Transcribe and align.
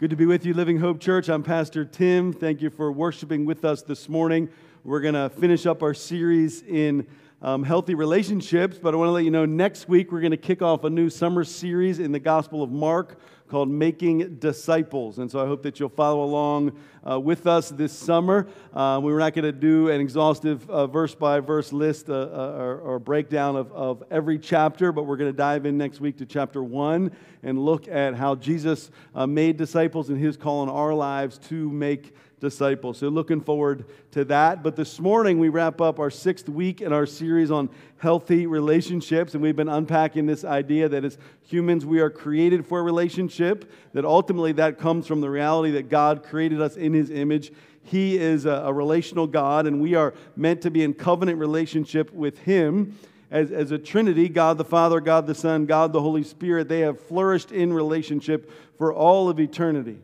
Good 0.00 0.08
to 0.08 0.16
be 0.16 0.24
with 0.24 0.46
you, 0.46 0.54
Living 0.54 0.78
Hope 0.78 0.98
Church. 0.98 1.28
I'm 1.28 1.42
Pastor 1.42 1.84
Tim. 1.84 2.32
Thank 2.32 2.62
you 2.62 2.70
for 2.70 2.90
worshiping 2.90 3.44
with 3.44 3.66
us 3.66 3.82
this 3.82 4.08
morning. 4.08 4.48
We're 4.82 5.02
going 5.02 5.12
to 5.12 5.28
finish 5.28 5.66
up 5.66 5.82
our 5.82 5.92
series 5.92 6.62
in 6.62 7.06
um, 7.42 7.62
healthy 7.62 7.94
relationships, 7.94 8.78
but 8.78 8.92
I 8.92 8.98
want 8.98 9.08
to 9.08 9.12
let 9.12 9.24
you 9.24 9.30
know 9.30 9.46
next 9.46 9.88
week 9.88 10.12
we're 10.12 10.20
going 10.20 10.30
to 10.30 10.36
kick 10.36 10.60
off 10.60 10.84
a 10.84 10.90
new 10.90 11.08
summer 11.08 11.42
series 11.42 11.98
in 11.98 12.12
the 12.12 12.18
Gospel 12.18 12.62
of 12.62 12.70
Mark 12.70 13.18
called 13.48 13.70
Making 13.70 14.36
Disciples. 14.36 15.18
And 15.18 15.28
so 15.30 15.42
I 15.42 15.46
hope 15.46 15.62
that 15.62 15.80
you'll 15.80 15.88
follow 15.88 16.22
along 16.22 16.78
uh, 17.08 17.18
with 17.18 17.46
us 17.46 17.70
this 17.70 17.92
summer. 17.92 18.46
Uh, 18.72 19.00
we 19.02 19.12
are 19.12 19.18
not 19.18 19.32
going 19.32 19.44
to 19.44 19.52
do 19.52 19.88
an 19.88 20.00
exhaustive 20.00 20.60
verse 20.92 21.14
by 21.14 21.40
verse 21.40 21.72
list 21.72 22.10
uh, 22.10 22.12
uh, 22.12 22.56
or, 22.58 22.78
or, 22.78 22.98
breakdown 22.98 23.56
of, 23.56 23.72
of 23.72 24.04
every 24.10 24.38
chapter, 24.38 24.92
but 24.92 25.04
we're 25.04 25.16
going 25.16 25.32
to 25.32 25.36
dive 25.36 25.66
in 25.66 25.76
next 25.78 26.00
week 26.00 26.18
to 26.18 26.26
chapter 26.26 26.62
one 26.62 27.10
and 27.42 27.58
look 27.58 27.88
at 27.88 28.14
how 28.14 28.34
Jesus 28.34 28.90
uh, 29.14 29.26
made 29.26 29.56
disciples 29.56 30.10
and 30.10 30.18
his 30.20 30.36
call 30.36 30.62
in 30.62 30.68
our 30.68 30.94
lives 30.94 31.38
to 31.38 31.70
make 31.70 32.14
disciples. 32.40 32.98
So, 32.98 33.08
looking 33.08 33.40
forward 33.40 33.84
to 34.12 34.24
that. 34.24 34.62
But 34.62 34.74
this 34.74 34.98
morning, 34.98 35.38
we 35.38 35.48
wrap 35.48 35.80
up 35.80 36.00
our 36.00 36.10
sixth 36.10 36.48
week 36.48 36.80
in 36.80 36.92
our 36.92 37.06
series 37.06 37.50
on 37.50 37.68
healthy 37.98 38.46
relationships. 38.46 39.34
And 39.34 39.42
we've 39.42 39.54
been 39.54 39.68
unpacking 39.68 40.26
this 40.26 40.44
idea 40.44 40.88
that 40.88 41.04
as 41.04 41.18
humans, 41.42 41.86
we 41.86 42.00
are 42.00 42.10
created 42.10 42.66
for 42.66 42.80
a 42.80 42.82
relationship, 42.82 43.70
that 43.92 44.04
ultimately 44.04 44.52
that 44.52 44.78
comes 44.78 45.06
from 45.06 45.20
the 45.20 45.30
reality 45.30 45.72
that 45.72 45.88
God 45.88 46.24
created 46.24 46.60
us 46.60 46.76
in 46.76 46.94
his 46.94 47.10
image. 47.10 47.52
He 47.82 48.18
is 48.18 48.46
a, 48.46 48.62
a 48.66 48.72
relational 48.72 49.26
God, 49.26 49.66
and 49.66 49.80
we 49.80 49.94
are 49.94 50.14
meant 50.34 50.62
to 50.62 50.70
be 50.70 50.82
in 50.82 50.94
covenant 50.94 51.38
relationship 51.38 52.12
with 52.12 52.38
him. 52.40 52.98
As, 53.30 53.52
as 53.52 53.70
a 53.70 53.78
Trinity, 53.78 54.28
God 54.28 54.58
the 54.58 54.64
Father, 54.64 55.00
God 55.00 55.28
the 55.28 55.36
Son, 55.36 55.64
God 55.64 55.92
the 55.92 56.00
Holy 56.00 56.24
Spirit, 56.24 56.68
they 56.68 56.80
have 56.80 57.00
flourished 57.00 57.52
in 57.52 57.72
relationship 57.72 58.50
for 58.76 58.92
all 58.92 59.28
of 59.28 59.38
eternity. 59.38 60.00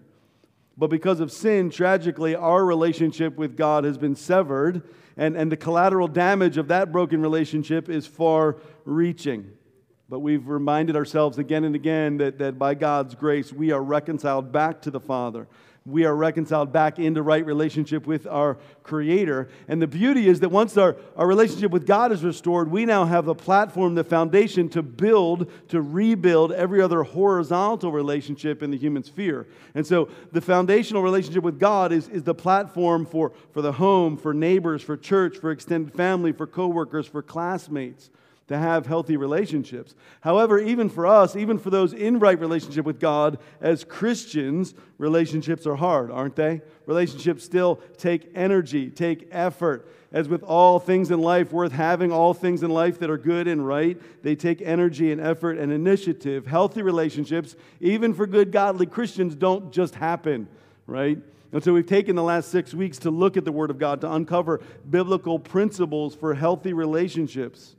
But 0.77 0.91
because 0.91 1.21
of 1.21 1.33
sin, 1.33 1.71
tragically, 1.71 2.35
our 2.35 2.65
relationship 2.65 3.37
with 3.37 3.57
God 3.57 3.85
has 3.85 3.97
been 3.97 4.15
severed, 4.15 4.83
and, 5.17 5.37
and 5.37 5.51
the 5.51 5.57
collateral 5.57 6.09
damage 6.09 6.59
of 6.59 6.69
that 6.69 6.93
broken 6.93 7.23
relationship 7.23 7.89
is 7.89 8.07
far 8.07 8.57
reaching. 8.85 9.51
But 10.09 10.21
we've 10.21 10.47
reminded 10.47 10.95
ourselves 10.95 11.39
again 11.39 11.65
and 11.65 11.75
again 11.75 12.19
that, 12.19 12.39
that 12.39 12.59
by 12.59 12.75
God's 12.75 13.15
grace, 13.15 13.53
we 13.53 13.73
are 13.73 13.83
reconciled 13.83 14.53
back 14.53 14.83
to 14.83 14.91
the 14.91 15.01
Father 15.01 15.49
we 15.87 16.05
are 16.05 16.15
reconciled 16.15 16.73
back 16.73 16.99
into 16.99 17.23
right 17.23 17.47
relationship 17.47 18.07
with 18.07 18.27
our 18.27 18.59
Creator. 18.83 19.49
And 19.69 19.81
the 19.81 19.87
beauty 19.87 20.29
is 20.29 20.41
that 20.41 20.51
once 20.51 20.77
our, 20.77 20.97
our 21.17 21.27
relationship 21.27 21.71
with 21.71 21.87
God 21.87 22.13
is 22.13 22.23
restored, 22.23 22.71
we 22.71 22.85
now 22.85 23.05
have 23.05 23.25
the 23.25 23.35
platform, 23.35 23.95
the 23.95 24.05
foundation 24.05 24.69
to 24.71 24.83
build, 24.83 25.51
to 25.69 25.81
rebuild 25.81 26.53
every 26.53 26.81
other 26.81 27.03
horizontal 27.03 27.93
relationship 27.93 28.63
in 28.63 28.71
the 28.71 28.77
human 28.77 29.03
sphere. 29.03 29.47
And 29.75 29.87
so 29.87 30.09
the 30.33 30.41
foundational 30.41 31.03
relationship 31.03 31.43
with 31.43 31.59
God 31.59 31.93
is, 31.93 32.09
is 32.09 32.23
the 32.23 32.35
platform 32.35 33.07
for, 33.07 33.33
for 33.53 33.63
the 33.63 33.73
home, 33.73 34.17
for 34.17 34.35
neighbors, 34.35 34.83
for 34.83 34.97
church, 34.97 35.39
for 35.39 35.51
extended 35.51 35.95
family, 35.95 36.33
for 36.33 36.47
coworkers, 36.47 37.07
for 37.07 37.23
classmates 37.23 38.11
to 38.49 38.57
have 38.57 38.87
healthy 38.87 39.17
relationships. 39.17 39.95
However, 40.21 40.59
even 40.59 40.89
for 40.89 41.07
us, 41.07 41.35
even 41.35 41.59
for 41.59 41.71
those 41.71 41.93
in 41.93 42.19
right 42.21 42.39
relationship 42.39 42.85
with 42.85 43.01
God, 43.01 43.39
as 43.61 43.83
Christians, 43.83 44.75
relationships 44.99 45.67
are 45.67 45.75
hard, 45.75 46.11
aren't 46.11 46.37
they? 46.37 46.61
Relationships 46.87 47.45
still 47.45 47.81
take 47.97 48.31
energy, 48.35 48.91
take 48.91 49.29
effort. 49.33 49.93
As 50.13 50.29
with 50.29 50.45
all 50.45 50.79
things 50.79 51.11
in 51.11 51.21
life 51.21 51.53
worth 51.53 51.73
having, 51.73 52.13
all 52.13 52.33
things 52.33 52.63
in 52.63 52.71
life 52.71 53.01
that 53.01 53.11
are 53.11 53.19
good 53.19 53.49
and 53.49 53.67
right, 53.67 54.01
they 54.23 54.37
take 54.37 54.63
energy 54.63 55.11
and 55.11 55.21
effort 55.21 55.59
and 55.59 55.73
initiative. 55.73 56.47
Healthy 56.47 56.83
relationships, 56.83 57.57
even 57.81 58.15
for 58.15 58.27
good, 58.27 58.53
godly 58.53 58.87
Christians, 58.87 59.35
don't 59.35 59.73
just 59.73 59.97
happen, 59.97 60.49
right? 60.87 61.19
And 61.53 61.63
so 61.63 61.73
we've 61.73 61.87
taken 61.87 62.17
the 62.17 62.23
last 62.23 62.51
six 62.51 62.73
weeks 62.73 62.99
to 62.99 63.11
look 63.11 63.37
at 63.37 63.45
the 63.45 63.53
Word 63.53 63.71
of 63.71 63.79
God, 63.79 64.01
to 64.03 64.13
uncover 64.13 64.61
biblical 64.89 65.39
principles 65.39 66.15
for 66.15 66.35
healthy 66.35 66.73
relationships. 66.73 67.76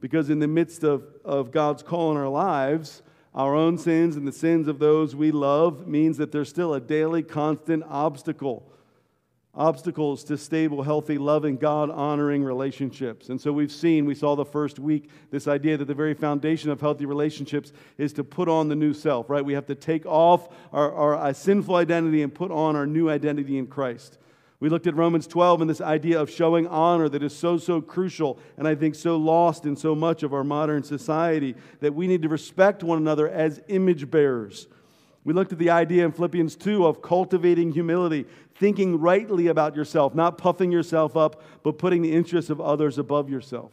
Because 0.00 0.30
in 0.30 0.38
the 0.38 0.48
midst 0.48 0.84
of, 0.84 1.04
of 1.24 1.50
God's 1.50 1.82
call 1.82 2.10
in 2.10 2.16
our 2.16 2.28
lives, 2.28 3.02
our 3.34 3.54
own 3.54 3.78
sins 3.78 4.16
and 4.16 4.28
the 4.28 4.32
sins 4.32 4.68
of 4.68 4.78
those 4.78 5.16
we 5.16 5.32
love 5.32 5.88
means 5.88 6.18
that 6.18 6.30
there's 6.30 6.48
still 6.48 6.74
a 6.74 6.80
daily, 6.80 7.22
constant 7.22 7.82
obstacle. 7.88 8.70
Obstacles 9.56 10.24
to 10.24 10.36
stable, 10.36 10.82
healthy, 10.82 11.16
loving, 11.16 11.56
God 11.56 11.88
honoring 11.90 12.42
relationships. 12.42 13.28
And 13.28 13.40
so 13.40 13.52
we've 13.52 13.70
seen, 13.70 14.04
we 14.04 14.14
saw 14.14 14.34
the 14.34 14.44
first 14.44 14.80
week, 14.80 15.10
this 15.30 15.46
idea 15.46 15.76
that 15.76 15.84
the 15.84 15.94
very 15.94 16.14
foundation 16.14 16.70
of 16.70 16.80
healthy 16.80 17.06
relationships 17.06 17.72
is 17.96 18.12
to 18.14 18.24
put 18.24 18.48
on 18.48 18.68
the 18.68 18.74
new 18.74 18.92
self, 18.92 19.30
right? 19.30 19.44
We 19.44 19.54
have 19.54 19.66
to 19.66 19.76
take 19.76 20.06
off 20.06 20.48
our, 20.72 20.92
our, 20.92 21.14
our 21.16 21.34
sinful 21.34 21.76
identity 21.76 22.22
and 22.22 22.34
put 22.34 22.50
on 22.50 22.74
our 22.74 22.86
new 22.86 23.08
identity 23.08 23.56
in 23.56 23.68
Christ. 23.68 24.18
We 24.64 24.70
looked 24.70 24.86
at 24.86 24.96
Romans 24.96 25.26
12 25.26 25.60
and 25.60 25.68
this 25.68 25.82
idea 25.82 26.18
of 26.18 26.30
showing 26.30 26.66
honor 26.68 27.06
that 27.10 27.22
is 27.22 27.36
so, 27.36 27.58
so 27.58 27.82
crucial 27.82 28.38
and 28.56 28.66
I 28.66 28.74
think 28.74 28.94
so 28.94 29.18
lost 29.18 29.66
in 29.66 29.76
so 29.76 29.94
much 29.94 30.22
of 30.22 30.32
our 30.32 30.42
modern 30.42 30.82
society 30.82 31.54
that 31.80 31.94
we 31.94 32.06
need 32.06 32.22
to 32.22 32.30
respect 32.30 32.82
one 32.82 32.96
another 32.96 33.28
as 33.28 33.60
image 33.68 34.10
bearers. 34.10 34.66
We 35.22 35.34
looked 35.34 35.52
at 35.52 35.58
the 35.58 35.68
idea 35.68 36.06
in 36.06 36.12
Philippians 36.12 36.56
2 36.56 36.86
of 36.86 37.02
cultivating 37.02 37.72
humility, 37.72 38.24
thinking 38.54 38.98
rightly 38.98 39.48
about 39.48 39.76
yourself, 39.76 40.14
not 40.14 40.38
puffing 40.38 40.72
yourself 40.72 41.14
up, 41.14 41.42
but 41.62 41.76
putting 41.76 42.00
the 42.00 42.14
interests 42.14 42.48
of 42.48 42.58
others 42.58 42.96
above 42.96 43.28
yourself. 43.28 43.70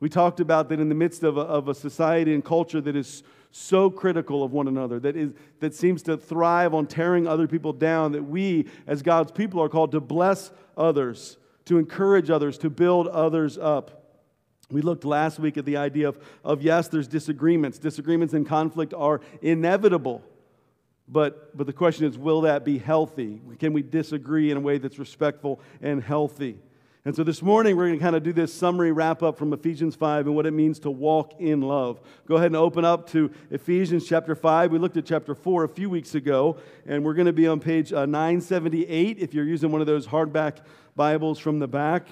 We 0.00 0.08
talked 0.08 0.40
about 0.40 0.70
that 0.70 0.80
in 0.80 0.88
the 0.88 0.94
midst 0.94 1.22
of 1.22 1.36
a, 1.36 1.42
of 1.42 1.68
a 1.68 1.74
society 1.74 2.32
and 2.32 2.42
culture 2.42 2.80
that 2.80 2.96
is 2.96 3.24
so 3.56 3.88
critical 3.88 4.42
of 4.42 4.52
one 4.52 4.66
another, 4.66 4.98
that, 4.98 5.16
is, 5.16 5.32
that 5.60 5.74
seems 5.74 6.02
to 6.02 6.16
thrive 6.16 6.74
on 6.74 6.88
tearing 6.88 7.28
other 7.28 7.46
people 7.46 7.72
down, 7.72 8.10
that 8.10 8.24
we, 8.24 8.66
as 8.88 9.00
God's 9.00 9.30
people, 9.30 9.62
are 9.62 9.68
called 9.68 9.92
to 9.92 10.00
bless 10.00 10.50
others, 10.76 11.36
to 11.66 11.78
encourage 11.78 12.30
others, 12.30 12.58
to 12.58 12.68
build 12.68 13.06
others 13.06 13.56
up. 13.56 14.18
We 14.72 14.82
looked 14.82 15.04
last 15.04 15.38
week 15.38 15.56
at 15.56 15.64
the 15.64 15.76
idea 15.76 16.08
of, 16.08 16.18
of 16.42 16.62
yes, 16.62 16.88
there's 16.88 17.06
disagreements. 17.06 17.78
Disagreements 17.78 18.34
and 18.34 18.44
conflict 18.44 18.92
are 18.92 19.20
inevitable. 19.40 20.24
But, 21.06 21.56
but 21.56 21.68
the 21.68 21.72
question 21.72 22.06
is, 22.06 22.18
will 22.18 22.40
that 22.40 22.64
be 22.64 22.78
healthy? 22.78 23.40
Can 23.60 23.72
we 23.72 23.82
disagree 23.82 24.50
in 24.50 24.56
a 24.56 24.60
way 24.60 24.78
that's 24.78 24.98
respectful 24.98 25.60
and 25.80 26.02
healthy? 26.02 26.58
And 27.06 27.14
so 27.14 27.22
this 27.22 27.42
morning, 27.42 27.76
we're 27.76 27.88
going 27.88 27.98
to 27.98 28.02
kind 28.02 28.16
of 28.16 28.22
do 28.22 28.32
this 28.32 28.50
summary 28.50 28.90
wrap 28.90 29.22
up 29.22 29.36
from 29.36 29.52
Ephesians 29.52 29.94
5 29.94 30.24
and 30.24 30.34
what 30.34 30.46
it 30.46 30.52
means 30.52 30.78
to 30.78 30.90
walk 30.90 31.38
in 31.38 31.60
love. 31.60 32.00
Go 32.26 32.36
ahead 32.36 32.46
and 32.46 32.56
open 32.56 32.82
up 32.86 33.10
to 33.10 33.30
Ephesians 33.50 34.08
chapter 34.08 34.34
5. 34.34 34.72
We 34.72 34.78
looked 34.78 34.96
at 34.96 35.04
chapter 35.04 35.34
4 35.34 35.64
a 35.64 35.68
few 35.68 35.90
weeks 35.90 36.14
ago, 36.14 36.56
and 36.86 37.04
we're 37.04 37.12
going 37.12 37.26
to 37.26 37.34
be 37.34 37.46
on 37.46 37.60
page 37.60 37.92
uh, 37.92 38.06
978 38.06 39.18
if 39.18 39.34
you're 39.34 39.44
using 39.44 39.70
one 39.70 39.82
of 39.82 39.86
those 39.86 40.06
hardback 40.06 40.60
Bibles 40.96 41.38
from 41.38 41.58
the 41.58 41.68
back. 41.68 42.06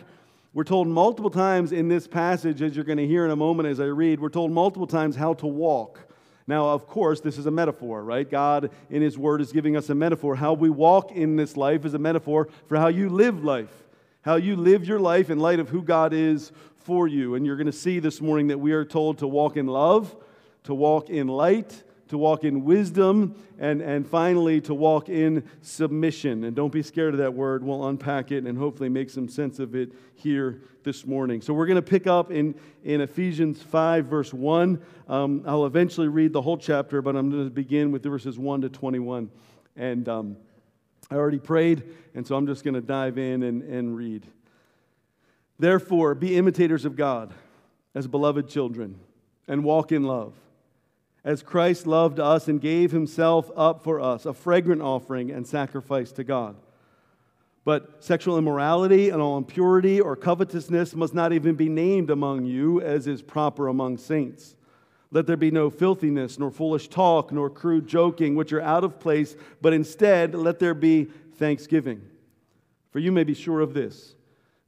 We're 0.52 0.64
told 0.64 0.88
multiple 0.88 1.30
times 1.30 1.72
in 1.72 1.88
this 1.88 2.06
passage, 2.06 2.60
as 2.60 2.76
you're 2.76 2.84
going 2.84 2.98
to 2.98 3.06
hear 3.06 3.24
in 3.24 3.30
a 3.30 3.36
moment 3.36 3.70
as 3.70 3.80
I 3.80 3.86
read, 3.86 4.20
we're 4.20 4.28
told 4.28 4.52
multiple 4.52 4.86
times 4.86 5.16
how 5.16 5.32
to 5.32 5.46
walk. 5.46 6.00
Now, 6.46 6.68
of 6.68 6.86
course, 6.86 7.22
this 7.22 7.38
is 7.38 7.46
a 7.46 7.50
metaphor, 7.50 8.04
right? 8.04 8.30
God, 8.30 8.70
in 8.90 9.00
His 9.00 9.16
Word, 9.16 9.40
is 9.40 9.52
giving 9.52 9.74
us 9.74 9.88
a 9.88 9.94
metaphor. 9.94 10.36
How 10.36 10.52
we 10.52 10.68
walk 10.68 11.12
in 11.12 11.36
this 11.36 11.56
life 11.56 11.86
is 11.86 11.94
a 11.94 11.98
metaphor 11.98 12.48
for 12.66 12.76
how 12.76 12.88
you 12.88 13.08
live 13.08 13.42
life 13.42 13.82
how 14.22 14.36
you 14.36 14.56
live 14.56 14.86
your 14.86 15.00
life 15.00 15.30
in 15.30 15.38
light 15.38 15.60
of 15.60 15.68
who 15.68 15.82
God 15.82 16.12
is 16.12 16.52
for 16.76 17.06
you. 17.06 17.34
And 17.34 17.44
you're 17.44 17.56
going 17.56 17.66
to 17.66 17.72
see 17.72 17.98
this 17.98 18.20
morning 18.20 18.48
that 18.48 18.58
we 18.58 18.72
are 18.72 18.84
told 18.84 19.18
to 19.18 19.26
walk 19.26 19.56
in 19.56 19.66
love, 19.66 20.16
to 20.64 20.74
walk 20.74 21.10
in 21.10 21.28
light, 21.28 21.82
to 22.08 22.18
walk 22.18 22.44
in 22.44 22.64
wisdom, 22.64 23.34
and, 23.58 23.80
and 23.80 24.06
finally 24.06 24.60
to 24.60 24.74
walk 24.74 25.08
in 25.08 25.48
submission. 25.60 26.44
And 26.44 26.54
don't 26.54 26.72
be 26.72 26.82
scared 26.82 27.14
of 27.14 27.18
that 27.18 27.34
word. 27.34 27.64
We'll 27.64 27.88
unpack 27.88 28.30
it 28.30 28.44
and 28.44 28.56
hopefully 28.56 28.88
make 28.88 29.10
some 29.10 29.28
sense 29.28 29.58
of 29.58 29.74
it 29.74 29.92
here 30.14 30.60
this 30.84 31.06
morning. 31.06 31.40
So 31.40 31.54
we're 31.54 31.66
going 31.66 31.76
to 31.76 31.82
pick 31.82 32.06
up 32.06 32.30
in, 32.30 32.54
in 32.84 33.00
Ephesians 33.00 33.62
5, 33.62 34.06
verse 34.06 34.32
1. 34.32 34.80
Um, 35.08 35.42
I'll 35.46 35.66
eventually 35.66 36.08
read 36.08 36.32
the 36.32 36.42
whole 36.42 36.58
chapter, 36.58 37.02
but 37.02 37.16
I'm 37.16 37.30
going 37.30 37.44
to 37.44 37.50
begin 37.50 37.90
with 37.90 38.02
verses 38.04 38.38
1 38.38 38.62
to 38.62 38.68
21. 38.68 39.30
And. 39.76 40.08
Um, 40.08 40.36
I 41.12 41.16
already 41.16 41.38
prayed, 41.38 41.82
and 42.14 42.26
so 42.26 42.36
I'm 42.36 42.46
just 42.46 42.64
going 42.64 42.72
to 42.72 42.80
dive 42.80 43.18
in 43.18 43.42
and, 43.42 43.62
and 43.62 43.94
read. 43.94 44.26
Therefore, 45.58 46.14
be 46.14 46.38
imitators 46.38 46.86
of 46.86 46.96
God 46.96 47.34
as 47.94 48.06
beloved 48.06 48.48
children 48.48 48.98
and 49.46 49.62
walk 49.62 49.92
in 49.92 50.04
love. 50.04 50.32
As 51.22 51.42
Christ 51.42 51.86
loved 51.86 52.18
us 52.18 52.48
and 52.48 52.62
gave 52.62 52.92
himself 52.92 53.50
up 53.54 53.84
for 53.84 54.00
us, 54.00 54.24
a 54.24 54.32
fragrant 54.32 54.80
offering 54.80 55.30
and 55.30 55.46
sacrifice 55.46 56.12
to 56.12 56.24
God. 56.24 56.56
But 57.62 58.02
sexual 58.02 58.38
immorality 58.38 59.10
and 59.10 59.20
all 59.20 59.36
impurity 59.36 60.00
or 60.00 60.16
covetousness 60.16 60.94
must 60.94 61.12
not 61.12 61.34
even 61.34 61.56
be 61.56 61.68
named 61.68 62.08
among 62.08 62.46
you, 62.46 62.80
as 62.80 63.06
is 63.06 63.20
proper 63.20 63.68
among 63.68 63.98
saints. 63.98 64.56
Let 65.12 65.26
there 65.26 65.36
be 65.36 65.50
no 65.50 65.68
filthiness, 65.68 66.38
nor 66.38 66.50
foolish 66.50 66.88
talk, 66.88 67.32
nor 67.32 67.50
crude 67.50 67.86
joking, 67.86 68.34
which 68.34 68.52
are 68.52 68.62
out 68.62 68.82
of 68.82 68.98
place, 68.98 69.36
but 69.60 69.74
instead 69.74 70.34
let 70.34 70.58
there 70.58 70.74
be 70.74 71.04
thanksgiving. 71.36 72.00
For 72.90 72.98
you 72.98 73.12
may 73.12 73.22
be 73.22 73.34
sure 73.34 73.60
of 73.60 73.74
this 73.74 74.14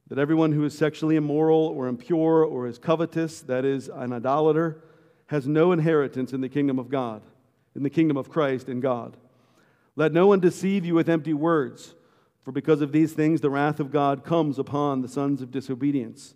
that 0.07 0.19
everyone 0.19 0.51
who 0.51 0.63
is 0.63 0.77
sexually 0.77 1.15
immoral 1.15 1.73
or 1.75 1.87
impure 1.87 2.43
or 2.43 2.67
is 2.67 2.77
covetous, 2.77 3.41
that 3.41 3.65
is, 3.65 3.89
an 3.89 4.13
idolater, 4.13 4.83
has 5.27 5.47
no 5.47 5.71
inheritance 5.71 6.31
in 6.31 6.41
the 6.41 6.49
kingdom 6.49 6.77
of 6.77 6.89
God, 6.89 7.23
in 7.75 7.81
the 7.81 7.89
kingdom 7.89 8.15
of 8.15 8.29
Christ 8.29 8.69
and 8.69 8.83
God. 8.83 9.17
Let 9.95 10.13
no 10.13 10.27
one 10.27 10.39
deceive 10.39 10.85
you 10.85 10.93
with 10.93 11.09
empty 11.09 11.33
words, 11.33 11.95
for 12.43 12.51
because 12.51 12.81
of 12.81 12.91
these 12.91 13.13
things 13.13 13.41
the 13.41 13.49
wrath 13.49 13.79
of 13.79 13.91
God 13.91 14.23
comes 14.23 14.59
upon 14.59 15.01
the 15.01 15.07
sons 15.07 15.41
of 15.41 15.49
disobedience. 15.49 16.35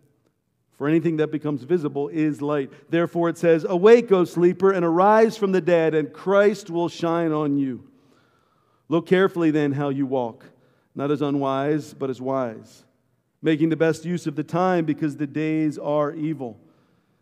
For 0.81 0.87
anything 0.87 1.17
that 1.17 1.29
becomes 1.31 1.61
visible 1.61 2.07
is 2.07 2.41
light. 2.41 2.71
Therefore 2.89 3.29
it 3.29 3.37
says, 3.37 3.67
Awake, 3.69 4.11
O 4.11 4.25
sleeper, 4.25 4.71
and 4.71 4.83
arise 4.83 5.37
from 5.37 5.51
the 5.51 5.61
dead, 5.61 5.93
and 5.93 6.11
Christ 6.11 6.71
will 6.71 6.89
shine 6.89 7.31
on 7.31 7.55
you. 7.55 7.87
Look 8.89 9.05
carefully 9.05 9.51
then 9.51 9.73
how 9.73 9.89
you 9.89 10.07
walk, 10.07 10.43
not 10.95 11.11
as 11.11 11.21
unwise, 11.21 11.93
but 11.93 12.09
as 12.09 12.19
wise, 12.19 12.83
making 13.43 13.69
the 13.69 13.75
best 13.75 14.05
use 14.05 14.25
of 14.25 14.35
the 14.35 14.43
time, 14.43 14.85
because 14.85 15.17
the 15.17 15.27
days 15.27 15.77
are 15.77 16.15
evil. 16.15 16.59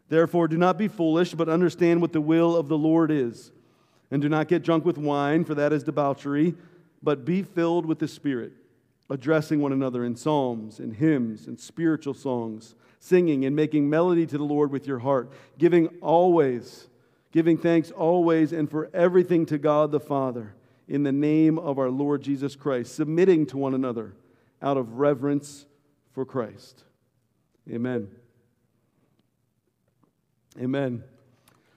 Therefore 0.08 0.48
do 0.48 0.58
not 0.58 0.78
be 0.78 0.88
foolish, 0.88 1.34
but 1.34 1.50
understand 1.50 2.00
what 2.00 2.14
the 2.14 2.22
will 2.22 2.56
of 2.56 2.70
the 2.70 2.78
Lord 2.78 3.12
is. 3.12 3.52
And 4.10 4.22
do 4.22 4.30
not 4.30 4.48
get 4.48 4.64
drunk 4.64 4.86
with 4.86 4.98
wine, 4.98 5.44
for 5.44 5.56
that 5.56 5.74
is 5.74 5.84
debauchery, 5.84 6.56
but 7.04 7.26
be 7.26 7.44
filled 7.44 7.86
with 7.86 8.00
the 8.00 8.08
Spirit 8.08 8.54
addressing 9.10 9.60
one 9.60 9.74
another 9.74 10.06
in 10.06 10.16
psalms 10.16 10.80
and 10.80 10.96
hymns 10.96 11.48
and 11.48 11.60
spiritual 11.60 12.14
songs, 12.14 12.76
singing 13.00 13.46
and 13.46 13.56
making 13.56 13.90
melody 13.90 14.26
to 14.28 14.38
the 14.38 14.44
Lord 14.44 14.72
with 14.72 14.86
your 14.86 15.00
heart, 15.00 15.32
giving 15.58 15.88
always, 16.02 16.88
giving 17.32 17.58
thanks 17.58 17.92
always 17.92 18.54
and 18.54 18.70
for 18.70 18.90
everything 18.94 19.46
to 19.48 19.58
God 19.58 19.92
the 19.92 20.00
Father 20.00 20.54
in 20.88 21.04
the 21.04 21.12
name 21.12 21.58
of 21.58 21.80
our 21.80 21.90
Lord 21.90 22.22
Jesus 22.22 22.56
Christ, 22.56 22.96
submitting 22.96 23.46
to 23.48 23.58
one 23.58 23.74
another 23.74 24.14
out 24.62 24.78
of 24.78 24.94
reverence 24.94 25.66
for 26.14 26.26
Christ. 26.26 26.84
Amen. 27.72 28.10
Amen. 30.60 31.04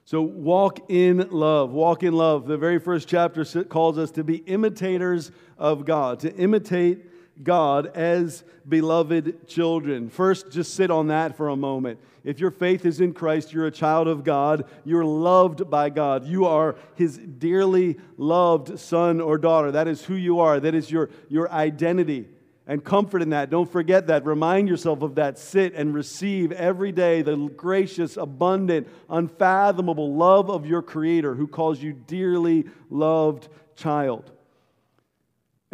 So 0.04 0.22
walk 0.22 0.90
in 0.90 1.28
love. 1.30 1.70
Walk 1.70 2.02
in 2.02 2.14
love. 2.14 2.46
The 2.46 2.56
very 2.56 2.78
first 2.78 3.08
chapter 3.08 3.44
calls 3.64 3.98
us 3.98 4.10
to 4.12 4.24
be 4.24 4.36
imitators 4.36 5.30
of 5.56 5.84
God, 5.84 6.20
to 6.20 6.34
imitate 6.34 7.06
God 7.42 7.96
as 7.96 8.44
beloved 8.68 9.48
children. 9.48 10.08
First, 10.08 10.50
just 10.50 10.74
sit 10.74 10.90
on 10.90 11.08
that 11.08 11.36
for 11.36 11.48
a 11.48 11.56
moment. 11.56 11.98
If 12.24 12.38
your 12.38 12.50
faith 12.50 12.86
is 12.86 13.00
in 13.00 13.14
Christ, 13.14 13.52
you're 13.52 13.66
a 13.66 13.72
child 13.72 14.06
of 14.06 14.22
God. 14.22 14.64
You're 14.84 15.04
loved 15.04 15.68
by 15.68 15.90
God. 15.90 16.26
You 16.26 16.46
are 16.46 16.76
His 16.94 17.18
dearly 17.18 17.98
loved 18.16 18.78
son 18.78 19.20
or 19.20 19.38
daughter. 19.38 19.72
That 19.72 19.88
is 19.88 20.04
who 20.04 20.14
you 20.14 20.40
are. 20.40 20.60
That 20.60 20.74
is 20.74 20.90
your, 20.90 21.10
your 21.28 21.50
identity. 21.50 22.28
And 22.64 22.84
comfort 22.84 23.22
in 23.22 23.30
that. 23.30 23.50
Don't 23.50 23.70
forget 23.70 24.06
that. 24.06 24.24
Remind 24.24 24.68
yourself 24.68 25.02
of 25.02 25.16
that. 25.16 25.36
Sit 25.36 25.74
and 25.74 25.92
receive 25.92 26.52
every 26.52 26.92
day 26.92 27.22
the 27.22 27.36
gracious, 27.36 28.16
abundant, 28.16 28.86
unfathomable 29.10 30.14
love 30.14 30.48
of 30.48 30.64
your 30.64 30.80
Creator 30.80 31.34
who 31.34 31.48
calls 31.48 31.82
you 31.82 31.92
dearly 31.92 32.66
loved 32.88 33.48
child. 33.74 34.30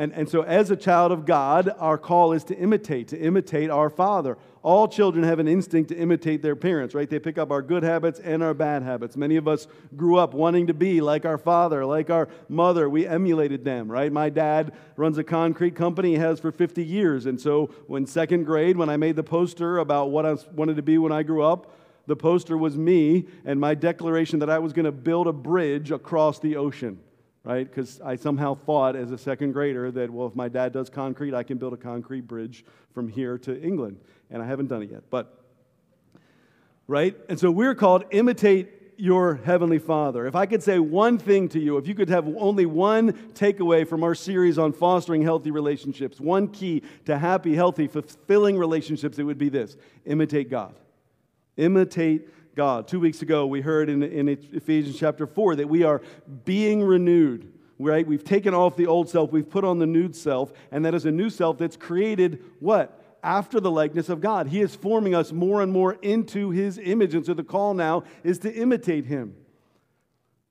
And, 0.00 0.12
and 0.12 0.28
so, 0.28 0.42
as 0.42 0.70
a 0.70 0.76
child 0.76 1.10
of 1.10 1.26
God, 1.26 1.74
our 1.76 1.98
call 1.98 2.32
is 2.32 2.44
to 2.44 2.56
imitate, 2.56 3.08
to 3.08 3.18
imitate 3.18 3.68
our 3.68 3.90
Father. 3.90 4.38
All 4.62 4.86
children 4.86 5.24
have 5.24 5.40
an 5.40 5.48
instinct 5.48 5.88
to 5.88 5.96
imitate 5.96 6.40
their 6.40 6.54
parents, 6.54 6.94
right? 6.94 7.10
They 7.10 7.18
pick 7.18 7.36
up 7.36 7.50
our 7.50 7.62
good 7.62 7.82
habits 7.82 8.20
and 8.20 8.40
our 8.40 8.54
bad 8.54 8.84
habits. 8.84 9.16
Many 9.16 9.34
of 9.34 9.48
us 9.48 9.66
grew 9.96 10.16
up 10.16 10.34
wanting 10.34 10.68
to 10.68 10.74
be 10.74 11.00
like 11.00 11.24
our 11.24 11.36
father, 11.36 11.84
like 11.84 12.10
our 12.10 12.28
mother. 12.48 12.88
We 12.88 13.08
emulated 13.08 13.64
them, 13.64 13.90
right? 13.90 14.12
My 14.12 14.30
dad 14.30 14.72
runs 14.96 15.18
a 15.18 15.24
concrete 15.24 15.74
company, 15.74 16.10
he 16.10 16.18
has 16.18 16.38
for 16.38 16.52
50 16.52 16.84
years. 16.84 17.26
And 17.26 17.40
so, 17.40 17.66
when 17.88 18.06
second 18.06 18.44
grade, 18.44 18.76
when 18.76 18.88
I 18.88 18.96
made 18.96 19.16
the 19.16 19.24
poster 19.24 19.78
about 19.78 20.12
what 20.12 20.24
I 20.24 20.36
wanted 20.54 20.76
to 20.76 20.82
be 20.82 20.98
when 20.98 21.10
I 21.10 21.24
grew 21.24 21.42
up, 21.42 21.74
the 22.06 22.14
poster 22.14 22.56
was 22.56 22.78
me 22.78 23.26
and 23.44 23.60
my 23.60 23.74
declaration 23.74 24.38
that 24.38 24.48
I 24.48 24.60
was 24.60 24.72
going 24.72 24.84
to 24.84 24.92
build 24.92 25.26
a 25.26 25.32
bridge 25.32 25.90
across 25.90 26.38
the 26.38 26.54
ocean 26.54 27.00
right? 27.44 27.68
Because 27.68 28.00
I 28.00 28.16
somehow 28.16 28.54
thought 28.54 28.96
as 28.96 29.10
a 29.10 29.18
second 29.18 29.52
grader 29.52 29.90
that, 29.90 30.10
well, 30.10 30.26
if 30.26 30.34
my 30.34 30.48
dad 30.48 30.72
does 30.72 30.90
concrete, 30.90 31.34
I 31.34 31.42
can 31.42 31.58
build 31.58 31.72
a 31.72 31.78
concrete 31.78 32.22
bridge 32.22 32.64
from 32.92 33.08
here 33.08 33.38
to 33.38 33.60
England. 33.60 34.00
And 34.30 34.42
I 34.42 34.46
haven't 34.46 34.66
done 34.68 34.82
it 34.82 34.90
yet. 34.90 35.04
But, 35.10 35.42
right? 36.86 37.16
And 37.28 37.38
so 37.38 37.50
we're 37.50 37.74
called 37.74 38.04
imitate 38.10 38.72
your 38.98 39.36
heavenly 39.36 39.78
father. 39.78 40.26
If 40.26 40.34
I 40.34 40.44
could 40.44 40.62
say 40.62 40.80
one 40.80 41.18
thing 41.18 41.48
to 41.50 41.60
you, 41.60 41.76
if 41.78 41.86
you 41.86 41.94
could 41.94 42.08
have 42.08 42.26
only 42.36 42.66
one 42.66 43.12
takeaway 43.32 43.86
from 43.86 44.02
our 44.02 44.14
series 44.14 44.58
on 44.58 44.72
fostering 44.72 45.22
healthy 45.22 45.52
relationships, 45.52 46.20
one 46.20 46.48
key 46.48 46.82
to 47.04 47.16
happy, 47.16 47.54
healthy, 47.54 47.86
fulfilling 47.86 48.58
relationships, 48.58 49.18
it 49.18 49.22
would 49.22 49.38
be 49.38 49.48
this 49.48 49.76
imitate 50.04 50.50
God. 50.50 50.74
Imitate 51.56 52.28
God. 52.58 52.88
Two 52.88 52.98
weeks 52.98 53.22
ago, 53.22 53.46
we 53.46 53.60
heard 53.60 53.88
in, 53.88 54.02
in 54.02 54.28
Ephesians 54.28 54.98
chapter 54.98 55.28
4 55.28 55.54
that 55.54 55.68
we 55.68 55.84
are 55.84 56.02
being 56.44 56.82
renewed, 56.82 57.52
right? 57.78 58.04
We've 58.04 58.24
taken 58.24 58.52
off 58.52 58.74
the 58.74 58.88
old 58.88 59.08
self, 59.08 59.30
we've 59.30 59.48
put 59.48 59.62
on 59.62 59.78
the 59.78 59.86
new 59.86 60.12
self, 60.12 60.52
and 60.72 60.84
that 60.84 60.92
is 60.92 61.04
a 61.04 61.12
new 61.12 61.30
self 61.30 61.56
that's 61.56 61.76
created 61.76 62.42
what? 62.58 63.00
After 63.22 63.60
the 63.60 63.70
likeness 63.70 64.08
of 64.08 64.20
God. 64.20 64.48
He 64.48 64.60
is 64.60 64.74
forming 64.74 65.14
us 65.14 65.30
more 65.30 65.62
and 65.62 65.70
more 65.70 65.98
into 66.02 66.50
His 66.50 66.80
image. 66.82 67.14
And 67.14 67.24
so 67.24 67.32
the 67.32 67.44
call 67.44 67.74
now 67.74 68.02
is 68.24 68.40
to 68.40 68.52
imitate 68.52 69.06
Him. 69.06 69.36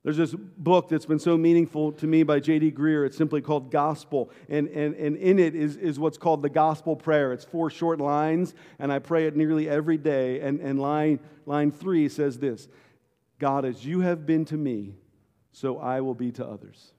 There's 0.04 0.16
this 0.16 0.34
book 0.34 0.88
that's 0.88 1.06
been 1.06 1.18
so 1.18 1.36
meaningful 1.36 1.92
to 1.92 2.06
me 2.06 2.22
by 2.22 2.38
J.D. 2.38 2.72
Greear. 2.72 3.04
It's 3.04 3.16
simply 3.16 3.40
called 3.40 3.70
Gospel. 3.70 4.30
And, 4.48 4.68
and, 4.68 4.94
and 4.94 5.16
in 5.16 5.38
it 5.38 5.54
is, 5.54 5.76
is 5.76 5.98
what's 5.98 6.16
called 6.16 6.40
the 6.42 6.48
Gospel 6.48 6.94
Prayer. 6.94 7.32
It's 7.32 7.44
four 7.44 7.68
short 7.68 8.00
lines, 8.00 8.54
and 8.78 8.92
I 8.92 9.00
pray 9.00 9.26
it 9.26 9.36
nearly 9.36 9.68
every 9.68 9.98
day. 9.98 10.40
And, 10.40 10.60
and 10.60 10.80
line, 10.80 11.18
line 11.46 11.72
three 11.72 12.08
says 12.08 12.38
this 12.38 12.68
God, 13.38 13.64
as 13.64 13.84
you 13.84 14.00
have 14.00 14.24
been 14.24 14.44
to 14.46 14.56
me, 14.56 14.94
so 15.52 15.78
I 15.78 16.00
will 16.00 16.14
be 16.14 16.30
to 16.32 16.46
others. 16.46 16.92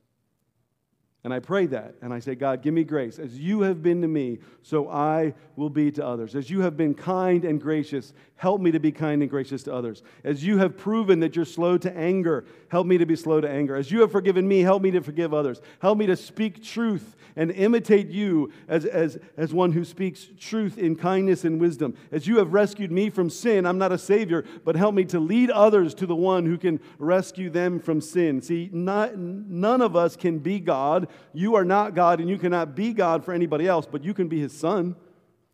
And 1.25 1.33
I 1.33 1.39
pray 1.39 1.65
that, 1.65 1.95
and 2.01 2.13
I 2.13 2.19
say, 2.19 2.33
God, 2.33 2.61
give 2.61 2.73
me 2.73 2.85
grace. 2.85 3.19
As 3.19 3.37
you 3.37 3.61
have 3.61 3.83
been 3.83 4.01
to 4.03 4.07
me, 4.07 4.39
so 4.63 4.89
I 4.89 5.33
will 5.57 5.69
be 5.69 5.91
to 5.91 6.05
others. 6.05 6.33
As 6.33 6.49
you 6.49 6.61
have 6.61 6.77
been 6.77 6.93
kind 6.93 7.43
and 7.43 7.59
gracious, 7.59 8.13
help 8.37 8.61
me 8.61 8.71
to 8.71 8.79
be 8.79 8.93
kind 8.93 9.21
and 9.21 9.29
gracious 9.29 9.63
to 9.63 9.73
others. 9.73 10.01
As 10.23 10.45
you 10.45 10.59
have 10.59 10.77
proven 10.77 11.19
that 11.19 11.35
you're 11.35 11.43
slow 11.43 11.77
to 11.79 11.93
anger, 11.93 12.45
help 12.69 12.87
me 12.87 12.97
to 12.97 13.05
be 13.05 13.17
slow 13.17 13.41
to 13.41 13.49
anger. 13.49 13.75
As 13.75 13.91
you 13.91 13.99
have 13.99 14.13
forgiven 14.13 14.47
me, 14.47 14.61
help 14.61 14.81
me 14.81 14.91
to 14.91 15.01
forgive 15.01 15.33
others. 15.33 15.59
Help 15.81 15.97
me 15.97 16.05
to 16.05 16.15
speak 16.15 16.63
truth 16.63 17.17
and 17.35 17.51
imitate 17.51 18.07
you 18.07 18.51
as, 18.69 18.85
as, 18.85 19.17
as 19.35 19.53
one 19.53 19.73
who 19.73 19.83
speaks 19.83 20.29
truth 20.39 20.77
in 20.77 20.95
kindness 20.95 21.43
and 21.43 21.59
wisdom. 21.59 21.95
As 22.13 22.27
you 22.27 22.37
have 22.37 22.53
rescued 22.53 22.93
me 22.93 23.09
from 23.09 23.29
sin, 23.29 23.65
I'm 23.65 23.77
not 23.77 23.91
a 23.91 23.97
savior, 23.97 24.45
but 24.63 24.77
help 24.77 24.95
me 24.95 25.03
to 25.05 25.19
lead 25.19 25.49
others 25.49 25.93
to 25.95 26.05
the 26.05 26.15
one 26.15 26.45
who 26.45 26.57
can 26.57 26.79
rescue 26.97 27.49
them 27.49 27.81
from 27.81 27.99
sin. 27.99 28.41
See, 28.41 28.69
not, 28.71 29.17
none 29.17 29.81
of 29.81 29.97
us 29.97 30.15
can 30.15 30.39
be 30.39 30.61
God. 30.61 31.08
You 31.33 31.55
are 31.55 31.65
not 31.65 31.95
God, 31.95 32.19
and 32.19 32.29
you 32.29 32.37
cannot 32.37 32.75
be 32.75 32.93
God 32.93 33.23
for 33.23 33.33
anybody 33.33 33.67
else, 33.67 33.85
but 33.85 34.03
you 34.03 34.13
can 34.13 34.27
be 34.27 34.39
his 34.39 34.57
son. 34.57 34.95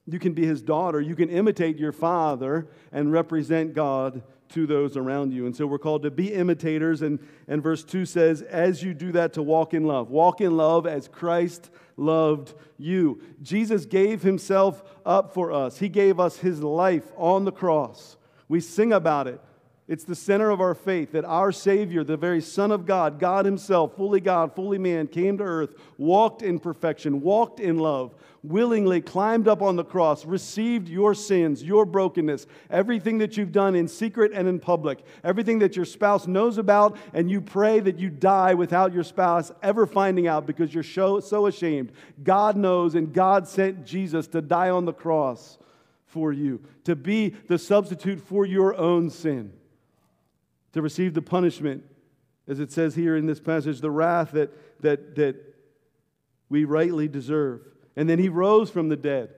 You 0.07 0.19
can 0.19 0.33
be 0.33 0.45
his 0.45 0.62
daughter. 0.62 1.01
You 1.01 1.15
can 1.15 1.29
imitate 1.29 1.77
your 1.77 1.91
father 1.91 2.67
and 2.91 3.12
represent 3.12 3.74
God 3.74 4.21
to 4.50 4.67
those 4.67 4.95
around 4.95 5.33
you. 5.33 5.45
And 5.45 5.55
so 5.55 5.65
we're 5.65 5.79
called 5.79 6.03
to 6.03 6.12
be 6.12 6.31
imitators. 6.31 7.01
And, 7.01 7.19
and 7.47 7.63
verse 7.63 7.83
2 7.83 8.05
says, 8.05 8.41
as 8.43 8.83
you 8.83 8.93
do 8.93 9.12
that, 9.13 9.33
to 9.33 9.43
walk 9.43 9.74
in 9.74 9.85
love. 9.85 10.12
Walk 10.12 10.41
in 10.41 10.55
love 10.55 10.85
as 10.85 11.07
Christ 11.07 11.71
loved 11.97 12.53
you. 12.77 13.21
Jesus 13.41 13.85
gave 13.85 14.21
himself 14.21 14.83
up 15.05 15.33
for 15.33 15.51
us, 15.51 15.79
he 15.79 15.89
gave 15.89 16.19
us 16.19 16.38
his 16.38 16.62
life 16.62 17.12
on 17.15 17.45
the 17.45 17.51
cross. 17.51 18.17
We 18.47 18.59
sing 18.59 18.93
about 18.93 19.27
it. 19.27 19.41
It's 19.88 20.04
the 20.04 20.15
center 20.15 20.50
of 20.50 20.62
our 20.62 20.74
faith 20.74 21.12
that 21.12 21.25
our 21.25 21.51
Savior, 21.51 22.04
the 22.04 22.18
very 22.18 22.42
Son 22.42 22.72
of 22.72 22.88
God, 22.88 23.20
God 23.20 23.46
Himself, 23.46 23.96
fully 23.96 24.20
God, 24.20 24.56
fully 24.56 24.80
man, 24.80 25.06
came 25.06 25.38
to 25.38 25.44
earth, 25.44 25.75
walked 26.00 26.42
in 26.42 26.58
perfection, 26.58 27.22
walked 27.22 27.60
in 27.60 27.77
love, 27.77 28.15
willingly 28.42 29.00
climbed 29.00 29.48
up 29.48 29.62
on 29.62 29.75
the 29.75 29.84
cross, 29.84 30.25
received 30.25 30.89
your 30.89 31.13
sins, 31.13 31.63
your 31.63 31.86
brokenness, 31.86 32.48
everything 32.72 33.20
that 33.20 33.38
you've 33.38 33.51
done 33.51 33.75
in 33.75 33.88
secret 33.88 34.32
and 34.34 34.48
in 34.48 34.60
public, 34.60 35.06
everything 35.24 35.60
that 35.60 35.75
your 35.75 35.86
spouse 35.86 36.25
knows 36.25 36.58
about, 36.58 36.98
and 37.13 37.30
you 37.30 37.39
pray 37.39 37.80
that 37.80 38.00
you 38.00 38.10
die 38.10 38.56
without 38.56 38.92
your 38.92 39.04
spouse 39.04 39.51
ever 39.62 39.86
finding 39.86 40.25
out 40.25 40.48
because 40.48 40.74
you're 40.74 40.82
so, 40.82 41.46
ashamed. 41.46 41.92
God 42.24 42.58
knows, 42.58 42.96
and 42.96 43.13
God 43.13 43.48
sent 43.48 43.86
Jesus 43.86 44.25
to 44.30 44.42
die 44.42 44.72
on 44.72 44.86
the 44.86 44.94
cross 44.94 45.60
for 46.08 46.34
you, 46.34 46.60
to 46.86 46.96
be 46.96 47.30
the 47.30 47.60
substitute 47.60 48.20
for 48.20 48.48
your 48.48 48.75
own 48.75 49.12
sin 49.12 49.54
to 50.75 50.82
receive 50.82 51.13
the 51.13 51.22
punishment, 51.22 51.86
as 52.50 52.60
it 52.60 52.70
says 52.70 52.96
here 52.96 53.15
in 53.15 53.25
this 53.25 53.39
passage, 53.39 53.79
the 53.79 53.89
wrath 53.89 54.32
that, 54.34 54.51
that, 54.82 55.15
that 55.15 55.38
we 56.50 56.65
rightly 56.65 57.08
deserve. 57.08 57.62
And 57.96 58.10
then 58.10 58.20
he 58.20 58.27
rose 58.27 58.70
from 58.70 58.89
the 58.89 58.98
dead. 58.98 59.29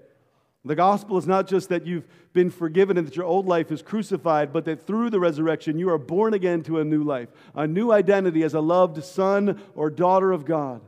The 0.66 0.74
gospel 0.74 1.16
is 1.16 1.28
not 1.28 1.48
just 1.48 1.70
that 1.70 1.86
you've 1.86 2.08
been 2.34 2.50
forgiven 2.50 2.98
and 2.98 3.06
that 3.06 3.16
your 3.16 3.28
old 3.28 3.46
life 3.46 3.72
is 3.72 3.84
crucified, 3.84 4.52
but 4.52 4.66
that 4.66 4.88
through 4.88 5.12
the 5.12 5.20
resurrection 5.20 5.78
you 5.78 5.92
are 5.92 6.00
born 6.00 6.34
again 6.34 6.64
to 6.64 6.80
a 6.80 6.84
new 6.84 7.04
life, 7.04 7.30
a 7.54 7.68
new 7.68 7.92
identity 7.92 8.42
as 8.42 8.56
a 8.56 8.60
loved 8.60 9.04
son 9.04 9.62
or 9.76 9.92
daughter 9.92 10.32
of 10.32 10.44
God, 10.44 10.82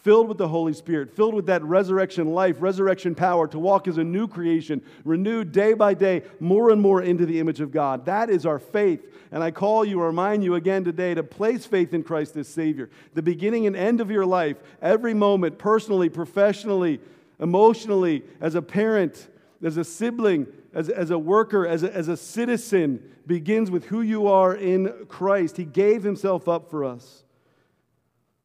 filled 0.00 0.28
with 0.28 0.38
the 0.38 0.48
Holy 0.48 0.72
Spirit, 0.72 1.14
filled 1.14 1.34
with 1.34 1.46
that 1.46 1.62
resurrection 1.62 2.32
life, 2.32 2.56
resurrection 2.60 3.14
power 3.14 3.48
to 3.48 3.58
walk 3.58 3.88
as 3.88 3.98
a 3.98 4.04
new 4.04 4.28
creation, 4.28 4.80
renewed 5.04 5.52
day 5.52 5.74
by 5.74 5.92
day, 5.92 6.22
more 6.40 6.70
and 6.70 6.80
more 6.80 7.02
into 7.02 7.26
the 7.26 7.40
image 7.40 7.60
of 7.60 7.72
God. 7.72 8.06
That 8.06 8.30
is 8.30 8.46
our 8.46 8.58
faith. 8.58 9.04
And 9.32 9.42
I 9.42 9.50
call 9.50 9.84
you, 9.84 10.00
remind 10.00 10.44
you 10.44 10.54
again 10.54 10.84
today 10.84 11.14
to 11.14 11.22
place 11.22 11.66
faith 11.66 11.92
in 11.92 12.02
Christ 12.02 12.36
as 12.36 12.48
Savior. 12.48 12.90
The 13.14 13.22
beginning 13.22 13.66
and 13.66 13.76
end 13.76 14.00
of 14.00 14.10
your 14.10 14.24
life, 14.24 14.56
every 14.80 15.14
moment, 15.14 15.58
personally, 15.58 16.08
professionally, 16.08 17.00
emotionally, 17.40 18.22
as 18.40 18.54
a 18.54 18.62
parent, 18.62 19.28
as 19.62 19.76
a 19.76 19.84
sibling, 19.84 20.46
as, 20.72 20.88
as 20.88 21.10
a 21.10 21.18
worker, 21.18 21.66
as 21.66 21.82
a, 21.82 21.94
as 21.94 22.08
a 22.08 22.16
citizen, 22.16 23.02
begins 23.26 23.70
with 23.70 23.86
who 23.86 24.00
you 24.00 24.28
are 24.28 24.54
in 24.54 25.06
Christ. 25.08 25.56
He 25.56 25.64
gave 25.64 26.04
himself 26.04 26.48
up 26.48 26.70
for 26.70 26.84
us. 26.84 27.24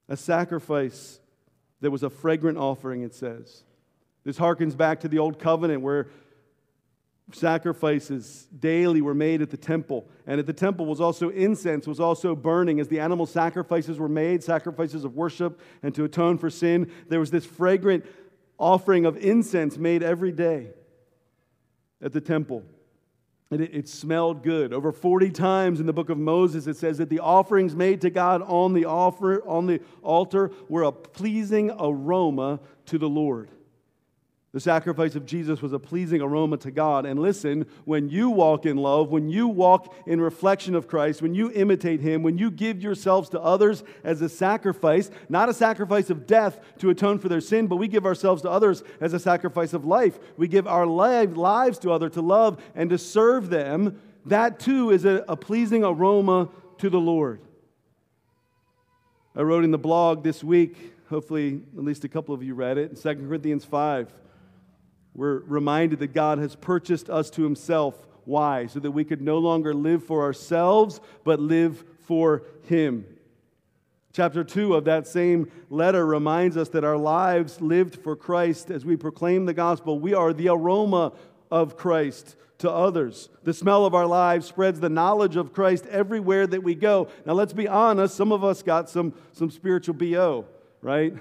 A 0.09 0.17
sacrifice 0.17 1.21
that 1.83 1.91
was 1.91 2.03
a 2.03 2.09
fragrant 2.09 2.57
offering, 2.57 3.03
it 3.03 3.13
says. 3.13 3.63
This 4.23 4.37
harkens 4.37 4.75
back 4.75 5.01
to 5.01 5.07
the 5.07 5.19
old 5.19 5.37
covenant 5.37 5.81
where 5.81 6.07
sacrifices 7.31 8.47
daily 8.57 9.01
were 9.01 9.13
made 9.13 9.41
at 9.41 9.49
the 9.49 9.57
temple 9.57 10.05
and 10.27 10.39
at 10.39 10.45
the 10.45 10.53
temple 10.53 10.85
was 10.85 10.99
also 10.99 11.29
incense 11.29 11.87
was 11.87 11.99
also 11.99 12.35
burning 12.35 12.81
as 12.81 12.89
the 12.89 12.99
animal 12.99 13.25
sacrifices 13.25 13.97
were 13.97 14.09
made 14.09 14.43
sacrifices 14.43 15.05
of 15.05 15.15
worship 15.15 15.61
and 15.81 15.95
to 15.95 16.03
atone 16.03 16.37
for 16.37 16.49
sin 16.49 16.91
there 17.07 17.21
was 17.21 17.31
this 17.31 17.45
fragrant 17.45 18.05
offering 18.59 19.05
of 19.05 19.17
incense 19.17 19.77
made 19.77 20.03
every 20.03 20.31
day 20.31 20.69
at 22.01 22.11
the 22.11 22.21
temple. 22.21 22.63
And 23.53 23.61
it, 23.61 23.75
it, 23.75 23.87
smelled 23.87 24.41
good. 24.41 24.73
Over 24.73 24.91
40 24.91 25.29
times 25.29 25.79
in 25.79 25.85
the 25.85 25.93
book 25.93 26.09
of 26.09 26.17
Moses, 26.17 26.65
it 26.65 26.75
says 26.75 26.97
that 26.97 27.09
the 27.09 27.19
offerings 27.19 27.75
made 27.75 28.01
to 28.01 28.09
God 28.09 28.41
on 28.41 28.73
the, 28.73 28.85
offer, 28.85 29.47
on 29.47 29.67
the 29.67 29.79
altar 30.01 30.49
were 30.69 30.81
a 30.81 30.91
pleasing 30.91 31.69
aroma 31.79 32.59
to 32.87 32.97
the 32.97 33.07
Lord. 33.07 33.49
The 34.53 34.59
sacrifice 34.59 35.15
of 35.15 35.25
Jesus 35.25 35.63
was 35.63 35.73
a 35.73 35.79
pleasing 35.79 36.21
aroma 36.21 36.57
to 36.57 36.69
God. 36.69 37.07
And 37.07 37.19
listen, 37.19 37.65
when 37.85 38.09
you 38.09 38.29
walk 38.29 38.67
in 38.67 38.77
love, 38.77 39.09
when 39.09 39.27
you 39.27 39.47
walk 39.47 39.95
in 40.05 40.21
reflection 40.21 40.75
of 40.75 40.87
Christ, 40.87 41.23
when 41.23 41.33
you 41.33 41.51
imitate 41.51 42.01
Him, 42.01 42.21
when 42.21 42.37
you 42.37 42.51
give 42.51 42.79
yourselves 42.79 43.29
to 43.29 43.41
others 43.41 43.83
as 44.03 44.21
a 44.21 44.29
sacrifice, 44.29 45.09
not 45.27 45.49
a 45.49 45.55
sacrifice 45.55 46.11
of 46.11 46.27
death 46.27 46.59
to 46.77 46.91
atone 46.91 47.17
for 47.17 47.29
their 47.29 47.41
sin, 47.41 47.65
but 47.65 47.77
we 47.77 47.87
give 47.87 48.05
ourselves 48.05 48.43
to 48.43 48.49
others 48.49 48.83
as 49.01 49.13
a 49.13 49.19
sacrifice 49.19 49.73
of 49.73 49.85
life. 49.85 50.19
We 50.37 50.47
give 50.47 50.67
our 50.67 50.85
lives 50.85 51.79
to 51.79 51.91
others 51.91 52.11
to 52.11 52.21
love 52.21 52.61
and 52.75 52.91
to 52.91 52.99
serve 52.99 53.49
them. 53.49 53.99
That 54.27 54.59
too 54.59 54.91
is 54.91 55.03
a, 55.03 55.25
a 55.27 55.35
pleasing 55.35 55.83
aroma 55.83 56.49
to 56.77 56.91
the 56.91 56.99
Lord. 56.99 57.41
I 59.35 59.41
wrote 59.41 59.63
in 59.63 59.71
the 59.71 59.79
blog 59.79 60.23
this 60.23 60.43
week, 60.43 60.93
hopefully 61.09 61.61
at 61.75 61.83
least 61.83 62.03
a 62.03 62.07
couple 62.07 62.35
of 62.35 62.43
you 62.43 62.53
read 62.53 62.77
it, 62.77 62.91
in 62.91 62.95
2 62.95 63.27
Corinthians 63.27 63.65
5. 63.65 64.13
We're 65.15 65.39
reminded 65.39 65.99
that 65.99 66.13
God 66.13 66.39
has 66.39 66.55
purchased 66.55 67.09
us 67.09 67.29
to 67.31 67.43
himself. 67.43 68.07
Why? 68.25 68.67
So 68.67 68.79
that 68.79 68.91
we 68.91 69.03
could 69.03 69.21
no 69.21 69.37
longer 69.37 69.73
live 69.73 70.03
for 70.03 70.23
ourselves, 70.23 70.99
but 71.23 71.39
live 71.39 71.83
for 72.05 72.43
him. 72.63 73.05
Chapter 74.13 74.43
2 74.43 74.75
of 74.75 74.85
that 74.85 75.07
same 75.07 75.51
letter 75.69 76.05
reminds 76.05 76.55
us 76.55 76.69
that 76.69 76.83
our 76.83 76.97
lives 76.97 77.59
lived 77.61 77.95
for 78.03 78.15
Christ 78.15 78.69
as 78.69 78.85
we 78.85 78.95
proclaim 78.95 79.45
the 79.45 79.53
gospel. 79.53 79.99
We 79.99 80.13
are 80.13 80.33
the 80.33 80.49
aroma 80.49 81.13
of 81.49 81.77
Christ 81.77 82.35
to 82.59 82.69
others. 82.69 83.29
The 83.43 83.53
smell 83.53 83.85
of 83.85 83.95
our 83.95 84.05
lives 84.05 84.45
spreads 84.45 84.79
the 84.79 84.89
knowledge 84.89 85.35
of 85.35 85.51
Christ 85.51 85.87
everywhere 85.87 86.45
that 86.47 86.63
we 86.63 86.75
go. 86.75 87.09
Now, 87.25 87.33
let's 87.33 87.53
be 87.53 87.67
honest, 87.67 88.15
some 88.15 88.31
of 88.31 88.43
us 88.43 88.61
got 88.61 88.89
some, 88.89 89.13
some 89.31 89.49
spiritual 89.49 89.95
BO, 89.95 90.45
right? 90.81 91.15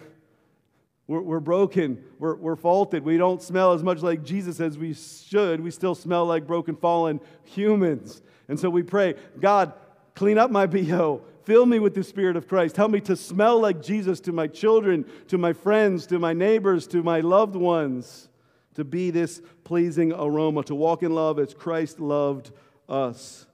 We're, 1.06 1.20
we're 1.20 1.40
broken. 1.40 2.02
We're, 2.18 2.36
we're 2.36 2.56
faulted. 2.56 3.04
We 3.04 3.16
don't 3.16 3.42
smell 3.42 3.72
as 3.72 3.82
much 3.82 4.02
like 4.02 4.22
Jesus 4.22 4.60
as 4.60 4.78
we 4.78 4.94
should. 4.94 5.60
We 5.60 5.70
still 5.70 5.94
smell 5.94 6.26
like 6.26 6.46
broken, 6.46 6.76
fallen 6.76 7.20
humans. 7.44 8.22
And 8.48 8.58
so 8.58 8.70
we 8.70 8.82
pray, 8.82 9.14
God, 9.40 9.72
clean 10.14 10.38
up 10.38 10.50
my 10.50 10.66
BO. 10.66 11.22
Fill 11.44 11.66
me 11.66 11.80
with 11.80 11.94
the 11.94 12.04
Spirit 12.04 12.36
of 12.36 12.46
Christ. 12.46 12.76
Help 12.76 12.92
me 12.92 13.00
to 13.00 13.16
smell 13.16 13.60
like 13.60 13.82
Jesus 13.82 14.20
to 14.20 14.32
my 14.32 14.46
children, 14.46 15.04
to 15.26 15.38
my 15.38 15.52
friends, 15.52 16.06
to 16.06 16.18
my 16.18 16.32
neighbors, 16.32 16.86
to 16.88 17.02
my 17.02 17.20
loved 17.20 17.56
ones. 17.56 18.28
To 18.76 18.84
be 18.84 19.10
this 19.10 19.42
pleasing 19.64 20.12
aroma, 20.12 20.62
to 20.64 20.74
walk 20.74 21.02
in 21.02 21.14
love 21.14 21.38
as 21.38 21.52
Christ 21.52 22.00
loved 22.00 22.52
us. 22.88 23.46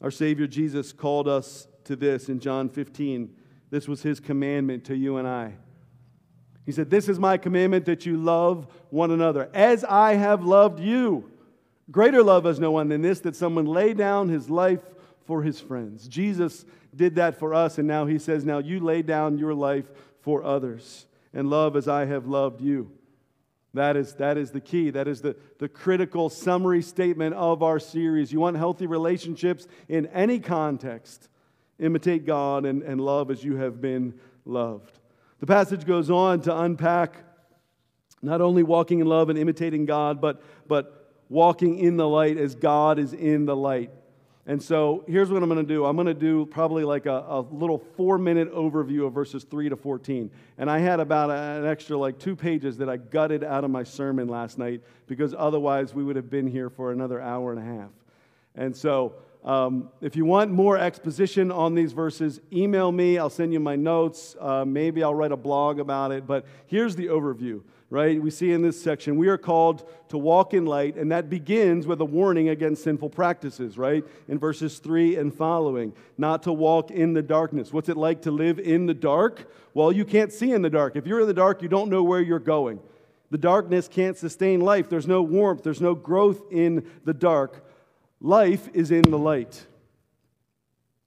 Our 0.00 0.10
Savior 0.10 0.46
Jesus 0.46 0.92
called 0.92 1.28
us 1.28 1.66
to 1.84 1.94
this 1.94 2.30
in 2.30 2.40
John 2.40 2.70
15. 2.70 3.34
This 3.68 3.86
was 3.86 4.02
his 4.02 4.18
commandment 4.18 4.84
to 4.84 4.96
you 4.96 5.18
and 5.18 5.28
I. 5.28 5.56
He 6.70 6.74
said, 6.74 6.88
This 6.88 7.08
is 7.08 7.18
my 7.18 7.36
commandment 7.36 7.86
that 7.86 8.06
you 8.06 8.16
love 8.16 8.68
one 8.90 9.10
another 9.10 9.50
as 9.52 9.82
I 9.82 10.14
have 10.14 10.44
loved 10.44 10.78
you. 10.78 11.28
Greater 11.90 12.22
love 12.22 12.44
has 12.44 12.60
no 12.60 12.70
one 12.70 12.90
than 12.90 13.02
this, 13.02 13.18
that 13.20 13.34
someone 13.34 13.66
lay 13.66 13.92
down 13.92 14.28
his 14.28 14.48
life 14.48 14.78
for 15.26 15.42
his 15.42 15.58
friends. 15.60 16.06
Jesus 16.06 16.64
did 16.94 17.16
that 17.16 17.40
for 17.40 17.54
us, 17.54 17.78
and 17.78 17.88
now 17.88 18.06
he 18.06 18.20
says, 18.20 18.44
Now 18.44 18.58
you 18.58 18.78
lay 18.78 19.02
down 19.02 19.36
your 19.36 19.52
life 19.52 19.90
for 20.20 20.44
others 20.44 21.06
and 21.34 21.50
love 21.50 21.74
as 21.74 21.88
I 21.88 22.04
have 22.04 22.28
loved 22.28 22.60
you. 22.60 22.92
That 23.74 23.96
is, 23.96 24.14
that 24.14 24.38
is 24.38 24.52
the 24.52 24.60
key. 24.60 24.90
That 24.90 25.08
is 25.08 25.20
the, 25.20 25.34
the 25.58 25.68
critical 25.68 26.28
summary 26.28 26.82
statement 26.82 27.34
of 27.34 27.64
our 27.64 27.80
series. 27.80 28.32
You 28.32 28.38
want 28.38 28.58
healthy 28.58 28.86
relationships 28.86 29.66
in 29.88 30.06
any 30.06 30.38
context. 30.38 31.28
Imitate 31.80 32.26
God 32.26 32.64
and, 32.64 32.84
and 32.84 33.00
love 33.00 33.28
as 33.32 33.42
you 33.42 33.56
have 33.56 33.80
been 33.80 34.14
loved. 34.44 34.99
The 35.40 35.46
passage 35.46 35.86
goes 35.86 36.10
on 36.10 36.42
to 36.42 36.56
unpack 36.56 37.16
not 38.22 38.40
only 38.40 38.62
walking 38.62 39.00
in 39.00 39.06
love 39.06 39.30
and 39.30 39.38
imitating 39.38 39.86
God, 39.86 40.20
but, 40.20 40.42
but 40.68 41.14
walking 41.30 41.78
in 41.78 41.96
the 41.96 42.06
light 42.06 42.36
as 42.36 42.54
God 42.54 42.98
is 42.98 43.14
in 43.14 43.46
the 43.46 43.56
light. 43.56 43.90
And 44.46 44.62
so 44.62 45.04
here's 45.06 45.30
what 45.30 45.42
I'm 45.42 45.48
going 45.48 45.64
to 45.64 45.74
do. 45.74 45.84
I'm 45.84 45.96
going 45.96 46.06
to 46.06 46.14
do 46.14 46.44
probably 46.44 46.84
like 46.84 47.06
a, 47.06 47.24
a 47.28 47.40
little 47.40 47.78
four 47.78 48.18
minute 48.18 48.52
overview 48.52 49.06
of 49.06 49.12
verses 49.12 49.44
3 49.44 49.68
to 49.68 49.76
14. 49.76 50.30
And 50.58 50.70
I 50.70 50.78
had 50.78 50.98
about 50.98 51.30
an 51.30 51.66
extra 51.66 51.96
like 51.96 52.18
two 52.18 52.34
pages 52.34 52.76
that 52.78 52.88
I 52.88 52.96
gutted 52.96 53.44
out 53.44 53.64
of 53.64 53.70
my 53.70 53.84
sermon 53.84 54.28
last 54.28 54.58
night 54.58 54.82
because 55.06 55.34
otherwise 55.36 55.94
we 55.94 56.02
would 56.02 56.16
have 56.16 56.28
been 56.28 56.46
here 56.46 56.68
for 56.68 56.90
another 56.90 57.20
hour 57.20 57.52
and 57.52 57.60
a 57.60 57.80
half. 57.80 57.90
And 58.56 58.76
so 58.76 59.14
um, 59.44 59.88
if 60.02 60.16
you 60.16 60.24
want 60.24 60.50
more 60.50 60.76
exposition 60.76 61.50
on 61.50 61.74
these 61.74 61.92
verses, 61.92 62.40
email 62.52 62.92
me. 62.92 63.16
I'll 63.16 63.30
send 63.30 63.52
you 63.52 63.60
my 63.60 63.76
notes. 63.76 64.36
Uh, 64.38 64.64
maybe 64.66 65.02
I'll 65.02 65.14
write 65.14 65.32
a 65.32 65.36
blog 65.36 65.80
about 65.80 66.12
it. 66.12 66.26
But 66.26 66.44
here's 66.66 66.94
the 66.94 67.06
overview, 67.06 67.62
right? 67.88 68.20
We 68.20 68.30
see 68.30 68.52
in 68.52 68.60
this 68.60 68.80
section, 68.80 69.16
we 69.16 69.28
are 69.28 69.38
called 69.38 69.88
to 70.10 70.18
walk 70.18 70.52
in 70.52 70.66
light, 70.66 70.96
and 70.96 71.10
that 71.10 71.30
begins 71.30 71.86
with 71.86 72.02
a 72.02 72.04
warning 72.04 72.50
against 72.50 72.84
sinful 72.84 73.10
practices, 73.10 73.78
right? 73.78 74.04
In 74.28 74.38
verses 74.38 74.78
3 74.78 75.16
and 75.16 75.34
following, 75.34 75.94
not 76.18 76.42
to 76.42 76.52
walk 76.52 76.90
in 76.90 77.14
the 77.14 77.22
darkness. 77.22 77.72
What's 77.72 77.88
it 77.88 77.96
like 77.96 78.22
to 78.22 78.30
live 78.30 78.58
in 78.58 78.84
the 78.84 78.94
dark? 78.94 79.50
Well, 79.72 79.90
you 79.90 80.04
can't 80.04 80.32
see 80.32 80.52
in 80.52 80.60
the 80.60 80.70
dark. 80.70 80.96
If 80.96 81.06
you're 81.06 81.20
in 81.20 81.28
the 81.28 81.32
dark, 81.32 81.62
you 81.62 81.68
don't 81.68 81.88
know 81.88 82.02
where 82.02 82.20
you're 82.20 82.38
going. 82.40 82.80
The 83.30 83.38
darkness 83.38 83.88
can't 83.88 84.18
sustain 84.18 84.60
life. 84.60 84.90
There's 84.90 85.06
no 85.06 85.22
warmth, 85.22 85.62
there's 85.62 85.80
no 85.80 85.94
growth 85.94 86.42
in 86.50 86.86
the 87.04 87.14
dark. 87.14 87.64
Life 88.20 88.68
is 88.74 88.90
in 88.90 89.10
the 89.10 89.18
light. 89.18 89.66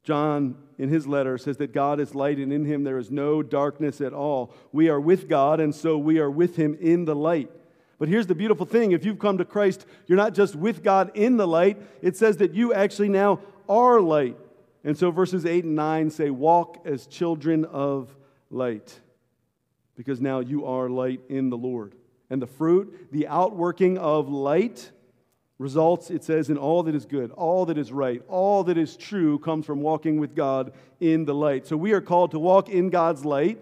John, 0.04 0.58
in 0.78 0.90
his 0.90 1.08
letter, 1.08 1.38
says 1.38 1.58
that 1.58 1.74
God 1.74 2.00
is 2.00 2.14
light 2.14 2.38
and 2.38 2.52
in 2.52 2.66
him 2.66 2.84
there 2.84 2.98
is 2.98 3.10
no 3.10 3.42
darkness 3.42 4.02
at 4.02 4.14
all. 4.14 4.54
We 4.72 4.90
are 4.90 5.00
with 5.00 5.30
God, 5.30 5.60
and 5.60 5.74
so 5.74 5.98
we 5.98 6.20
are 6.20 6.30
with 6.30 6.58
him 6.58 6.78
in 6.82 7.06
the 7.06 7.16
light. 7.16 7.50
But 8.00 8.10
here's 8.10 8.28
the 8.28 8.36
beautiful 8.36 8.66
thing 8.66 8.92
if 8.92 9.06
you've 9.06 9.20
come 9.20 9.38
to 9.38 9.46
Christ, 9.46 9.86
you're 10.08 10.18
not 10.18 10.34
just 10.34 10.56
with 10.56 10.84
God 10.84 11.12
in 11.14 11.38
the 11.38 11.48
light, 11.48 11.82
it 12.02 12.18
says 12.18 12.38
that 12.38 12.54
you 12.54 12.74
actually 12.74 13.10
now 13.10 13.40
are 13.70 14.02
light. 14.02 14.38
And 14.84 14.98
so 14.98 15.12
verses 15.12 15.46
8 15.46 15.64
and 15.64 15.76
9 15.76 16.10
say, 16.10 16.30
Walk 16.30 16.82
as 16.86 17.08
children 17.08 17.64
of 17.64 18.14
light, 18.50 19.00
because 19.96 20.20
now 20.20 20.40
you 20.40 20.66
are 20.66 20.90
light 20.90 21.22
in 21.30 21.50
the 21.50 21.58
Lord. 21.58 21.96
And 22.30 22.42
the 22.42 22.48
fruit, 22.48 23.08
the 23.12 23.28
outworking 23.28 23.98
of 23.98 24.28
light, 24.28 24.92
Results, 25.64 26.12
it 26.12 26.26
says, 26.26 26.50
in 26.50 26.58
all 26.58 26.84
that 26.84 26.94
is 26.94 27.06
good, 27.06 27.32
all 27.32 27.66
that 27.68 27.78
is 27.78 27.90
right, 27.90 28.22
all 28.28 28.66
that 28.66 28.78
is 28.78 28.98
true 28.98 29.40
comes 29.40 29.66
from 29.66 29.80
walking 29.80 30.20
with 30.20 30.36
God 30.36 30.74
in 31.00 31.24
the 31.24 31.34
light. 31.34 31.66
So 31.66 31.78
we 31.78 31.94
are 31.94 32.02
called 32.02 32.32
to 32.32 32.40
walk 32.40 32.68
in 32.68 32.90
God's 32.90 33.24
light. 33.24 33.60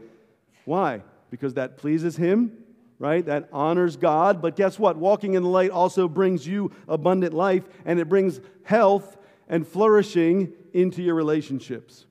Why? 0.66 1.04
Because 1.30 1.54
that 1.54 1.78
pleases 1.78 2.18
Him, 2.18 2.58
right? 2.98 3.24
That 3.24 3.50
honors 3.54 3.98
God. 3.98 4.42
But 4.42 4.56
guess 4.56 4.80
what? 4.80 4.98
Walking 4.98 5.36
in 5.36 5.44
the 5.44 5.50
light 5.50 5.70
also 5.70 6.08
brings 6.08 6.48
you 6.48 6.72
abundant 6.88 7.36
life 7.36 7.66
and 7.86 8.00
it 8.00 8.10
brings 8.10 8.42
health 8.64 9.16
and 9.48 9.68
flourishing 9.68 10.54
into 10.74 11.04
your 11.04 11.14
relationships. 11.14 12.08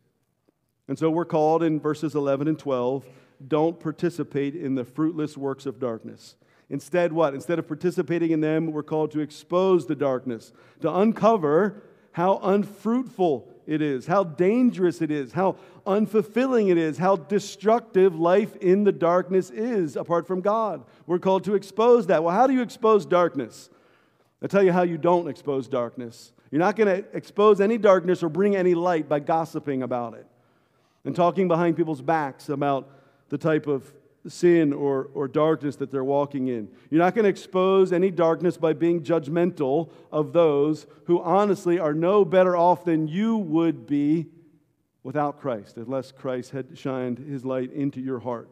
And 0.86 0.96
so 0.96 1.10
we're 1.10 1.24
called 1.24 1.64
in 1.64 1.80
verses 1.80 2.14
11 2.14 2.46
and 2.46 2.58
12 2.58 3.04
don't 3.48 3.80
participate 3.80 4.54
in 4.54 4.76
the 4.76 4.84
fruitless 4.84 5.36
works 5.36 5.66
of 5.66 5.80
darkness. 5.80 6.36
Instead, 6.70 7.12
what? 7.12 7.34
Instead 7.34 7.58
of 7.58 7.66
participating 7.66 8.30
in 8.30 8.40
them, 8.40 8.72
we're 8.72 8.82
called 8.82 9.10
to 9.10 9.20
expose 9.20 9.86
the 9.86 9.96
darkness, 9.96 10.52
to 10.80 10.94
uncover 10.94 11.82
how 12.12 12.38
unfruitful 12.42 13.48
it 13.66 13.82
is, 13.82 14.06
how 14.06 14.24
dangerous 14.24 15.02
it 15.02 15.10
is, 15.10 15.32
how 15.32 15.56
unfulfilling 15.86 16.70
it 16.70 16.78
is, 16.78 16.98
how 16.98 17.16
destructive 17.16 18.18
life 18.18 18.56
in 18.56 18.84
the 18.84 18.92
darkness 18.92 19.50
is 19.50 19.96
apart 19.96 20.26
from 20.26 20.40
God. 20.40 20.84
We're 21.06 21.18
called 21.18 21.44
to 21.44 21.54
expose 21.54 22.06
that. 22.06 22.22
Well, 22.22 22.34
how 22.34 22.46
do 22.46 22.52
you 22.52 22.62
expose 22.62 23.04
darkness? 23.04 23.68
I'll 24.42 24.48
tell 24.48 24.62
you 24.62 24.72
how 24.72 24.82
you 24.82 24.98
don't 24.98 25.28
expose 25.28 25.68
darkness. 25.68 26.32
You're 26.50 26.60
not 26.60 26.76
going 26.76 27.02
to 27.02 27.16
expose 27.16 27.60
any 27.60 27.78
darkness 27.78 28.22
or 28.22 28.28
bring 28.28 28.56
any 28.56 28.74
light 28.74 29.08
by 29.08 29.20
gossiping 29.20 29.82
about 29.82 30.14
it 30.14 30.26
and 31.04 31.14
talking 31.14 31.46
behind 31.46 31.76
people's 31.76 32.02
backs 32.02 32.48
about 32.48 32.88
the 33.28 33.38
type 33.38 33.66
of 33.66 33.92
sin 34.28 34.72
or, 34.72 35.10
or 35.14 35.28
darkness 35.28 35.76
that 35.76 35.90
they're 35.90 36.04
walking 36.04 36.48
in. 36.48 36.68
You're 36.90 37.02
not 37.02 37.14
going 37.14 37.24
to 37.24 37.30
expose 37.30 37.92
any 37.92 38.10
darkness 38.10 38.56
by 38.56 38.74
being 38.74 39.02
judgmental 39.02 39.90
of 40.12 40.32
those 40.32 40.86
who 41.06 41.20
honestly 41.20 41.78
are 41.78 41.94
no 41.94 42.24
better 42.24 42.56
off 42.56 42.84
than 42.84 43.08
you 43.08 43.36
would 43.36 43.86
be 43.86 44.26
without 45.02 45.40
Christ, 45.40 45.76
unless 45.76 46.12
Christ 46.12 46.50
had 46.50 46.76
shined 46.76 47.18
his 47.18 47.44
light 47.44 47.72
into 47.72 48.00
your 48.00 48.18
heart. 48.20 48.50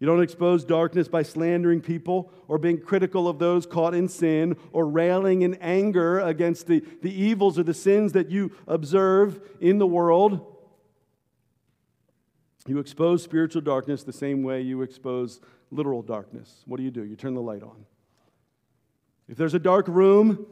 You 0.00 0.06
don't 0.06 0.22
expose 0.22 0.64
darkness 0.64 1.08
by 1.08 1.22
slandering 1.22 1.82
people 1.82 2.32
or 2.48 2.56
being 2.56 2.80
critical 2.80 3.28
of 3.28 3.38
those 3.38 3.66
caught 3.66 3.94
in 3.94 4.08
sin 4.08 4.56
or 4.72 4.88
railing 4.88 5.42
in 5.42 5.54
anger 5.56 6.20
against 6.20 6.66
the, 6.66 6.82
the 7.02 7.12
evils 7.12 7.58
or 7.58 7.62
the 7.62 7.74
sins 7.74 8.12
that 8.12 8.30
you 8.30 8.50
observe 8.66 9.40
in 9.60 9.78
the 9.78 9.86
world. 9.86 10.56
You 12.66 12.78
expose 12.78 13.22
spiritual 13.22 13.62
darkness 13.62 14.02
the 14.02 14.12
same 14.12 14.42
way 14.42 14.60
you 14.60 14.82
expose 14.82 15.40
literal 15.70 16.02
darkness. 16.02 16.62
What 16.66 16.76
do 16.76 16.82
you 16.82 16.90
do? 16.90 17.04
You 17.04 17.16
turn 17.16 17.34
the 17.34 17.40
light 17.40 17.62
on. 17.62 17.86
If 19.28 19.36
there's 19.36 19.54
a 19.54 19.58
dark 19.58 19.88
room, 19.88 20.46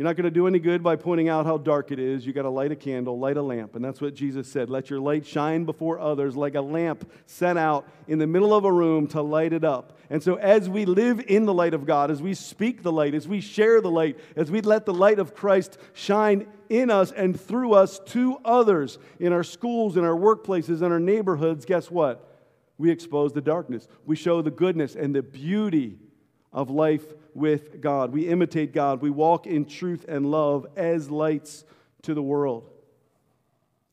you're 0.00 0.08
not 0.08 0.16
going 0.16 0.24
to 0.24 0.30
do 0.30 0.46
any 0.46 0.58
good 0.58 0.82
by 0.82 0.96
pointing 0.96 1.28
out 1.28 1.44
how 1.44 1.58
dark 1.58 1.92
it 1.92 1.98
is. 1.98 2.24
You 2.24 2.32
got 2.32 2.44
to 2.44 2.48
light 2.48 2.72
a 2.72 2.74
candle, 2.74 3.18
light 3.18 3.36
a 3.36 3.42
lamp. 3.42 3.76
And 3.76 3.84
that's 3.84 4.00
what 4.00 4.14
Jesus 4.14 4.48
said. 4.48 4.70
Let 4.70 4.88
your 4.88 4.98
light 4.98 5.26
shine 5.26 5.66
before 5.66 5.98
others 5.98 6.34
like 6.34 6.54
a 6.54 6.62
lamp 6.62 7.12
set 7.26 7.58
out 7.58 7.86
in 8.08 8.18
the 8.18 8.26
middle 8.26 8.54
of 8.54 8.64
a 8.64 8.72
room 8.72 9.08
to 9.08 9.20
light 9.20 9.52
it 9.52 9.62
up. 9.62 9.98
And 10.08 10.22
so, 10.22 10.36
as 10.36 10.70
we 10.70 10.86
live 10.86 11.20
in 11.28 11.44
the 11.44 11.52
light 11.52 11.74
of 11.74 11.84
God, 11.84 12.10
as 12.10 12.22
we 12.22 12.32
speak 12.32 12.82
the 12.82 12.90
light, 12.90 13.14
as 13.14 13.28
we 13.28 13.42
share 13.42 13.82
the 13.82 13.90
light, 13.90 14.18
as 14.36 14.50
we 14.50 14.62
let 14.62 14.86
the 14.86 14.94
light 14.94 15.18
of 15.18 15.34
Christ 15.34 15.76
shine 15.92 16.46
in 16.70 16.90
us 16.90 17.12
and 17.12 17.38
through 17.38 17.74
us 17.74 17.98
to 18.06 18.38
others 18.42 18.98
in 19.18 19.34
our 19.34 19.44
schools, 19.44 19.98
in 19.98 20.04
our 20.06 20.16
workplaces, 20.16 20.80
in 20.80 20.92
our 20.92 20.98
neighborhoods, 20.98 21.66
guess 21.66 21.90
what? 21.90 22.26
We 22.78 22.90
expose 22.90 23.34
the 23.34 23.42
darkness. 23.42 23.86
We 24.06 24.16
show 24.16 24.40
the 24.40 24.50
goodness 24.50 24.96
and 24.96 25.14
the 25.14 25.22
beauty 25.22 25.98
of 26.54 26.70
life 26.70 27.04
with 27.34 27.80
God. 27.80 28.12
We 28.12 28.28
imitate 28.28 28.72
God. 28.72 29.02
We 29.02 29.10
walk 29.10 29.46
in 29.46 29.64
truth 29.64 30.04
and 30.08 30.30
love 30.30 30.66
as 30.76 31.10
lights 31.10 31.64
to 32.02 32.14
the 32.14 32.22
world. 32.22 32.70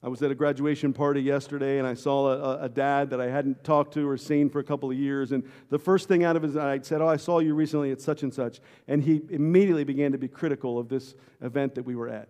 I 0.04 0.10
was 0.10 0.22
at 0.22 0.30
a 0.30 0.36
graduation 0.36 0.94
party 0.94 1.22
yesterday 1.22 1.80
and 1.80 1.88
I 1.88 1.96
saw 1.96 2.32
a, 2.32 2.66
a, 2.66 2.70
dad 2.70 3.10
that 3.10 3.20
I 3.20 3.30
hadn't 3.30 3.64
talked 3.64 3.96
to 3.96 4.08
or 4.08 4.16
seen 4.16 4.48
for 4.48 4.60
a 4.60 4.64
couple 4.64 4.92
of 4.92 4.98
years. 4.98 5.32
And 5.32 5.44
the 5.70 5.80
first 5.80 6.08
thing 6.08 6.24
out 6.24 6.36
of 6.36 6.44
his 6.44 6.56
eye 6.56 6.80
said, 6.84 7.02
Oh, 7.02 7.08
I 7.08 7.18
saw 7.18 7.40
you 7.40 7.56
recently 7.56 7.92
at 7.92 8.00
such 8.00 8.22
and 8.22 8.32
such. 8.32 8.62
And 8.88 9.04
he 9.04 9.22
immediately 9.30 9.84
began 9.84 10.12
to 10.12 10.20
be 10.20 10.28
critical 10.28 10.78
of 10.78 10.88
this 10.88 11.16
event 11.42 11.76
that 11.76 11.84
we 11.84 11.96
were 11.96 12.10
at. 12.10 12.30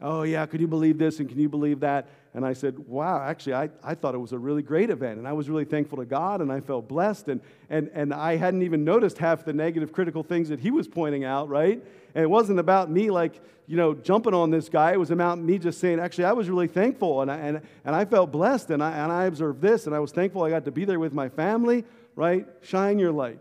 Oh, 0.00 0.22
yeah, 0.22 0.46
could 0.46 0.60
you 0.60 0.68
believe 0.68 0.98
this 0.98 1.20
and 1.20 1.28
can 1.28 1.38
you 1.38 1.48
believe 1.48 1.80
that? 1.80 2.08
And 2.32 2.46
I 2.46 2.52
said, 2.52 2.78
Wow, 2.78 3.20
actually, 3.20 3.54
I, 3.54 3.70
I 3.82 3.94
thought 3.94 4.14
it 4.14 4.18
was 4.18 4.32
a 4.32 4.38
really 4.38 4.62
great 4.62 4.90
event. 4.90 5.18
And 5.18 5.26
I 5.26 5.32
was 5.32 5.48
really 5.48 5.64
thankful 5.64 5.98
to 5.98 6.04
God 6.04 6.40
and 6.40 6.52
I 6.52 6.60
felt 6.60 6.88
blessed. 6.88 7.28
And, 7.28 7.40
and, 7.68 7.90
and 7.92 8.14
I 8.14 8.36
hadn't 8.36 8.62
even 8.62 8.84
noticed 8.84 9.18
half 9.18 9.44
the 9.44 9.52
negative, 9.52 9.92
critical 9.92 10.22
things 10.22 10.48
that 10.48 10.60
he 10.60 10.70
was 10.70 10.86
pointing 10.86 11.24
out, 11.24 11.48
right? 11.48 11.82
And 12.14 12.22
it 12.22 12.28
wasn't 12.28 12.60
about 12.60 12.90
me, 12.90 13.10
like, 13.10 13.40
you 13.66 13.76
know, 13.76 13.94
jumping 13.94 14.34
on 14.34 14.50
this 14.50 14.68
guy. 14.68 14.92
It 14.92 14.98
was 14.98 15.10
about 15.10 15.38
me 15.38 15.58
just 15.58 15.80
saying, 15.80 15.98
Actually, 15.98 16.26
I 16.26 16.32
was 16.32 16.48
really 16.48 16.68
thankful 16.68 17.20
and 17.20 17.30
I, 17.30 17.36
and, 17.38 17.60
and 17.84 17.96
I 17.96 18.04
felt 18.04 18.30
blessed 18.30 18.70
and 18.70 18.82
I, 18.82 18.92
and 18.92 19.10
I 19.10 19.24
observed 19.24 19.60
this 19.60 19.86
and 19.86 19.94
I 19.94 19.98
was 19.98 20.12
thankful 20.12 20.44
I 20.44 20.50
got 20.50 20.64
to 20.66 20.72
be 20.72 20.84
there 20.84 21.00
with 21.00 21.12
my 21.12 21.28
family, 21.28 21.84
right? 22.14 22.46
Shine 22.62 23.00
your 23.00 23.12
light. 23.12 23.40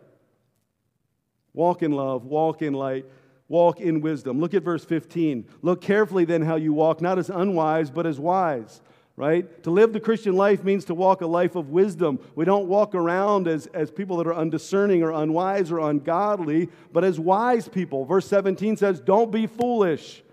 Walk 1.54 1.84
in 1.84 1.92
love, 1.92 2.26
walk 2.26 2.62
in 2.63 2.74
light 2.74 3.06
walk 3.50 3.82
in 3.82 4.00
wisdom. 4.00 4.40
Look 4.40 4.54
at 4.54 4.63
verse 4.63 4.86
15. 4.86 5.46
Look 5.62 5.82
carefully 5.82 6.24
then 6.24 6.44
how 6.44 6.56
you 6.56 6.72
walk, 6.72 7.02
not 7.02 7.20
as 7.20 7.30
unwise, 7.30 7.90
but 7.90 8.06
as 8.06 8.20
wise. 8.20 8.80
Right? 9.20 9.64
To 9.64 9.70
live 9.70 9.92
the 9.92 10.00
Christian 10.00 10.38
life 10.38 10.64
means 10.64 10.86
to 10.86 10.96
walk 10.96 11.20
a 11.20 11.28
life 11.28 11.58
of 11.58 11.72
wisdom. 11.72 12.20
We 12.36 12.46
don't 12.46 12.70
walk 12.70 12.96
around 12.96 13.50
as, 13.50 13.68
as 13.74 13.92
people 13.92 14.16
that 14.16 14.28
are 14.28 14.34
undiscerning 14.34 15.04
or 15.04 15.12
unwise 15.12 15.74
or 15.74 15.80
ungodly, 15.80 16.70
but 16.94 17.04
as 17.04 17.20
wise 17.20 17.68
people. 17.68 18.06
Verse 18.06 18.26
17 18.28 18.78
says, 18.78 19.02
Don't 19.02 19.30
be 19.30 19.46
foolish. 19.46 20.24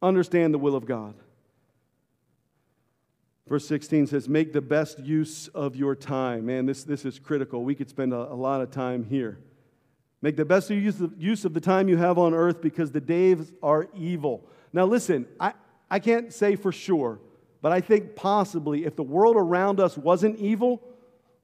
Understand 0.00 0.54
the 0.54 0.58
will 0.58 0.74
of 0.74 0.86
God. 0.86 1.16
Verse 3.46 3.68
16 3.68 4.06
says, 4.06 4.26
Make 4.26 4.54
the 4.54 4.62
best 4.62 5.00
use 5.00 5.48
of 5.48 5.76
your 5.76 5.94
time. 5.94 6.46
Man, 6.46 6.64
this, 6.64 6.84
this 6.84 7.04
is 7.04 7.18
critical. 7.18 7.62
We 7.62 7.74
could 7.74 7.90
spend 7.90 8.14
a, 8.14 8.32
a 8.32 8.34
lot 8.34 8.62
of 8.62 8.70
time 8.70 9.04
here. 9.04 9.38
Make 10.22 10.38
the 10.38 10.46
best 10.46 10.70
use 10.70 11.44
of 11.44 11.52
the 11.52 11.60
time 11.60 11.90
you 11.90 11.98
have 11.98 12.16
on 12.16 12.32
earth 12.32 12.62
because 12.62 12.90
the 12.90 13.02
days 13.02 13.52
are 13.62 13.86
evil. 13.94 14.48
Now, 14.72 14.86
listen, 14.86 15.26
I, 15.38 15.52
I 15.90 15.98
can't 15.98 16.32
say 16.32 16.56
for 16.56 16.72
sure, 16.72 17.20
but 17.60 17.72
I 17.72 17.80
think 17.80 18.14
possibly 18.14 18.84
if 18.84 18.96
the 18.96 19.02
world 19.02 19.36
around 19.36 19.80
us 19.80 19.96
wasn't 19.96 20.38
evil, 20.38 20.82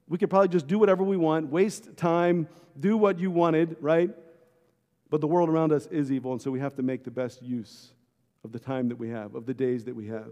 we 0.09 0.19
could 0.19 0.31
probably 0.31 0.49
just 0.49 0.67
do 0.67 0.79
whatever 0.79 1.03
we 1.03 1.17
want, 1.17 1.51
waste 1.51 1.97
time, 1.97 2.49
do 2.79 2.97
what 2.97 3.19
you 3.19 3.31
wanted, 3.31 3.77
right? 3.81 4.11
But 5.11 5.21
the 5.21 5.27
world 5.27 5.49
around 5.49 5.73
us 5.73 5.87
is 5.87 6.11
evil, 6.11 6.33
and 6.33 6.43
so 6.43 6.51
we 6.51 6.61
have 6.61 6.75
to 6.77 6.83
make 6.83 7.05
the 7.05 7.11
best 7.11 7.43
use 7.43 7.93
of 8.45 8.53
the 8.53 8.59
time 8.59 8.89
that 8.89 8.97
we 8.97 9.09
have, 9.11 9.35
of 9.35 9.47
the 9.47 9.55
days 9.55 9.85
that 9.85 9.95
we 9.95 10.09
have. 10.09 10.31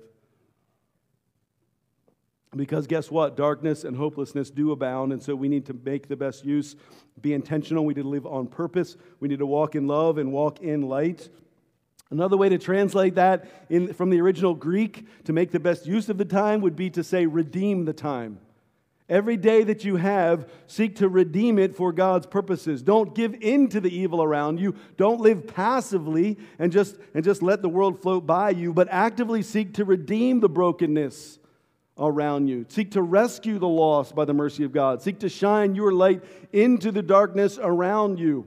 Because 2.55 2.87
guess 2.87 3.11
what? 3.11 3.35
Darkness 3.35 3.85
and 3.85 3.97
hopelessness 3.97 4.51
do 4.51 4.73
abound, 4.73 5.13
and 5.13 5.23
so 5.23 5.35
we 5.35 5.49
need 5.49 5.65
to 5.67 5.73
make 5.73 6.09
the 6.09 6.17
best 6.17 6.45
use, 6.45 6.77
be 7.21 7.33
intentional. 7.33 7.85
We 7.87 7.95
need 7.95 8.03
to 8.03 8.09
live 8.09 8.27
on 8.27 8.47
purpose. 8.47 8.97
We 9.21 9.29
need 9.29 9.39
to 9.39 9.47
walk 9.47 9.75
in 9.75 9.87
love 9.87 10.19
and 10.19 10.33
walk 10.33 10.61
in 10.61 10.83
light. 10.83 11.31
Another 12.13 12.37
way 12.37 12.51
to 12.51 12.59
translate 12.59 13.15
that 13.15 13.47
in, 13.71 13.95
from 13.95 14.11
the 14.11 14.21
original 14.21 14.55
Greek 14.55 15.07
to 15.25 15.33
make 15.33 15.51
the 15.51 15.59
best 15.59 15.87
use 15.87 16.11
of 16.11 16.19
the 16.19 16.27
time 16.27 16.61
would 16.61 16.77
be 16.77 16.91
to 16.91 17.03
say, 17.03 17.25
redeem 17.25 17.87
the 17.87 17.95
time. 17.95 18.39
Every 19.09 19.39
day 19.39 19.65
that 19.65 19.83
you 19.83 19.97
have, 19.97 20.47
seek 20.67 20.97
to 20.97 21.09
redeem 21.09 21.59
it 21.59 21.75
for 21.75 21.91
God's 21.91 22.27
purposes. 22.27 22.83
Don't 22.83 23.15
give 23.15 23.35
in 23.41 23.67
to 23.71 23.81
the 23.81 23.89
evil 23.89 24.23
around 24.23 24.61
you. 24.61 24.75
Don't 24.99 25.23
live 25.23 25.47
passively 25.47 26.37
and 26.59 26.71
just, 26.71 26.97
and 27.15 27.25
just 27.25 27.43
let 27.43 27.63
the 27.63 27.69
world 27.71 28.03
float 28.03 28.27
by 28.27 28.51
you, 28.51 28.75
but 28.75 28.89
actively 28.91 29.43
seek 29.43 29.73
to 29.75 29.85
redeem 29.87 30.41
the 30.41 30.51
brokenness 30.51 31.39
around 31.97 32.49
you. 32.49 32.67
Seek 32.69 32.91
to 32.91 33.01
rescue 33.01 33.59
the 33.59 33.67
lost 33.67 34.15
by 34.15 34.27
the 34.27 34.35
mercy 34.35 34.65
of 34.65 34.73
God. 34.73 35.01
Seek 35.01 35.21
to 35.21 35.31
shine 35.31 35.75
your 35.75 35.93
light 35.93 36.23
into 36.53 36.93
the 36.93 37.03
darkness 37.03 37.59
around 37.61 38.19
you. 38.19 38.47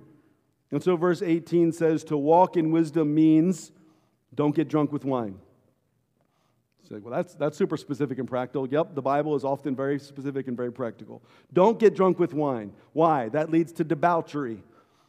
And 0.76 0.84
so, 0.84 0.98
verse 0.98 1.22
18 1.22 1.72
says, 1.72 2.04
To 2.04 2.18
walk 2.18 2.58
in 2.58 2.70
wisdom 2.70 3.16
means 3.16 3.72
don't 4.34 4.54
get 4.54 4.68
drunk 4.68 4.92
with 4.92 5.06
wine. 5.06 5.40
Say, 6.90 6.98
well, 6.98 7.14
that's, 7.14 7.34
that's 7.34 7.58
super 7.58 7.78
specific 7.78 8.20
and 8.20 8.28
practical. 8.28 8.68
Yep, 8.68 8.94
the 8.94 9.02
Bible 9.02 9.38
is 9.38 9.46
often 9.46 9.74
very 9.74 9.98
specific 10.00 10.50
and 10.50 10.58
very 10.58 10.74
practical. 10.74 11.22
Don't 11.54 11.80
get 11.80 11.96
drunk 11.96 12.20
with 12.20 12.34
wine. 12.34 12.74
Why? 12.92 13.30
That 13.30 13.50
leads 13.52 13.72
to 13.72 13.86
debauchery. 13.86 14.62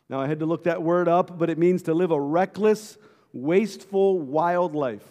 Now, 0.09 0.21
I 0.21 0.29
had 0.29 0.39
to 0.39 0.47
look 0.47 0.63
that 0.65 0.85
word 0.85 1.09
up, 1.09 1.37
but 1.37 1.51
it 1.51 1.59
means 1.59 1.83
to 1.83 1.95
live 1.95 2.13
a 2.13 2.21
reckless, 2.21 2.97
wasteful, 3.33 4.21
wild 4.21 4.77
life. 4.77 5.03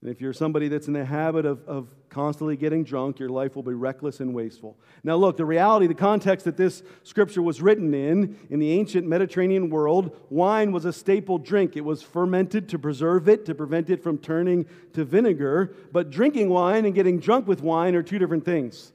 And 0.00 0.10
if 0.10 0.20
you're 0.20 0.32
somebody 0.32 0.68
that's 0.68 0.86
in 0.86 0.92
the 0.92 1.04
habit 1.04 1.44
of, 1.44 1.66
of 1.66 1.88
constantly 2.08 2.56
getting 2.56 2.84
drunk, 2.84 3.18
your 3.18 3.28
life 3.28 3.56
will 3.56 3.64
be 3.64 3.74
reckless 3.74 4.20
and 4.20 4.32
wasteful. 4.32 4.76
Now, 5.02 5.16
look, 5.16 5.36
the 5.36 5.44
reality, 5.44 5.88
the 5.88 5.94
context 5.94 6.44
that 6.44 6.56
this 6.56 6.84
scripture 7.02 7.42
was 7.42 7.60
written 7.60 7.92
in, 7.92 8.38
in 8.48 8.60
the 8.60 8.70
ancient 8.70 9.08
Mediterranean 9.08 9.70
world, 9.70 10.16
wine 10.30 10.70
was 10.70 10.84
a 10.84 10.92
staple 10.92 11.38
drink. 11.38 11.76
It 11.76 11.84
was 11.84 12.00
fermented 12.00 12.68
to 12.68 12.78
preserve 12.78 13.28
it, 13.28 13.44
to 13.46 13.56
prevent 13.56 13.90
it 13.90 14.00
from 14.02 14.18
turning 14.18 14.66
to 14.92 15.04
vinegar. 15.04 15.74
But 15.90 16.10
drinking 16.10 16.48
wine 16.48 16.84
and 16.84 16.94
getting 16.94 17.18
drunk 17.18 17.48
with 17.48 17.60
wine 17.60 17.96
are 17.96 18.02
two 18.02 18.20
different 18.20 18.44
things. 18.44 18.92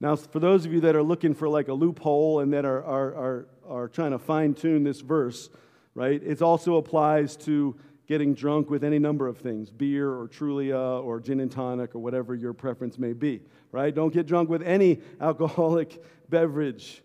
Now, 0.00 0.16
for 0.16 0.38
those 0.38 0.64
of 0.64 0.72
you 0.72 0.80
that 0.80 0.96
are 0.96 1.02
looking 1.02 1.34
for 1.34 1.48
like 1.48 1.68
a 1.68 1.74
loophole 1.74 2.40
and 2.40 2.52
that 2.54 2.64
are, 2.64 2.82
are, 2.82 3.14
are, 3.14 3.48
are 3.68 3.88
trying 3.88 4.12
to 4.12 4.18
fine 4.18 4.54
tune 4.54 4.84
this 4.84 5.00
verse, 5.00 5.50
right, 5.94 6.22
it 6.22 6.40
also 6.40 6.76
applies 6.76 7.36
to 7.38 7.76
getting 8.08 8.32
drunk 8.34 8.70
with 8.70 8.82
any 8.82 8.98
number 8.98 9.28
of 9.28 9.36
things 9.38 9.70
beer 9.70 10.10
or 10.10 10.26
Truly 10.26 10.72
or 10.72 11.20
gin 11.20 11.40
and 11.40 11.52
tonic 11.52 11.94
or 11.94 12.00
whatever 12.00 12.34
your 12.34 12.54
preference 12.54 12.98
may 12.98 13.12
be, 13.12 13.42
right? 13.70 13.94
Don't 13.94 14.12
get 14.12 14.26
drunk 14.26 14.48
with 14.48 14.62
any 14.62 15.00
alcoholic 15.20 16.02
beverage. 16.28 17.02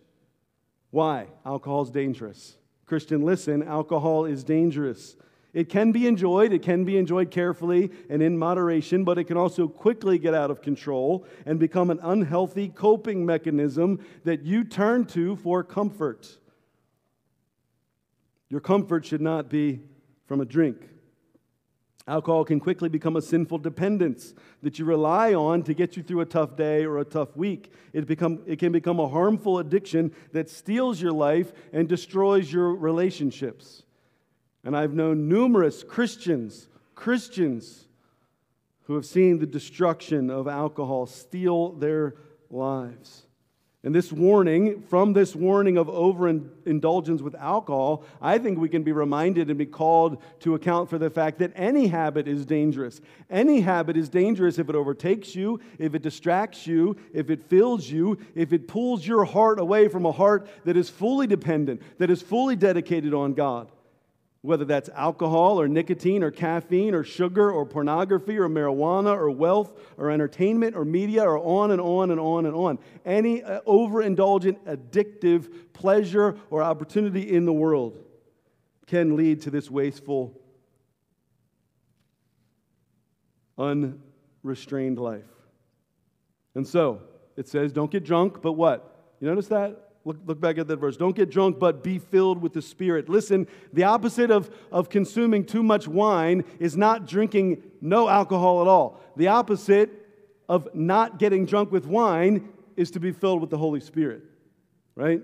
Why? 0.89 1.27
Alcohol 1.45 1.83
is 1.83 1.91
dangerous. 1.91 2.57
Christian, 2.85 3.21
listen, 3.21 3.61
alcohol 3.63 4.25
is 4.25 4.43
dangerous. 4.43 5.15
It 5.53 5.69
can 5.69 5.91
be 5.91 6.07
enjoyed, 6.07 6.51
it 6.51 6.63
can 6.63 6.83
be 6.83 6.97
enjoyed 6.97 7.29
carefully 7.29 7.91
and 8.09 8.23
in 8.23 8.37
moderation, 8.37 9.03
but 9.03 9.19
it 9.19 9.25
can 9.25 9.37
also 9.37 9.67
quickly 9.67 10.17
get 10.17 10.33
out 10.33 10.49
of 10.49 10.61
control 10.61 11.27
and 11.45 11.59
become 11.59 11.91
an 11.91 11.99
unhealthy 12.01 12.69
coping 12.69 13.25
mechanism 13.25 13.99
that 14.23 14.43
you 14.43 14.63
turn 14.63 15.05
to 15.07 15.35
for 15.35 15.63
comfort. 15.63 16.37
Your 18.49 18.61
comfort 18.61 19.05
should 19.05 19.21
not 19.21 19.49
be 19.49 19.81
from 20.25 20.41
a 20.41 20.45
drink. 20.45 20.77
Alcohol 22.05 22.43
can 22.43 22.59
quickly 22.59 22.89
become 22.89 23.15
a 23.15 23.21
sinful 23.21 23.59
dependence 23.59 24.33
that 24.61 24.77
you 24.77 24.83
rely 24.83 25.33
on 25.33 25.63
to 25.63 25.73
get 25.73 25.95
you 25.95 26.03
through 26.03 26.19
a 26.19 26.25
tough 26.25 26.57
day 26.57 26.83
or 26.83 26.99
a 26.99 27.05
tough 27.05 27.35
week. 27.37 27.71
It, 27.93 28.05
become, 28.07 28.41
it 28.45 28.59
can 28.59 28.73
become 28.73 28.99
a 28.99 29.07
harmful 29.07 29.59
addiction 29.59 30.13
that 30.33 30.49
steals 30.49 31.01
your 31.01 31.13
life 31.13 31.53
and 31.71 31.87
destroys 31.87 32.51
your 32.51 32.75
relationships. 32.75 33.83
And 34.65 34.75
I've 34.75 34.93
known 34.93 35.29
numerous 35.29 35.81
Christians, 35.81 36.67
Christians, 36.93 37.87
who 38.83 38.95
have 38.95 39.05
seen 39.05 39.39
the 39.39 39.45
destruction 39.45 40.29
of 40.29 40.47
alcohol 40.47 41.05
steal 41.05 41.71
their 41.71 42.15
lives. 42.49 43.27
And 43.85 43.93
this 43.93 44.13
warning, 44.13 44.81
from 44.83 45.11
this 45.11 45.35
warning 45.35 45.77
of 45.77 45.89
overindulgence 45.89 47.21
with 47.21 47.35
alcohol, 47.35 48.05
I 48.21 48.37
think 48.37 48.57
we 48.57 48.69
can 48.69 48.83
be 48.83 48.93
reminded 48.93 49.49
and 49.49 49.57
be 49.57 49.65
called 49.65 50.23
to 50.39 50.55
account 50.55 50.89
for 50.89 50.97
the 50.97 51.09
fact 51.09 51.39
that 51.39 51.51
any 51.53 51.87
habit 51.87 52.25
is 52.25 52.45
dangerous. 52.45 53.01
Any 53.29 53.59
habit 53.59 53.97
is 53.97 54.07
dangerous 54.07 54.57
if 54.57 54.69
it 54.69 54.75
overtakes 54.75 55.35
you, 55.35 55.59
if 55.79 55.95
it 55.95 56.01
distracts 56.01 56.65
you, 56.65 56.95
if 57.13 57.29
it 57.29 57.43
fills 57.49 57.89
you, 57.89 58.17
if 58.35 58.53
it 58.53 58.69
pulls 58.69 59.05
your 59.05 59.25
heart 59.25 59.59
away 59.59 59.89
from 59.89 60.05
a 60.05 60.13
heart 60.13 60.47
that 60.63 60.77
is 60.77 60.89
fully 60.89 61.27
dependent, 61.27 61.81
that 61.97 62.09
is 62.09 62.21
fully 62.21 62.55
dedicated 62.55 63.13
on 63.13 63.33
God 63.33 63.67
whether 64.43 64.65
that's 64.65 64.89
alcohol 64.89 65.59
or 65.59 65.69
nicotine 65.69 66.21
or 66.21 66.29
caffeine 66.29 66.93
or 66.93 67.01
sugar 67.01 67.49
or 67.49 67.65
pornography 67.65 68.37
or 68.37 68.49
marijuana 68.49 69.15
or 69.15 69.31
wealth 69.31 69.71
or 69.97 70.11
entertainment 70.11 70.75
or 70.75 70.83
media 70.83 71.23
or 71.23 71.39
on 71.39 71.71
and 71.71 71.79
on 71.79 72.11
and 72.11 72.19
on 72.19 72.45
and 72.45 72.53
on. 72.53 72.77
Any 73.05 73.41
uh, 73.41 73.61
overindulgent, 73.61 74.57
addictive 74.65 75.71
pleasure 75.71 76.35
or 76.49 76.61
opportunity 76.61 77.33
in 77.33 77.45
the 77.45 77.53
world 77.53 77.97
can 78.85 79.15
lead 79.15 79.41
to 79.43 79.49
this 79.49 79.71
wasteful, 79.71 80.37
unrestrained 83.57 84.99
life. 84.99 85.23
And 86.53 86.67
so 86.67 87.01
it 87.37 87.47
says, 87.47 87.71
don't 87.71 87.89
get 87.89 88.03
drunk, 88.03 88.41
but 88.41 88.51
what? 88.53 88.93
You 89.21 89.29
notice 89.29 89.47
that? 89.47 89.92
Look, 90.05 90.17
look 90.25 90.41
back 90.41 90.57
at 90.57 90.67
that 90.67 90.77
verse. 90.77 90.97
Don't 90.97 91.15
get 91.15 91.29
drunk, 91.29 91.59
but 91.59 91.83
be 91.83 91.97
filled 91.97 92.41
with 92.41 92.53
the 92.53 92.61
Spirit. 92.61 93.07
Listen, 93.07 93.47
the 93.71 93.83
opposite 93.83 94.31
of, 94.31 94.53
of 94.71 94.89
consuming 94.89 95.45
too 95.45 95.63
much 95.63 95.87
wine 95.87 96.43
is 96.59 96.75
not 96.75 97.07
drinking 97.07 97.63
no 97.79 98.09
alcohol 98.09 98.61
at 98.61 98.67
all. 98.67 98.99
The 99.15 99.27
opposite 99.27 99.89
of 100.49 100.67
not 100.73 101.19
getting 101.19 101.45
drunk 101.45 101.71
with 101.71 101.85
wine 101.85 102.49
is 102.75 102.91
to 102.91 102.99
be 102.99 103.11
filled 103.11 103.39
with 103.39 103.49
the 103.49 103.57
Holy 103.57 103.79
Spirit, 103.79 104.23
right? 104.95 105.21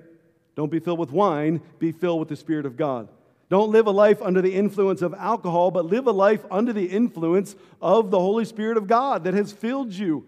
Don't 0.56 0.72
be 0.72 0.80
filled 0.80 1.00
with 1.00 1.12
wine, 1.12 1.62
be 1.78 1.92
filled 1.92 2.20
with 2.20 2.30
the 2.30 2.36
Spirit 2.36 2.65
of 2.65 2.78
God. 2.78 3.10
Don't 3.50 3.72
live 3.72 3.88
a 3.88 3.92
life 3.92 4.22
under 4.22 4.42
the 4.42 4.54
influence 4.54 5.02
of 5.02 5.13
alcohol, 5.15 5.72
but 5.72 5.86
live 5.86 6.08
a 6.08 6.12
life 6.12 6.46
under 6.52 6.72
the 6.72 6.86
influence 6.86 7.56
of 7.82 8.12
the 8.12 8.20
Holy 8.20 8.46
Spirit 8.46 8.78
of 8.78 8.88
God 8.88 9.24
that 9.24 9.34
has 9.34 9.52
filled 9.52 9.92
you 9.92 10.26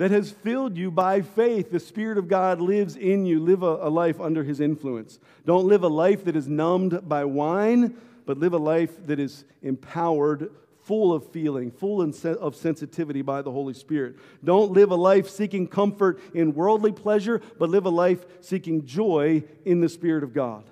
that 0.00 0.10
has 0.10 0.30
filled 0.30 0.78
you 0.78 0.90
by 0.90 1.20
faith. 1.20 1.70
The 1.70 1.78
Spirit 1.78 2.16
of 2.16 2.26
God 2.26 2.58
lives 2.58 2.96
in 2.96 3.26
you. 3.26 3.38
Live 3.38 3.62
a, 3.62 3.66
a, 3.66 3.90
life 3.90 4.18
under 4.18 4.42
His 4.42 4.58
influence. 4.58 5.18
Don't 5.44 5.66
live 5.66 5.82
a 5.82 5.88
life 5.88 6.24
that 6.24 6.34
is 6.36 6.48
numbed 6.48 7.06
by 7.06 7.26
wine, 7.26 7.94
but 8.24 8.38
live 8.38 8.54
a 8.54 8.58
life 8.58 8.92
that 9.08 9.20
is 9.20 9.44
empowered, 9.60 10.52
full 10.84 11.12
of 11.12 11.30
feeling, 11.32 11.70
full 11.70 12.00
of 12.00 12.56
sensitivity 12.56 13.20
by 13.20 13.42
the 13.42 13.52
Holy 13.52 13.74
Spirit. 13.74 14.16
Don't 14.42 14.72
live 14.72 14.90
a 14.90 14.96
life 14.96 15.28
seeking 15.28 15.66
comfort 15.66 16.18
in 16.32 16.54
worldly 16.54 16.92
pleasure, 16.92 17.42
but 17.58 17.68
live 17.68 17.84
a 17.84 17.90
life 17.90 18.24
seeking 18.40 18.86
joy 18.86 19.44
in 19.66 19.82
the 19.82 19.88
Spirit 19.90 20.24
of 20.24 20.32
God. 20.32 20.64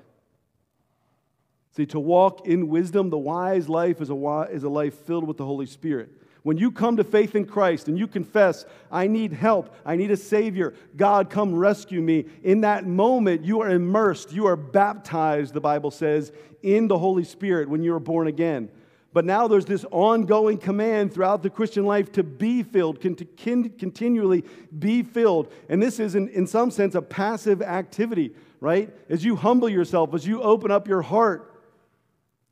See, 1.76 1.84
to 1.84 2.00
walk 2.00 2.46
in 2.46 2.68
wisdom, 2.68 3.10
the 3.10 3.18
wise 3.18 3.68
life 3.68 4.00
is 4.00 4.08
a, 4.08 4.48
is 4.50 4.62
a 4.62 4.70
life 4.70 4.94
filled 5.00 5.28
with 5.28 5.36
the 5.36 5.44
Holy 5.44 5.66
Spirit. 5.66 6.17
When 6.42 6.56
you 6.56 6.70
come 6.70 6.96
to 6.96 7.04
faith 7.04 7.34
in 7.34 7.44
Christ 7.44 7.88
and 7.88 7.98
you 7.98 8.06
confess, 8.06 8.64
I 8.90 9.06
need 9.06 9.32
help, 9.32 9.74
I 9.84 9.96
need 9.96 10.10
a 10.10 10.16
Savior, 10.16 10.74
God, 10.96 11.30
come 11.30 11.54
rescue 11.54 12.00
me, 12.00 12.26
in 12.42 12.62
that 12.62 12.86
moment 12.86 13.44
you 13.44 13.60
are 13.60 13.70
immersed, 13.70 14.32
you 14.32 14.46
are 14.46 14.56
baptized, 14.56 15.52
the 15.52 15.60
Bible 15.60 15.90
says, 15.90 16.32
in 16.62 16.88
the 16.88 16.98
Holy 16.98 17.24
Spirit 17.24 17.68
when 17.68 17.82
you 17.82 17.94
are 17.94 18.00
born 18.00 18.26
again. 18.26 18.70
But 19.12 19.24
now 19.24 19.48
there's 19.48 19.64
this 19.64 19.84
ongoing 19.90 20.58
command 20.58 21.14
throughout 21.14 21.42
the 21.42 21.50
Christian 21.50 21.84
life 21.84 22.12
to 22.12 22.22
be 22.22 22.62
filled, 22.62 23.00
continually 23.00 24.44
be 24.78 25.02
filled. 25.02 25.52
And 25.68 25.82
this 25.82 25.98
is, 25.98 26.14
in, 26.14 26.28
in 26.28 26.46
some 26.46 26.70
sense, 26.70 26.94
a 26.94 27.02
passive 27.02 27.62
activity, 27.62 28.32
right? 28.60 28.94
As 29.08 29.24
you 29.24 29.34
humble 29.34 29.68
yourself, 29.68 30.14
as 30.14 30.26
you 30.26 30.42
open 30.42 30.70
up 30.70 30.86
your 30.86 31.02
heart, 31.02 31.62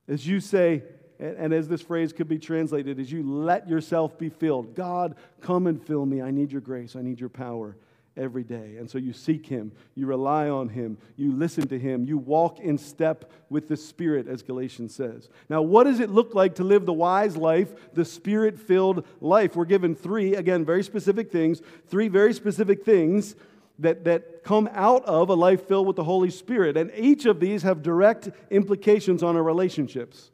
as 0.09 0.27
you 0.27 0.41
say, 0.41 0.83
and, 1.19 1.37
and 1.37 1.55
as 1.55 1.69
this 1.69 1.83
phrase 1.83 2.13
could 2.13 2.29
be 2.29 2.39
translated, 2.39 2.99
as 3.01 3.11
you 3.11 3.23
let 3.23 3.69
yourself 3.69 4.19
be 4.19 4.29
filled. 4.29 4.75
God, 4.75 5.17
come 5.41 5.67
and 5.67 5.83
fill 5.83 6.07
me. 6.07 6.23
I 6.23 6.31
need 6.31 6.53
your 6.53 6.61
grace. 6.61 6.97
I 6.97 7.03
need 7.03 7.21
your 7.21 7.29
power 7.29 7.77
every 8.17 8.45
day. 8.45 8.77
And 8.79 8.89
so 8.89 8.99
you 8.99 9.13
seek 9.13 9.47
Him, 9.47 9.73
you 9.95 10.07
rely 10.07 10.49
on 10.49 10.71
Him, 10.71 10.97
you 11.17 11.33
listen 11.33 11.69
to 11.69 11.79
Him, 11.79 12.05
you 12.05 12.19
walk 12.19 12.61
in 12.61 12.79
step 12.79 13.31
with 13.51 13.69
the 13.69 13.77
Spirit, 13.77 14.27
as 14.27 14.43
Galatians 14.43 14.95
says. 14.95 15.29
Now, 15.49 15.63
what 15.63 15.85
does 15.85 16.01
it 16.01 16.11
look 16.11 16.35
like 16.35 16.55
to 16.57 16.65
live 16.65 16.87
the 16.87 16.93
wise 16.93 17.37
life, 17.37 17.75
the 17.93 18.05
Spirit 18.05 18.59
filled 18.59 19.07
life? 19.21 19.55
We're 19.55 19.67
given 19.67 19.95
three, 19.95 20.35
again, 20.35 20.65
very 20.65 20.83
specific 20.83 21.31
things, 21.31 21.61
three 21.89 22.09
very 22.09 22.33
specific 22.33 22.85
things. 22.85 23.37
That, 23.81 24.05
that 24.05 24.43
come 24.43 24.71
out 24.73 25.05
of 25.05 25.29
a 25.29 25.35
life 25.35 25.69
filled 25.69 25.87
with 25.87 25.97
the 25.97 26.05
Holy 26.05 26.31
Spirit. 26.31 26.79
And 26.79 26.91
each 26.97 27.27
of 27.27 27.41
these 27.41 27.63
have 27.63 27.83
direct 27.83 28.31
implications 28.49 29.23
on 29.23 29.37
our 29.37 29.43
relationships. 29.43 30.31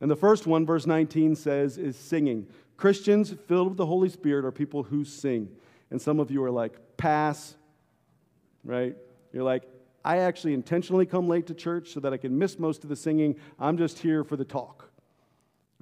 And 0.00 0.10
the 0.10 0.16
first 0.16 0.46
one, 0.46 0.64
verse 0.64 0.86
19 0.86 1.36
says, 1.36 1.76
is 1.76 1.96
singing. 1.96 2.46
Christians 2.76 3.34
filled 3.46 3.68
with 3.68 3.76
the 3.76 3.86
Holy 3.86 4.08
Spirit 4.08 4.44
are 4.44 4.52
people 4.52 4.82
who 4.82 5.04
sing. 5.04 5.48
And 5.90 6.00
some 6.00 6.18
of 6.18 6.30
you 6.30 6.42
are 6.42 6.50
like, 6.50 6.96
pass, 6.96 7.54
right? 8.64 8.96
You're 9.32 9.44
like, 9.44 9.64
I 10.04 10.18
actually 10.18 10.54
intentionally 10.54 11.04
come 11.04 11.28
late 11.28 11.46
to 11.48 11.54
church 11.54 11.92
so 11.92 12.00
that 12.00 12.12
I 12.12 12.16
can 12.16 12.38
miss 12.38 12.58
most 12.58 12.84
of 12.84 12.88
the 12.88 12.96
singing. 12.96 13.36
I'm 13.58 13.76
just 13.76 13.98
here 13.98 14.24
for 14.24 14.36
the 14.36 14.44
talk, 14.44 14.90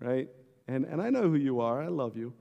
right? 0.01 0.29
And, 0.67 0.85
and 0.85 1.01
I 1.01 1.11
know 1.11 1.23
who 1.23 1.37
you 1.37 1.61
are. 1.61 1.81
I 1.81 1.87
love 1.87 2.17
you. 2.17 2.33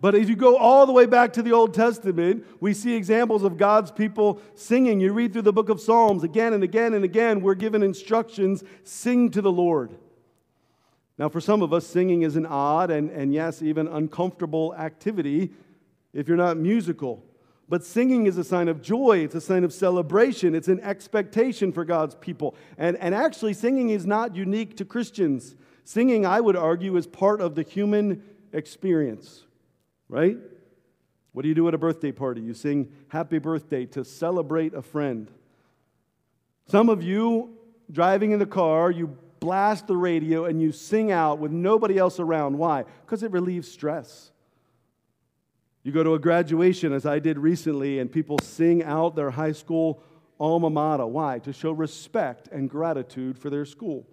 But 0.00 0.14
if 0.14 0.28
you 0.28 0.36
go 0.36 0.56
all 0.56 0.86
the 0.86 0.92
way 0.92 1.06
back 1.06 1.32
to 1.34 1.42
the 1.42 1.52
Old 1.52 1.72
Testament, 1.72 2.44
we 2.60 2.74
see 2.74 2.94
examples 2.94 3.42
of 3.42 3.56
God's 3.56 3.90
people 3.90 4.40
singing. 4.54 5.00
You 5.00 5.12
read 5.12 5.32
through 5.32 5.42
the 5.42 5.52
book 5.52 5.68
of 5.68 5.80
Psalms 5.80 6.24
again 6.24 6.52
and 6.52 6.64
again 6.64 6.94
and 6.94 7.04
again, 7.04 7.40
we're 7.40 7.54
given 7.54 7.82
instructions 7.82 8.64
sing 8.82 9.30
to 9.30 9.40
the 9.40 9.52
Lord. 9.52 9.96
Now, 11.16 11.28
for 11.28 11.40
some 11.40 11.62
of 11.62 11.72
us, 11.72 11.86
singing 11.86 12.22
is 12.22 12.36
an 12.36 12.46
odd 12.46 12.90
and, 12.90 13.10
and 13.10 13.32
yes, 13.32 13.62
even 13.62 13.86
uncomfortable 13.86 14.74
activity 14.74 15.52
if 16.12 16.28
you're 16.28 16.36
not 16.36 16.56
musical. 16.56 17.24
But 17.68 17.84
singing 17.84 18.26
is 18.26 18.36
a 18.36 18.44
sign 18.44 18.68
of 18.68 18.82
joy, 18.82 19.18
it's 19.18 19.34
a 19.34 19.40
sign 19.40 19.64
of 19.64 19.72
celebration, 19.72 20.54
it's 20.54 20.68
an 20.68 20.80
expectation 20.80 21.72
for 21.72 21.84
God's 21.84 22.14
people. 22.14 22.54
And, 22.76 22.96
and 22.98 23.14
actually, 23.14 23.54
singing 23.54 23.90
is 23.90 24.06
not 24.06 24.36
unique 24.36 24.76
to 24.78 24.84
Christians. 24.84 25.54
Singing, 25.84 26.26
I 26.26 26.40
would 26.40 26.56
argue, 26.56 26.96
is 26.96 27.06
part 27.06 27.40
of 27.40 27.54
the 27.54 27.62
human 27.62 28.22
experience, 28.52 29.44
right? 30.08 30.36
What 31.32 31.42
do 31.42 31.48
you 31.48 31.54
do 31.54 31.66
at 31.68 31.74
a 31.74 31.78
birthday 31.78 32.12
party? 32.12 32.42
You 32.42 32.54
sing 32.54 32.92
happy 33.08 33.38
birthday 33.38 33.86
to 33.86 34.04
celebrate 34.04 34.74
a 34.74 34.82
friend. 34.82 35.30
Some 36.68 36.88
of 36.88 37.02
you 37.02 37.58
driving 37.90 38.32
in 38.32 38.38
the 38.38 38.46
car, 38.46 38.90
you 38.90 39.18
blast 39.44 39.86
the 39.86 39.96
radio 39.96 40.46
and 40.46 40.60
you 40.62 40.72
sing 40.72 41.12
out 41.12 41.38
with 41.38 41.52
nobody 41.52 41.98
else 41.98 42.18
around. 42.18 42.56
Why? 42.56 42.84
Because 43.04 43.22
it 43.22 43.30
relieves 43.30 43.70
stress. 43.70 44.30
You 45.82 45.92
go 45.92 46.02
to 46.02 46.14
a 46.14 46.18
graduation, 46.18 46.94
as 46.94 47.04
I 47.04 47.18
did 47.18 47.38
recently, 47.38 47.98
and 47.98 48.10
people 48.10 48.38
sing 48.38 48.82
out 48.82 49.16
their 49.16 49.30
high 49.30 49.52
school 49.52 50.02
alma 50.40 50.70
mater. 50.70 51.06
Why? 51.06 51.40
To 51.40 51.52
show 51.52 51.72
respect 51.72 52.48
and 52.50 52.70
gratitude 52.70 53.38
for 53.38 53.50
their 53.50 53.66
school. 53.66 54.06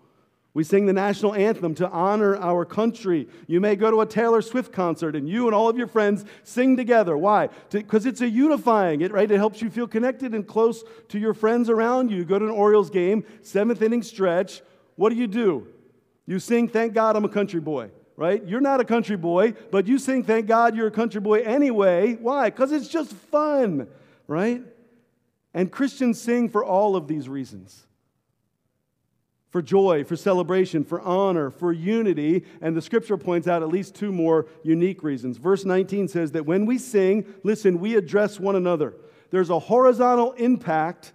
We 0.54 0.66
sing 0.66 0.86
the 0.86 0.92
national 0.92 1.34
anthem 1.34 1.76
to 1.76 1.90
honor 1.90 2.36
our 2.36 2.66
country. 2.66 3.30
You 3.48 3.62
may 3.62 3.78
go 3.78 3.90
to 3.90 4.02
a 4.02 4.06
Taylor 4.06 4.42
Swift 4.42 4.74
concert 4.74 5.16
and 5.16 5.30
you 5.30 5.46
and 5.46 5.56
all 5.56 5.70
of 5.70 5.78
your 5.78 5.88
friends 5.88 6.26
sing 6.44 6.76
together. 6.76 7.18
Why? 7.18 7.48
Because 7.70 8.06
it's 8.06 8.20
a 8.20 8.28
unifying, 8.28 9.00
it, 9.00 9.14
right? 9.14 9.32
It 9.32 9.38
helps 9.38 9.62
you 9.62 9.70
feel 9.70 9.88
connected 9.88 10.36
and 10.36 10.46
close 10.46 10.84
to 11.08 11.18
your 11.18 11.34
friends 11.34 11.70
around 11.70 12.12
you. 12.12 12.18
you 12.18 12.26
go 12.26 12.38
to 12.38 12.44
an 12.44 12.52
Orioles 12.52 12.90
game, 12.90 13.24
seventh 13.42 13.82
inning 13.82 14.04
stretch, 14.04 14.62
what 15.02 15.10
do 15.10 15.16
you 15.16 15.26
do? 15.26 15.68
You 16.28 16.38
sing, 16.38 16.68
Thank 16.68 16.94
God 16.94 17.16
I'm 17.16 17.26
a 17.26 17.30
country 17.30 17.60
boy, 17.60 17.90
right? 18.16 18.46
You're 18.46 18.62
not 18.62 18.82
a 18.82 18.86
country 18.86 19.18
boy, 19.18 19.56
but 19.72 19.88
you 19.88 19.98
sing, 19.98 20.24
Thank 20.24 20.46
God 20.46 20.76
you're 20.76 20.86
a 20.86 20.92
country 20.92 21.20
boy 21.20 21.42
anyway. 21.42 22.14
Why? 22.14 22.52
Because 22.52 22.72
it's 22.72 22.88
just 22.88 23.12
fun, 23.12 23.88
right? 24.28 24.62
And 25.56 25.72
Christians 25.72 26.22
sing 26.22 26.50
for 26.50 26.64
all 26.64 26.96
of 26.96 27.08
these 27.08 27.28
reasons 27.28 27.88
for 29.50 29.64
joy, 29.64 30.04
for 30.04 30.16
celebration, 30.16 30.86
for 30.86 31.02
honor, 31.02 31.50
for 31.50 31.74
unity. 31.74 32.46
And 32.62 32.78
the 32.78 32.82
scripture 32.82 33.18
points 33.18 33.48
out 33.48 33.64
at 33.64 33.70
least 33.70 33.96
two 33.96 34.12
more 34.12 34.46
unique 34.62 35.02
reasons. 35.02 35.38
Verse 35.38 35.66
19 35.66 36.10
says 36.10 36.32
that 36.34 36.46
when 36.46 36.68
we 36.68 36.78
sing, 36.78 37.26
listen, 37.44 37.80
we 37.80 37.96
address 37.96 38.40
one 38.40 38.56
another. 38.56 38.94
There's 39.32 39.50
a 39.50 39.58
horizontal 39.58 40.34
impact 40.34 41.12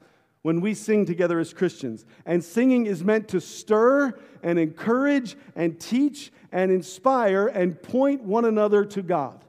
when 0.46 0.60
we 0.60 0.74
sing 0.74 1.04
together 1.04 1.40
as 1.40 1.52
Christians. 1.52 2.06
And 2.24 2.44
singing 2.44 2.86
is 2.86 3.02
meant 3.02 3.26
to 3.30 3.40
stir 3.40 4.16
and 4.44 4.60
encourage 4.60 5.36
and 5.56 5.80
teach 5.80 6.30
and 6.52 6.70
inspire 6.70 7.48
and 7.48 7.82
point 7.82 8.22
one 8.22 8.44
another 8.44 8.84
to 8.84 9.02
God. 9.02 9.44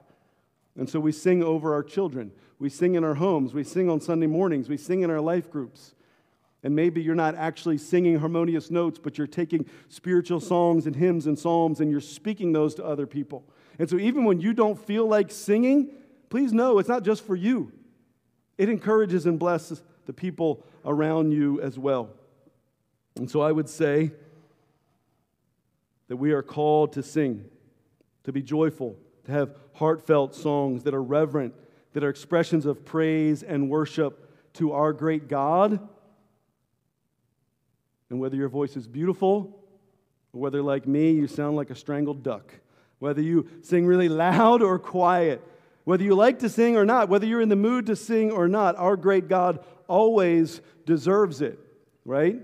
And 0.75 0.89
so 0.89 0.99
we 0.99 1.11
sing 1.11 1.43
over 1.43 1.71
our 1.75 1.83
children. 1.83 2.31
We 2.57 2.69
sing 2.69 2.95
in 2.95 3.03
our 3.03 3.13
homes. 3.13 3.53
We 3.53 3.63
sing 3.63 3.91
on 3.91 4.01
Sunday 4.01 4.25
mornings. 4.25 4.69
We 4.69 4.77
sing 4.77 5.01
in 5.03 5.11
our 5.11 5.21
life 5.21 5.51
groups. 5.51 5.93
And 6.63 6.75
maybe 6.75 7.03
you're 7.03 7.13
not 7.13 7.35
actually 7.35 7.77
singing 7.77 8.17
harmonious 8.17 8.71
notes, 8.71 8.97
but 8.97 9.19
you're 9.19 9.27
taking 9.27 9.67
spiritual 9.89 10.39
songs 10.39 10.87
and 10.87 10.95
hymns 10.95 11.27
and 11.27 11.37
psalms 11.37 11.79
and 11.79 11.91
you're 11.91 12.01
speaking 12.01 12.53
those 12.53 12.73
to 12.73 12.83
other 12.83 13.05
people. 13.05 13.47
And 13.77 13.87
so 13.87 13.97
even 13.97 14.25
when 14.25 14.41
you 14.41 14.51
don't 14.51 14.83
feel 14.83 15.05
like 15.05 15.29
singing, 15.29 15.91
please 16.31 16.53
know 16.53 16.79
it's 16.79 16.89
not 16.89 17.03
just 17.03 17.23
for 17.23 17.35
you, 17.35 17.71
it 18.57 18.67
encourages 18.67 19.27
and 19.27 19.37
blesses 19.37 19.83
the 20.07 20.13
people 20.13 20.65
around 20.87 21.31
you 21.31 21.61
as 21.61 21.77
well. 21.77 22.09
And 23.15 23.29
so 23.29 23.41
I 23.41 23.51
would 23.51 23.69
say 23.69 24.11
that 26.07 26.17
we 26.17 26.31
are 26.31 26.41
called 26.41 26.93
to 26.93 27.03
sing, 27.03 27.45
to 28.23 28.31
be 28.31 28.41
joyful, 28.41 28.95
to 29.25 29.31
have 29.31 29.55
heartfelt 29.73 30.33
songs 30.33 30.83
that 30.83 30.95
are 30.95 31.03
reverent, 31.03 31.53
that 31.93 32.03
are 32.03 32.09
expressions 32.09 32.65
of 32.65 32.85
praise 32.85 33.43
and 33.43 33.69
worship 33.69 34.53
to 34.53 34.71
our 34.71 34.93
great 34.93 35.27
God 35.27 35.79
and 38.09 38.19
whether 38.19 38.35
your 38.35 38.49
voice 38.49 38.77
is 38.77 38.87
beautiful, 38.87 39.59
or 40.33 40.41
whether, 40.41 40.61
like 40.61 40.87
me, 40.87 41.11
you 41.11 41.27
sound 41.27 41.55
like 41.55 41.69
a 41.69 41.75
strangled 41.75 42.23
duck, 42.23 42.53
whether 42.99 43.21
you 43.21 43.47
sing 43.61 43.85
really 43.85 44.09
loud 44.25 44.61
or 44.61 44.79
quiet, 44.79 45.41
whether 45.87 46.03
you 46.03 46.15
like 46.15 46.39
to 46.39 46.49
sing 46.49 46.75
or 46.75 46.83
not, 46.83 47.07
whether 47.07 47.25
you're 47.25 47.39
in 47.39 47.47
the 47.47 47.55
mood 47.55 47.85
to 47.85 47.95
sing 47.95 48.29
or 48.29 48.49
not, 48.49 48.75
our 48.75 48.97
great 48.97 49.29
God 49.29 49.63
always 49.87 50.59
deserves 50.85 51.41
it, 51.41 51.57
right? 52.03 52.35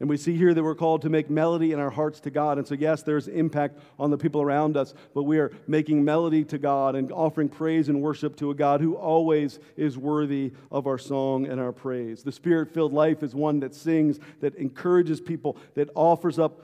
And 0.00 0.08
we 0.08 0.16
see 0.16 0.34
here 0.34 0.54
that 0.54 0.62
we're 0.62 0.74
called 0.74 1.02
to 1.02 1.10
make 1.10 1.28
melody 1.28 1.72
in 1.72 1.78
our 1.78 1.90
hearts 1.90 2.20
to 2.20 2.30
God. 2.30 2.56
And 2.56 2.66
so, 2.66 2.74
yes, 2.74 3.02
there's 3.02 3.28
impact 3.28 3.80
on 3.98 4.10
the 4.10 4.16
people 4.16 4.40
around 4.40 4.78
us, 4.78 4.94
but 5.12 5.24
we 5.24 5.38
are 5.40 5.52
making 5.66 6.06
melody 6.06 6.42
to 6.44 6.56
God 6.56 6.94
and 6.94 7.12
offering 7.12 7.50
praise 7.50 7.90
and 7.90 8.00
worship 8.00 8.34
to 8.36 8.50
a 8.50 8.54
God 8.54 8.80
who 8.80 8.94
always 8.94 9.58
is 9.76 9.98
worthy 9.98 10.52
of 10.72 10.86
our 10.86 10.96
song 10.96 11.46
and 11.46 11.60
our 11.60 11.72
praise. 11.72 12.22
The 12.22 12.32
spirit 12.32 12.72
filled 12.72 12.94
life 12.94 13.22
is 13.22 13.34
one 13.34 13.60
that 13.60 13.74
sings, 13.74 14.18
that 14.40 14.54
encourages 14.54 15.20
people, 15.20 15.58
that 15.74 15.90
offers 15.94 16.38
up 16.38 16.62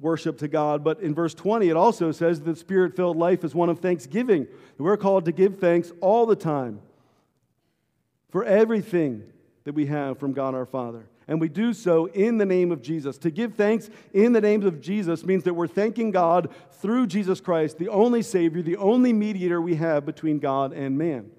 worship 0.00 0.38
to 0.38 0.48
God. 0.48 0.82
But 0.82 1.00
in 1.00 1.14
verse 1.14 1.34
20, 1.34 1.68
it 1.68 1.76
also 1.76 2.12
says 2.12 2.40
that 2.42 2.58
spirit 2.58 2.96
filled 2.96 3.16
life 3.16 3.44
is 3.44 3.54
one 3.54 3.68
of 3.68 3.78
thanksgiving. 3.78 4.46
We're 4.78 4.96
called 4.96 5.24
to 5.26 5.32
give 5.32 5.58
thanks 5.58 5.92
all 6.00 6.26
the 6.26 6.36
time 6.36 6.80
for 8.30 8.44
everything 8.44 9.22
that 9.64 9.74
we 9.74 9.86
have 9.86 10.18
from 10.18 10.32
God 10.32 10.54
our 10.54 10.66
Father. 10.66 11.06
And 11.26 11.40
we 11.40 11.48
do 11.48 11.72
so 11.72 12.06
in 12.06 12.36
the 12.36 12.44
name 12.44 12.70
of 12.70 12.82
Jesus. 12.82 13.16
To 13.18 13.30
give 13.30 13.54
thanks 13.54 13.88
in 14.12 14.32
the 14.32 14.40
name 14.40 14.66
of 14.66 14.80
Jesus 14.80 15.24
means 15.24 15.44
that 15.44 15.54
we're 15.54 15.66
thanking 15.66 16.10
God 16.10 16.50
through 16.72 17.06
Jesus 17.06 17.40
Christ, 17.40 17.78
the 17.78 17.88
only 17.88 18.20
Savior, 18.20 18.60
the 18.60 18.76
only 18.76 19.12
mediator 19.12 19.60
we 19.60 19.76
have 19.76 20.04
between 20.04 20.38
God 20.38 20.72
and 20.72 20.98
man. 20.98 21.30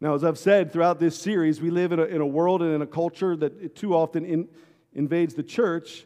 Now, 0.00 0.14
as 0.14 0.24
I've 0.24 0.38
said 0.38 0.72
throughout 0.72 1.00
this 1.00 1.18
series, 1.18 1.60
we 1.60 1.70
live 1.70 1.92
in 1.92 1.98
a, 1.98 2.04
in 2.04 2.20
a 2.20 2.26
world 2.26 2.62
and 2.62 2.74
in 2.74 2.82
a 2.82 2.86
culture 2.86 3.36
that 3.36 3.74
too 3.74 3.94
often 3.94 4.24
in, 4.24 4.48
invades 4.94 5.34
the 5.34 5.42
church 5.42 6.05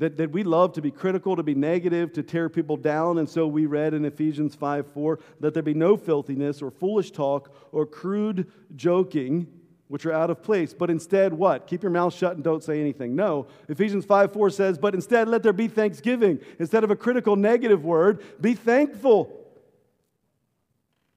that, 0.00 0.16
that 0.16 0.32
we 0.32 0.42
love 0.42 0.72
to 0.72 0.82
be 0.82 0.90
critical, 0.90 1.36
to 1.36 1.42
be 1.42 1.54
negative, 1.54 2.12
to 2.14 2.22
tear 2.22 2.48
people 2.48 2.76
down. 2.78 3.18
And 3.18 3.28
so 3.28 3.46
we 3.46 3.66
read 3.66 3.92
in 3.94 4.06
Ephesians 4.06 4.54
5 4.54 4.86
4, 4.92 5.18
let 5.40 5.54
there 5.54 5.62
be 5.62 5.74
no 5.74 5.96
filthiness 5.96 6.62
or 6.62 6.70
foolish 6.70 7.12
talk 7.12 7.54
or 7.70 7.86
crude 7.86 8.50
joking 8.74 9.46
which 9.88 10.06
are 10.06 10.12
out 10.12 10.30
of 10.30 10.40
place, 10.40 10.72
but 10.72 10.88
instead 10.88 11.32
what? 11.34 11.66
Keep 11.66 11.82
your 11.82 11.90
mouth 11.90 12.14
shut 12.14 12.36
and 12.36 12.44
don't 12.44 12.62
say 12.62 12.80
anything. 12.80 13.16
No. 13.16 13.48
Ephesians 13.68 14.04
5 14.04 14.32
4 14.32 14.50
says, 14.50 14.78
but 14.78 14.94
instead 14.94 15.28
let 15.28 15.42
there 15.42 15.52
be 15.52 15.66
thanksgiving. 15.66 16.38
Instead 16.60 16.84
of 16.84 16.92
a 16.92 16.96
critical 16.96 17.34
negative 17.34 17.84
word, 17.84 18.22
be 18.40 18.54
thankful. 18.54 19.36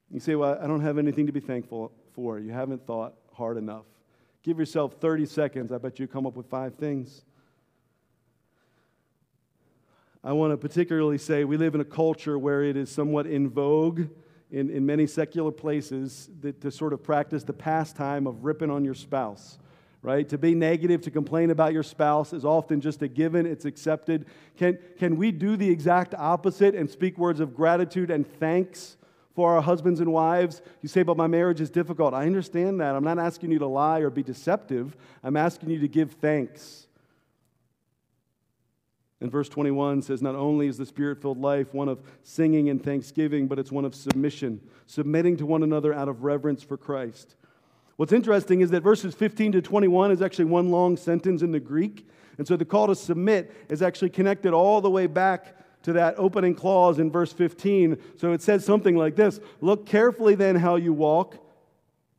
You 0.10 0.20
say, 0.20 0.34
well, 0.34 0.58
I 0.60 0.66
don't 0.66 0.82
have 0.82 0.98
anything 0.98 1.28
to 1.28 1.32
be 1.32 1.40
thankful 1.40 1.92
for. 2.14 2.40
You 2.40 2.52
haven't 2.52 2.86
thought 2.86 3.14
hard 3.32 3.58
enough. 3.58 3.86
Give 4.42 4.58
yourself 4.58 4.96
30 5.00 5.28
seconds. 5.28 5.72
I 5.72 5.78
bet 5.78 6.00
you 6.00 6.08
come 6.08 6.26
up 6.26 6.36
with 6.36 6.48
five 6.48 6.74
things. 6.74 7.24
I 10.24 10.32
want 10.32 10.52
to 10.54 10.58
particularly 10.58 11.18
say 11.18 11.44
we 11.44 11.58
live 11.58 11.76
in 11.76 11.82
a 11.82 11.86
culture 11.86 12.40
where 12.40 12.64
it 12.64 12.78
is 12.78 12.90
somewhat 12.90 13.28
in 13.28 13.50
vogue 13.50 14.04
in, 14.52 14.70
in 14.70 14.86
many 14.86 15.08
secular 15.08 15.52
places 15.52 16.30
that, 16.42 16.62
to 16.62 16.72
sort 16.72 16.94
of 16.94 17.04
practice 17.04 17.44
the 17.44 17.54
pastime 17.54 18.28
of 18.28 18.46
ripping 18.46 18.70
on 18.70 18.86
your 18.86 18.94
spouse 18.94 19.58
right? 20.04 20.28
To 20.30 20.38
be 20.38 20.54
negative, 20.54 21.02
to 21.04 21.12
complain 21.12 21.50
about 21.50 21.74
your 21.74 21.82
spouse 21.82 22.34
is 22.34 22.44
often 22.44 22.82
just 22.82 23.02
a 23.02 23.08
given, 23.08 23.46
it's 23.46 23.66
accepted. 23.66 24.26
Can, 24.58 24.78
can 25.00 25.16
we 25.16 25.32
do 25.32 25.56
the 25.56 25.70
exact 25.70 26.14
opposite 26.14 26.76
and 26.76 26.90
speak 26.90 27.18
words 27.18 27.40
of 27.40 27.56
gratitude 27.56 28.12
and 28.12 28.28
thanks 28.40 28.98
for 29.34 29.56
our 29.56 29.62
husbands 29.62 30.02
and 30.02 30.12
wives? 30.12 30.62
You 30.82 30.90
say, 30.90 31.04
but 31.04 31.16
my 31.16 31.28
marriage 31.28 31.62
is 31.62 31.70
difficult. 31.70 32.14
I 32.14 32.26
understand 32.26 32.82
that. 32.82 32.96
I'm 32.96 33.04
not 33.04 33.18
asking 33.18 33.52
you 33.52 33.60
to 33.60 33.68
lie 33.68 34.00
or 34.00 34.10
be 34.10 34.24
deceptive, 34.24 34.96
I'm 35.24 35.38
asking 35.38 35.70
you 35.70 35.80
to 35.80 35.88
give 35.88 36.12
thanks. 36.12 36.88
And 39.24 39.32
verse 39.32 39.48
21 39.48 40.02
says, 40.02 40.22
Not 40.22 40.36
only 40.36 40.68
is 40.68 40.78
the 40.78 40.86
spirit 40.86 41.22
filled 41.22 41.40
life 41.40 41.74
one 41.74 41.88
of 41.88 42.02
singing 42.24 42.68
and 42.68 42.84
thanksgiving, 42.84 43.48
but 43.48 43.58
it's 43.58 43.72
one 43.72 43.86
of 43.86 43.96
submission, 43.96 44.60
submitting 44.86 45.38
to 45.38 45.46
one 45.46 45.64
another 45.64 45.94
out 45.94 46.10
of 46.10 46.26
reverence 46.26 46.62
for 46.62 46.76
Christ. 46.76 47.38
What's 47.96 48.12
interesting 48.12 48.60
is 48.60 48.70
that 48.72 48.84
verses 48.84 49.16
15 49.16 49.54
to 49.54 49.62
21 49.62 50.12
is 50.12 50.22
actually 50.22 50.46
one 50.46 50.72
long 50.72 50.98
sentence 50.98 51.42
in 51.42 51.54
the 51.54 51.60
Greek. 51.62 52.06
And 52.38 52.46
so 52.46 52.58
the 52.58 52.66
call 52.66 52.88
to 52.88 52.96
submit 52.96 53.50
is 53.70 53.82
actually 53.82 54.10
connected 54.10 54.52
all 54.52 54.82
the 54.82 54.90
way 54.90 55.08
back 55.08 55.56
to 55.84 55.94
that 55.94 56.16
opening 56.18 56.54
clause 56.54 57.00
in 57.00 57.10
verse 57.10 57.32
15. 57.32 57.98
So 58.18 58.34
it 58.34 58.42
says 58.42 58.66
something 58.66 58.98
like 58.98 59.16
this 59.16 59.40
Look 59.62 59.86
carefully 59.86 60.36
then 60.36 60.58
how 60.58 60.76
you 60.76 60.92
walk, 60.92 61.38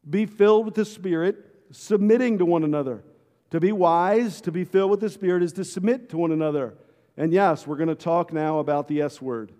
be 0.09 0.25
filled 0.25 0.65
with 0.65 0.75
the 0.75 0.87
Spirit, 0.87 1.37
submitting 1.71 2.39
to 2.39 2.47
one 2.47 2.65
another. 2.65 3.05
To 3.51 3.61
be 3.61 3.73
wise, 3.73 4.41
to 4.41 4.51
be 4.51 4.65
filled 4.65 4.91
with 4.91 5.01
the 5.01 5.11
Spirit, 5.11 5.43
is 5.43 5.53
to 5.53 5.67
submit 5.67 6.09
to 6.09 6.17
one 6.17 6.33
another. 6.33 6.73
And 7.17 7.33
yes, 7.33 7.67
we're 7.67 7.77
going 7.77 7.89
to 7.89 7.95
talk 7.95 8.33
now 8.33 8.59
about 8.59 8.89
the 8.89 9.03
S 9.03 9.23
word. 9.23 9.53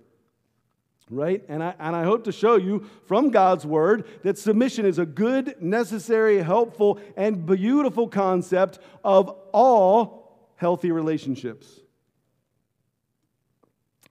Right? 1.11 1.45
And 1.49 1.63
I, 1.63 1.75
and 1.79 1.95
I 1.95 2.05
hope 2.05 2.25
to 2.25 2.33
show 2.33 2.57
you 2.57 2.89
from 3.07 3.31
God's 3.31 3.67
word 3.67 4.07
that 4.23 4.39
submission 4.39 4.87
is 4.87 4.99
a 4.99 5.05
good, 5.05 5.55
necessary, 5.61 6.43
helpful, 6.43 6.99
and 7.17 7.45
beautiful 7.45 8.09
concept 8.09 8.79
of 9.05 9.29
all 9.53 10.25
healthy 10.57 10.91
relationships. 10.91 11.81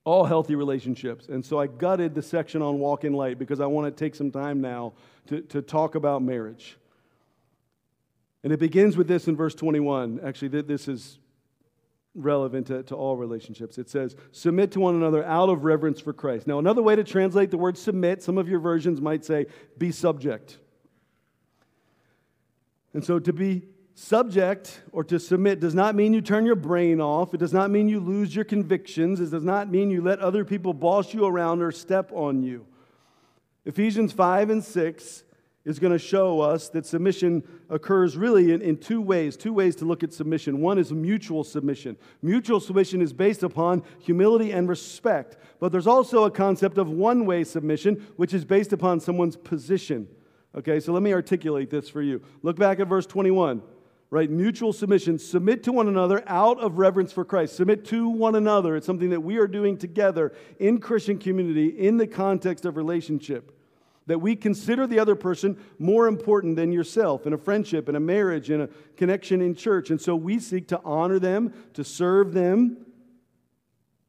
All 0.06 0.26
healthy 0.26 0.54
relationships. 0.56 1.28
And 1.30 1.44
so 1.44 1.60
I 1.60 1.66
gutted 1.68 2.14
the 2.14 2.22
section 2.22 2.62
on 2.62 2.78
walk 2.78 3.04
in 3.04 3.14
light 3.14 3.40
because 3.40 3.60
I 3.60 3.66
want 3.66 3.86
to 3.88 4.06
take 4.06 4.14
some 4.14 4.30
time 4.30 4.62
now 4.62 4.94
to, 5.28 5.42
to 5.42 5.62
talk 5.62 5.96
about 5.96 6.22
marriage. 6.22 6.78
And 8.44 8.54
it 8.54 8.60
begins 8.60 8.98
with 8.98 9.08
this 9.08 9.28
in 9.28 9.36
verse 9.36 9.56
21. 9.56 10.20
Actually, 10.24 10.62
this 10.62 10.88
is 10.88 11.18
relevant 12.16 12.68
to, 12.68 12.84
to 12.84 12.96
all 12.96 13.18
relationships. 13.18 13.78
It 13.78 13.90
says, 13.90 14.16
submit 14.32 14.72
to 14.74 14.80
one 14.80 14.96
another 14.96 15.24
out 15.26 15.50
of 15.50 15.64
reverence 15.64 16.00
for 16.00 16.14
Christ. 16.14 16.48
Now, 16.48 16.60
another 16.60 16.84
way 16.84 16.96
to 16.96 17.04
translate 17.04 17.52
the 17.52 17.58
word 17.58 17.78
submit, 17.78 18.22
some 18.22 18.38
of 18.38 18.48
your 18.48 18.60
versions 18.60 19.02
might 19.02 19.26
say, 19.26 19.48
be 19.78 19.92
subject. 19.92 20.60
And 22.94 23.04
so 23.04 23.20
to 23.20 23.34
be 23.34 23.64
subject 23.96 24.82
or 24.92 25.04
to 25.04 25.20
submit 25.20 25.60
does 25.60 25.76
not 25.76 25.96
mean 25.96 26.14
you 26.14 26.22
turn 26.22 26.46
your 26.46 26.56
brain 26.56 27.02
off. 27.02 27.34
It 27.34 27.40
does 27.40 27.54
not 27.54 27.72
mean 27.72 27.90
you 27.90 28.00
lose 28.00 28.36
your 28.36 28.46
convictions. 28.46 29.20
It 29.20 29.32
does 29.32 29.44
not 29.44 29.70
mean 29.70 29.90
you 29.90 30.02
let 30.02 30.20
other 30.20 30.46
people 30.46 30.74
boss 30.74 31.14
you 31.14 31.26
around 31.26 31.62
or 31.62 31.72
step 31.72 32.12
on 32.14 32.44
you. 32.44 32.66
Ephesians 33.66 34.12
5 34.12 34.50
and 34.50 34.64
6 34.64 35.24
is 35.66 35.80
going 35.80 35.94
to 35.94 36.00
show 36.00 36.42
us 36.42 36.70
that 36.70 36.86
submission 36.86 37.44
occurs 37.70 38.18
really 38.18 38.52
in, 38.52 38.62
in 38.62 38.78
two 38.78 39.02
ways. 39.02 39.38
Two 39.38 39.54
ways 39.54 39.76
to 39.78 39.86
look 39.86 40.04
at 40.04 40.12
submission. 40.12 40.60
One 40.60 40.78
is 40.78 40.92
mutual 40.92 41.44
submission. 41.44 41.96
Mutual 42.22 42.60
submission 42.60 43.02
is 43.02 43.14
based 43.14 43.44
upon 43.44 43.84
humility 44.00 44.52
and 44.52 44.68
respect. 44.68 45.38
But 45.60 45.72
there's 45.72 45.88
also 45.88 46.26
a 46.26 46.32
concept 46.32 46.78
of 46.78 46.90
one 46.90 47.26
way 47.26 47.44
submission, 47.46 48.06
which 48.18 48.34
is 48.34 48.44
based 48.44 48.74
upon 48.74 49.00
someone's 49.00 49.38
position. 49.38 50.08
Okay, 50.56 50.80
so 50.80 50.92
let 50.92 51.02
me 51.02 51.14
articulate 51.14 51.70
this 51.70 51.90
for 51.90 52.02
you. 52.02 52.22
Look 52.42 52.58
back 52.58 52.80
at 52.80 52.88
verse 52.88 53.06
21. 53.06 53.62
Right, 54.10 54.30
mutual 54.30 54.74
submission. 54.74 55.18
Submit 55.18 55.64
to 55.64 55.72
one 55.72 55.88
another 55.88 56.24
out 56.28 56.60
of 56.60 56.78
reverence 56.78 57.12
for 57.12 57.26
Christ. 57.26 57.56
Submit 57.56 57.84
to 57.86 58.08
one 58.10 58.36
another. 58.36 58.76
It's 58.76 58.86
something 58.86 59.10
that 59.10 59.22
we 59.22 59.38
are 59.38 59.48
doing 59.48 59.76
together 59.76 60.34
in 60.60 60.80
Christian 60.80 61.18
community 61.18 61.70
in 61.70 61.98
the 61.98 62.06
context 62.06 62.66
of 62.66 62.78
relationship. 62.78 63.58
That 64.08 64.20
we 64.20 64.36
consider 64.36 64.86
the 64.86 65.00
other 65.00 65.16
person 65.16 65.58
more 65.80 66.08
important 66.08 66.56
than 66.56 66.72
yourself 66.72 67.26
in 67.26 67.34
a 67.34 67.38
friendship, 67.38 67.88
in 67.88 67.96
a 67.96 68.00
marriage, 68.00 68.50
in 68.50 68.62
a 68.62 68.68
connection 68.98 69.42
in 69.42 69.56
church. 69.56 69.90
And 69.90 70.02
so 70.02 70.16
we 70.16 70.40
seek 70.40 70.68
to 70.70 70.82
honor 70.84 71.20
them, 71.20 71.54
to 71.74 71.84
serve 71.84 72.34
them, 72.34 72.86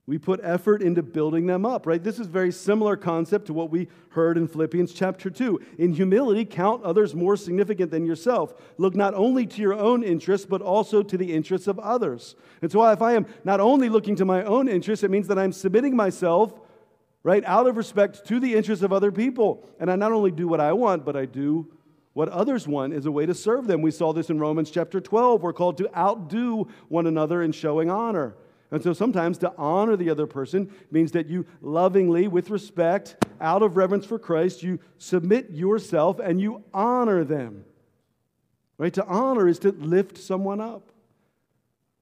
we 0.06 0.18
put 0.18 0.40
effort 0.42 0.82
into 0.82 1.02
building 1.02 1.46
them 1.46 1.64
up, 1.64 1.86
right? 1.86 2.02
This 2.02 2.18
is 2.18 2.26
very 2.26 2.52
similar 2.52 2.94
concept 2.94 3.46
to 3.46 3.54
what 3.54 3.70
we 3.70 3.88
heard 4.10 4.36
in 4.36 4.46
Philippians 4.46 4.92
chapter 4.92 5.30
2. 5.30 5.58
In 5.78 5.94
humility, 5.94 6.44
count 6.44 6.84
others 6.84 7.14
more 7.14 7.38
significant 7.38 7.90
than 7.90 8.04
yourself. 8.04 8.52
Look 8.76 8.94
not 8.94 9.14
only 9.14 9.46
to 9.46 9.62
your 9.62 9.72
own 9.72 10.02
interests, 10.02 10.46
but 10.46 10.60
also 10.60 11.02
to 11.02 11.16
the 11.16 11.32
interests 11.32 11.68
of 11.68 11.78
others. 11.78 12.36
And 12.60 12.70
so 12.70 12.84
if 12.90 13.00
I 13.00 13.14
am 13.14 13.24
not 13.44 13.60
only 13.60 13.88
looking 13.88 14.14
to 14.16 14.26
my 14.26 14.44
own 14.44 14.68
interests, 14.68 15.04
it 15.04 15.10
means 15.10 15.26
that 15.28 15.38
I'm 15.38 15.52
submitting 15.52 15.96
myself, 15.96 16.52
right, 17.24 17.42
out 17.46 17.66
of 17.66 17.76
respect 17.76 18.24
to 18.26 18.38
the 18.38 18.54
interests 18.54 18.84
of 18.84 18.92
other 18.92 19.10
people. 19.10 19.66
And 19.80 19.90
I 19.90 19.96
not 19.96 20.12
only 20.12 20.30
do 20.30 20.46
what 20.46 20.60
I 20.60 20.72
want, 20.72 21.04
but 21.04 21.16
I 21.16 21.24
do 21.24 21.66
what 22.12 22.28
others 22.28 22.68
want 22.68 22.92
as 22.92 23.06
a 23.06 23.10
way 23.10 23.26
to 23.26 23.34
serve 23.34 23.66
them. 23.66 23.82
We 23.82 23.90
saw 23.90 24.12
this 24.12 24.30
in 24.30 24.38
Romans 24.38 24.70
chapter 24.70 25.00
12. 25.00 25.42
We're 25.42 25.52
called 25.52 25.78
to 25.78 25.98
outdo 25.98 26.68
one 26.88 27.08
another 27.08 27.42
in 27.42 27.50
showing 27.50 27.90
honor. 27.90 28.36
And 28.70 28.82
so 28.82 28.92
sometimes 28.92 29.38
to 29.38 29.52
honor 29.56 29.96
the 29.96 30.10
other 30.10 30.26
person 30.26 30.70
means 30.90 31.12
that 31.12 31.28
you 31.28 31.46
lovingly, 31.60 32.28
with 32.28 32.50
respect, 32.50 33.24
out 33.40 33.62
of 33.62 33.76
reverence 33.76 34.06
for 34.06 34.18
Christ, 34.18 34.62
you 34.62 34.78
submit 34.98 35.50
yourself 35.50 36.18
and 36.18 36.40
you 36.40 36.62
honor 36.72 37.24
them. 37.24 37.64
Right? 38.76 38.92
To 38.94 39.04
honor 39.06 39.48
is 39.48 39.58
to 39.60 39.70
lift 39.72 40.18
someone 40.18 40.60
up, 40.60 40.90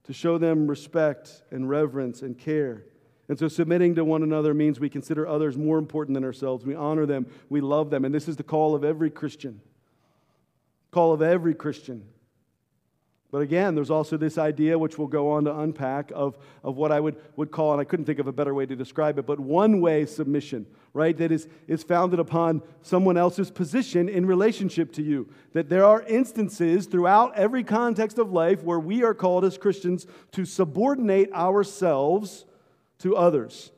to 0.05 0.13
show 0.13 0.39
them 0.39 0.67
respect 0.67 1.43
and 1.51 1.69
reverence 1.69 2.23
and 2.23 2.37
care. 2.37 2.85
And 3.33 3.39
so 3.39 3.49
submitting 3.49 3.95
to 3.95 4.05
one 4.05 4.23
another 4.23 4.53
means 4.53 4.79
we 4.79 4.91
consider 4.91 5.27
others 5.27 5.57
more 5.57 5.79
important 5.79 6.13
than 6.17 6.23
ourselves. 6.23 6.67
We 6.67 6.75
honor 6.75 7.07
them, 7.07 7.25
we 7.49 7.63
love 7.63 7.89
them. 7.89 8.05
And 8.05 8.15
this 8.15 8.29
is 8.29 8.37
the 8.37 8.43
call 8.43 8.75
of 8.75 8.85
every 8.85 9.09
Christian. 9.09 9.63
Call 10.91 11.15
of 11.15 11.23
every 11.23 11.55
Christian. 11.55 12.05
But 13.31 13.39
again, 13.39 13.75
there's 13.75 13.89
also 13.89 14.19
this 14.19 14.37
idea, 14.37 14.79
which 14.79 14.99
we'll 14.99 15.09
go 15.09 15.31
on 15.31 15.45
to 15.45 15.59
unpack, 15.61 16.13
of, 16.15 16.37
of 16.63 16.77
what 16.77 16.93
I 16.93 17.01
would, 17.01 17.17
would 17.37 17.51
call, 17.51 17.73
and 17.73 17.81
I 17.81 17.85
couldn't 17.85 18.05
think 18.05 18.19
of 18.19 18.27
a 18.27 18.33
better 18.33 18.53
way 18.53 18.67
to 18.67 18.77
describe 18.77 19.19
it, 19.19 19.25
but 19.25 19.41
one 19.41 19.81
way 19.81 20.05
submission, 20.05 20.67
right? 20.93 21.17
That 21.17 21.33
is, 21.33 21.49
is 21.67 21.83
founded 21.83 22.21
upon 22.21 22.61
someone 22.83 23.17
else's 23.17 23.51
position 23.51 24.11
in 24.11 24.27
relationship 24.27 24.93
to 24.93 25.03
you. 25.03 25.27
That 25.55 25.71
there 25.71 25.87
are 25.87 26.03
instances 26.03 26.85
throughout 26.85 27.35
every 27.35 27.65
context 27.65 28.19
of 28.19 28.31
life 28.31 28.63
where 28.63 28.79
we 28.79 29.03
are 29.03 29.15
called 29.15 29.47
as 29.47 29.57
Christians 29.57 30.07
to 30.33 30.45
subordinate 30.45 31.33
ourselves 31.33 32.45
to 33.03 33.17
others. 33.17 33.71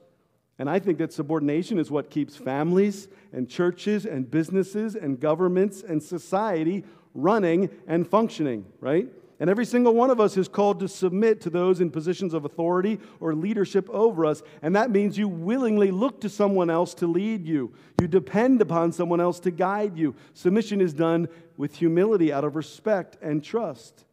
And 0.58 0.70
I 0.70 0.78
think 0.78 0.98
that 0.98 1.12
subordination 1.12 1.78
is 1.78 1.90
what 1.90 2.10
keeps 2.10 2.36
families 2.36 3.08
and 3.32 3.48
churches 3.48 4.06
and 4.06 4.30
businesses 4.30 4.94
and 4.94 5.18
governments 5.18 5.82
and 5.82 6.02
society 6.02 6.84
running 7.14 7.70
and 7.86 8.06
functioning, 8.06 8.64
right? 8.80 9.08
And 9.40 9.50
every 9.50 9.64
single 9.64 9.94
one 9.94 10.10
of 10.10 10.20
us 10.20 10.36
is 10.36 10.46
called 10.46 10.78
to 10.80 10.88
submit 10.88 11.40
to 11.42 11.50
those 11.50 11.80
in 11.80 11.90
positions 11.90 12.34
of 12.34 12.44
authority 12.44 13.00
or 13.18 13.34
leadership 13.34 13.90
over 13.90 14.24
us. 14.24 14.42
And 14.62 14.76
that 14.76 14.90
means 14.90 15.18
you 15.18 15.28
willingly 15.28 15.90
look 15.90 16.20
to 16.20 16.28
someone 16.28 16.70
else 16.70 16.94
to 16.94 17.06
lead 17.08 17.44
you. 17.44 17.74
You 18.00 18.06
depend 18.06 18.62
upon 18.62 18.92
someone 18.92 19.20
else 19.20 19.40
to 19.40 19.50
guide 19.50 19.98
you. 19.98 20.14
Submission 20.34 20.80
is 20.80 20.94
done 20.94 21.28
with 21.56 21.74
humility 21.74 22.32
out 22.32 22.44
of 22.44 22.54
respect 22.54 23.16
and 23.20 23.42
trust. 23.42 24.04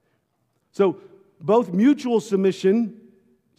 So, 0.71 0.97
both 1.39 1.73
mutual 1.73 2.19
submission, 2.19 3.00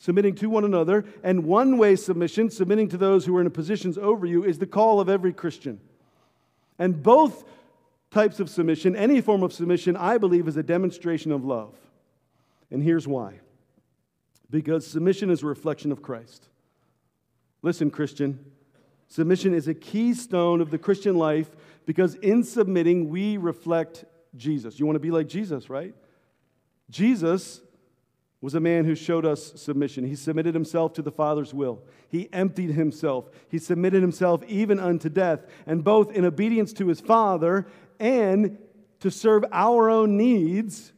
submitting 0.02 0.34
to 0.34 0.50
one 0.50 0.64
another, 0.64 1.04
and 1.22 1.44
one 1.44 1.78
way 1.78 1.94
submission, 1.94 2.50
submitting 2.50 2.88
to 2.88 2.96
those 2.96 3.24
who 3.24 3.36
are 3.36 3.40
in 3.40 3.48
positions 3.52 3.96
over 3.96 4.26
you, 4.26 4.42
is 4.42 4.58
the 4.58 4.66
call 4.66 4.98
of 4.98 5.08
every 5.08 5.32
Christian. 5.32 5.78
And 6.76 7.00
both 7.00 7.44
types 8.10 8.40
of 8.40 8.50
submission, 8.50 8.96
any 8.96 9.20
form 9.20 9.44
of 9.44 9.52
submission, 9.52 9.96
I 9.96 10.18
believe 10.18 10.48
is 10.48 10.56
a 10.56 10.62
demonstration 10.64 11.30
of 11.30 11.44
love. 11.44 11.76
And 12.68 12.82
here's 12.82 13.06
why 13.06 13.38
because 14.50 14.84
submission 14.84 15.30
is 15.30 15.44
a 15.44 15.46
reflection 15.46 15.92
of 15.92 16.02
Christ. 16.02 16.48
Listen, 17.62 17.88
Christian, 17.88 18.44
submission 19.06 19.54
is 19.54 19.68
a 19.68 19.74
keystone 19.74 20.60
of 20.60 20.72
the 20.72 20.78
Christian 20.78 21.14
life 21.14 21.48
because 21.86 22.16
in 22.16 22.42
submitting, 22.42 23.08
we 23.08 23.36
reflect 23.36 24.04
Jesus. 24.36 24.80
You 24.80 24.84
want 24.84 24.96
to 24.96 25.00
be 25.00 25.12
like 25.12 25.28
Jesus, 25.28 25.70
right? 25.70 25.94
Jesus 26.90 27.60
was 28.42 28.55
a 28.55 28.61
man 28.61 28.85
who 28.85 28.96
showed 28.96 29.24
us 29.24 29.52
submission. 29.55 30.05
He 30.05 30.16
submitted 30.16 30.52
himself 30.52 30.92
to 30.94 31.02
the 31.02 31.12
Father's 31.12 31.55
will. 31.55 31.81
He 32.09 32.28
emptied 32.33 32.72
himself. 32.72 33.31
He 33.48 33.59
submitted 33.59 34.02
himself 34.02 34.42
even 34.48 34.81
unto 34.81 35.09
death. 35.09 35.46
And 35.64 35.85
both 35.85 36.11
in 36.11 36.24
obedience 36.24 36.72
to 36.74 36.88
his 36.88 37.00
Father 37.00 37.66
and 38.00 38.59
to 38.98 39.11
serve 39.12 39.44
our 39.52 39.88
own 39.88 40.16
needs, 40.16 40.92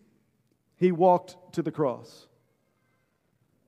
he 0.77 0.91
walked 0.91 1.37
to 1.53 1.63
the 1.63 1.71
cross. 1.71 2.27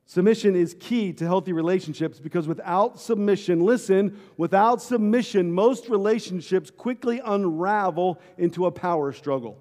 Submission 0.07 0.57
is 0.57 0.75
key 0.81 1.13
to 1.13 1.27
healthy 1.27 1.53
relationships 1.53 2.19
because 2.19 2.49
without 2.49 2.99
submission, 2.99 3.61
listen, 3.61 4.19
without 4.39 4.81
submission, 4.81 5.53
most 5.53 5.91
relationships 5.91 6.71
quickly 6.71 7.21
unravel 7.23 8.19
into 8.39 8.65
a 8.65 8.71
power 8.71 9.13
struggle. 9.13 9.59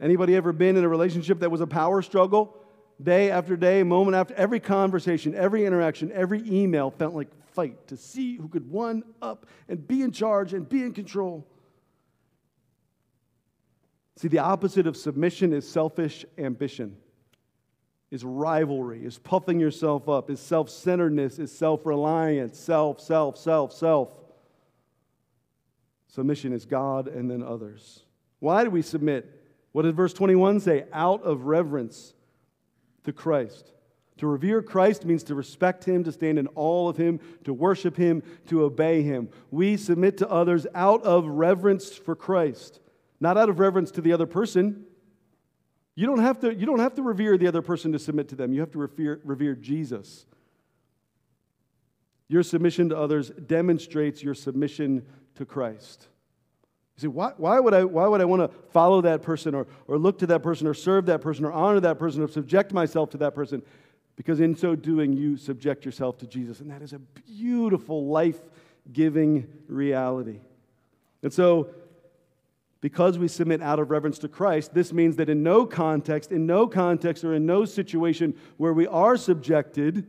Anybody 0.00 0.36
ever 0.36 0.52
been 0.52 0.76
in 0.76 0.84
a 0.84 0.88
relationship 0.88 1.40
that 1.40 1.50
was 1.50 1.60
a 1.60 1.66
power 1.66 2.00
struggle? 2.02 2.61
Day 3.02 3.30
after 3.30 3.56
day, 3.56 3.82
moment 3.82 4.16
after 4.16 4.34
every 4.34 4.60
conversation, 4.60 5.34
every 5.34 5.66
interaction, 5.66 6.12
every 6.12 6.42
email 6.48 6.90
felt 6.90 7.14
like 7.14 7.28
fight 7.52 7.88
to 7.88 7.96
see 7.96 8.36
who 8.36 8.48
could 8.48 8.70
one 8.70 9.02
up 9.20 9.46
and 9.68 9.86
be 9.86 10.02
in 10.02 10.12
charge 10.12 10.52
and 10.52 10.68
be 10.68 10.82
in 10.82 10.92
control. 10.92 11.46
See, 14.16 14.28
the 14.28 14.38
opposite 14.38 14.86
of 14.86 14.96
submission 14.96 15.52
is 15.52 15.68
selfish 15.68 16.24
ambition, 16.38 16.96
is 18.10 18.24
rivalry, 18.24 19.04
is 19.04 19.18
puffing 19.18 19.58
yourself 19.58 20.08
up, 20.08 20.30
is 20.30 20.38
self 20.38 20.70
centeredness, 20.70 21.38
is 21.38 21.50
self 21.50 21.84
reliance, 21.86 22.58
self, 22.58 23.00
self, 23.00 23.36
self, 23.36 23.72
self. 23.72 24.10
Submission 26.08 26.52
is 26.52 26.66
God 26.66 27.08
and 27.08 27.30
then 27.30 27.42
others. 27.42 28.04
Why 28.38 28.64
do 28.64 28.70
we 28.70 28.82
submit? 28.82 29.42
What 29.72 29.82
does 29.82 29.94
verse 29.94 30.12
21 30.12 30.60
say? 30.60 30.84
Out 30.92 31.22
of 31.22 31.46
reverence 31.46 32.12
to 33.04 33.12
Christ. 33.12 33.72
To 34.18 34.26
revere 34.26 34.62
Christ 34.62 35.04
means 35.04 35.24
to 35.24 35.34
respect 35.34 35.84
him, 35.84 36.04
to 36.04 36.12
stand 36.12 36.38
in 36.38 36.48
awe 36.54 36.88
of 36.88 36.96
him, 36.96 37.18
to 37.44 37.52
worship 37.52 37.96
him, 37.96 38.22
to 38.48 38.62
obey 38.62 39.02
him. 39.02 39.28
We 39.50 39.76
submit 39.76 40.18
to 40.18 40.30
others 40.30 40.66
out 40.74 41.02
of 41.02 41.26
reverence 41.26 41.96
for 41.96 42.14
Christ 42.14 42.80
not 43.22 43.38
out 43.38 43.48
of 43.48 43.60
reverence 43.60 43.92
to 43.92 44.00
the 44.00 44.12
other 44.12 44.26
person. 44.26 44.84
You 45.94 46.06
don't 46.06 46.18
have 46.18 46.40
to, 46.40 46.52
you 46.52 46.66
don't 46.66 46.80
have 46.80 46.96
to 46.96 47.02
revere 47.02 47.38
the 47.38 47.46
other 47.46 47.62
person 47.62 47.92
to 47.92 47.98
submit 48.00 48.28
to 48.30 48.34
them. 48.34 48.52
You 48.52 48.58
have 48.60 48.72
to 48.72 48.78
revere, 48.78 49.20
revere 49.24 49.54
Jesus. 49.54 50.26
Your 52.26 52.42
submission 52.42 52.88
to 52.88 52.98
others 52.98 53.30
demonstrates 53.30 54.24
your 54.24 54.34
submission 54.34 55.06
to 55.36 55.46
Christ. 55.46 56.08
You 56.96 57.00
see, 57.00 57.06
why, 57.08 57.32
why, 57.36 57.58
would 57.58 57.74
I, 57.74 57.84
why 57.84 58.06
would 58.06 58.20
I 58.20 58.24
want 58.24 58.42
to 58.42 58.56
follow 58.70 59.00
that 59.00 59.22
person 59.22 59.54
or, 59.54 59.66
or 59.86 59.98
look 59.98 60.18
to 60.18 60.26
that 60.26 60.42
person 60.42 60.66
or 60.66 60.74
serve 60.74 61.06
that 61.06 61.20
person 61.20 61.44
or 61.44 61.52
honor 61.52 61.80
that 61.80 61.98
person 61.98 62.22
or 62.22 62.28
subject 62.28 62.72
myself 62.72 63.10
to 63.10 63.18
that 63.18 63.34
person? 63.34 63.62
Because 64.16 64.40
in 64.40 64.54
so 64.54 64.76
doing, 64.76 65.12
you 65.12 65.36
subject 65.36 65.84
yourself 65.84 66.18
to 66.18 66.26
Jesus. 66.26 66.60
And 66.60 66.70
that 66.70 66.82
is 66.82 66.92
a 66.92 66.98
beautiful, 66.98 68.06
life 68.06 68.38
giving 68.92 69.48
reality. 69.68 70.40
And 71.22 71.32
so, 71.32 71.70
because 72.82 73.16
we 73.16 73.28
submit 73.28 73.62
out 73.62 73.78
of 73.78 73.90
reverence 73.90 74.18
to 74.18 74.28
Christ, 74.28 74.74
this 74.74 74.92
means 74.92 75.16
that 75.16 75.28
in 75.28 75.42
no 75.42 75.64
context, 75.64 76.32
in 76.32 76.46
no 76.46 76.66
context, 76.66 77.22
or 77.22 77.32
in 77.32 77.46
no 77.46 77.64
situation 77.64 78.34
where 78.56 78.72
we 78.72 78.88
are 78.88 79.16
subjected, 79.16 80.04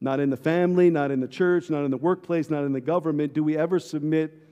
not 0.00 0.20
in 0.20 0.28
the 0.28 0.36
family, 0.36 0.90
not 0.90 1.10
in 1.10 1.20
the 1.20 1.26
church, 1.26 1.70
not 1.70 1.84
in 1.84 1.90
the 1.90 1.96
workplace, 1.96 2.50
not 2.50 2.64
in 2.64 2.72
the 2.72 2.80
government, 2.80 3.32
do 3.32 3.42
we 3.42 3.56
ever 3.56 3.78
submit 3.78 4.45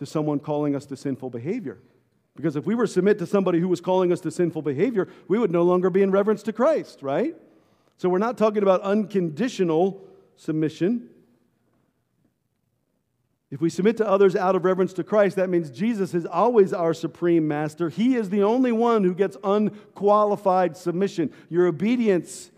to 0.00 0.06
someone 0.06 0.40
calling 0.40 0.74
us 0.74 0.86
to 0.86 0.96
sinful 0.96 1.30
behavior. 1.30 1.78
Because 2.34 2.56
if 2.56 2.64
we 2.64 2.74
were 2.74 2.86
submit 2.86 3.18
to 3.18 3.26
somebody 3.26 3.60
who 3.60 3.68
was 3.68 3.82
calling 3.82 4.12
us 4.12 4.20
to 4.22 4.30
sinful 4.30 4.62
behavior, 4.62 5.08
we 5.28 5.38
would 5.38 5.50
no 5.50 5.62
longer 5.62 5.90
be 5.90 6.02
in 6.02 6.10
reverence 6.10 6.42
to 6.44 6.54
Christ, 6.54 7.02
right? 7.02 7.36
So 7.98 8.08
we're 8.08 8.18
not 8.18 8.38
talking 8.38 8.62
about 8.62 8.80
unconditional 8.80 10.02
submission. 10.36 11.10
If 13.50 13.60
we 13.60 13.68
submit 13.68 13.98
to 13.98 14.08
others 14.08 14.34
out 14.34 14.56
of 14.56 14.64
reverence 14.64 14.94
to 14.94 15.04
Christ, 15.04 15.36
that 15.36 15.50
means 15.50 15.70
Jesus 15.70 16.14
is 16.14 16.24
always 16.24 16.72
our 16.72 16.94
supreme 16.94 17.46
master. 17.46 17.90
He 17.90 18.14
is 18.14 18.30
the 18.30 18.42
only 18.42 18.72
one 18.72 19.04
who 19.04 19.14
gets 19.14 19.36
unqualified 19.44 20.78
submission. 20.78 21.30
Your 21.50 21.66
obedience 21.66 22.50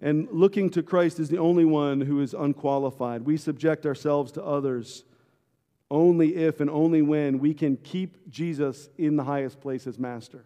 and 0.00 0.28
looking 0.30 0.70
to 0.70 0.82
Christ 0.82 1.20
is 1.20 1.28
the 1.28 1.38
only 1.38 1.66
one 1.66 2.00
who 2.00 2.22
is 2.22 2.32
unqualified. 2.32 3.22
We 3.22 3.36
subject 3.36 3.84
ourselves 3.84 4.32
to 4.32 4.42
others 4.42 5.04
only 5.92 6.34
if 6.34 6.60
and 6.60 6.70
only 6.70 7.02
when 7.02 7.38
we 7.38 7.52
can 7.52 7.76
keep 7.76 8.28
Jesus 8.30 8.88
in 8.96 9.16
the 9.16 9.24
highest 9.24 9.60
place 9.60 9.86
as 9.86 9.98
master. 9.98 10.42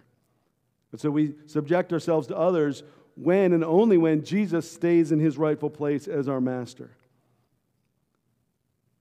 And 0.91 1.01
so 1.01 1.09
we 1.09 1.35
subject 1.47 1.93
ourselves 1.93 2.27
to 2.27 2.37
others 2.37 2.83
when 3.15 3.53
and 3.53 3.65
only 3.65 3.97
when 3.97 4.25
Jesus 4.25 4.71
stays 4.71 5.13
in 5.13 5.21
his 5.21 5.39
rightful 5.39 5.71
place 5.71 6.09
as 6.09 6.29
our 6.29 6.41
master. 6.41 6.91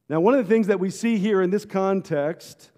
Now, 0.07 0.19
one 0.19 0.35
of 0.35 0.45
the 0.45 0.53
things 0.53 0.67
that 0.67 0.79
we 0.79 0.91
see 0.91 1.17
here 1.17 1.41
in 1.41 1.49
this 1.49 1.65
context, 1.65 2.69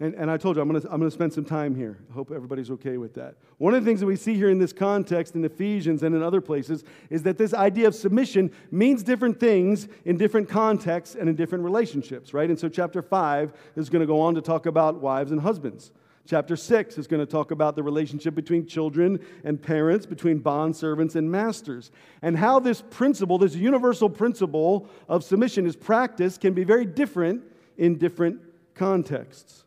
and, 0.00 0.14
and 0.14 0.30
I 0.30 0.38
told 0.38 0.56
you 0.56 0.62
I'm 0.62 0.68
going 0.68 0.80
to 0.80 0.90
I'm 0.90 0.98
going 0.98 1.10
to 1.10 1.14
spend 1.14 1.32
some 1.32 1.44
time 1.44 1.74
here. 1.74 1.98
I 2.10 2.14
hope 2.14 2.32
everybody's 2.32 2.70
okay 2.70 2.96
with 2.96 3.14
that. 3.14 3.36
One 3.58 3.74
of 3.74 3.84
the 3.84 3.88
things 3.88 4.00
that 4.00 4.06
we 4.06 4.16
see 4.16 4.34
here 4.34 4.48
in 4.48 4.58
this 4.58 4.72
context 4.72 5.34
in 5.34 5.44
Ephesians 5.44 6.02
and 6.02 6.14
in 6.14 6.22
other 6.22 6.40
places 6.40 6.84
is 7.10 7.22
that 7.24 7.36
this 7.36 7.52
idea 7.52 7.86
of 7.86 7.94
submission 7.94 8.50
means 8.70 9.02
different 9.02 9.38
things 9.38 9.88
in 10.06 10.16
different 10.16 10.48
contexts 10.48 11.14
and 11.14 11.28
in 11.28 11.36
different 11.36 11.64
relationships, 11.64 12.32
right? 12.32 12.48
And 12.48 12.58
so, 12.58 12.70
chapter 12.70 13.02
5 13.02 13.52
is 13.76 13.90
going 13.90 14.00
to 14.00 14.06
go 14.06 14.20
on 14.20 14.34
to 14.36 14.40
talk 14.40 14.64
about 14.64 15.00
wives 15.00 15.32
and 15.32 15.40
husbands. 15.42 15.92
Chapter 16.26 16.56
6 16.56 16.96
is 16.96 17.06
going 17.06 17.20
to 17.20 17.30
talk 17.30 17.50
about 17.50 17.76
the 17.76 17.82
relationship 17.82 18.34
between 18.34 18.64
children 18.66 19.18
and 19.44 19.60
parents, 19.60 20.06
between 20.06 20.38
bond 20.38 20.76
servants 20.76 21.14
and 21.14 21.30
masters, 21.30 21.90
and 22.22 22.38
how 22.38 22.58
this 22.58 22.82
principle, 22.88 23.36
this 23.36 23.54
universal 23.54 24.08
principle 24.08 24.88
of 25.08 25.24
submission 25.24 25.66
is 25.66 25.76
practiced 25.76 26.40
can 26.40 26.54
be 26.54 26.64
very 26.64 26.86
different 26.86 27.42
in 27.76 27.98
different 27.98 28.40
contexts. 28.74 29.64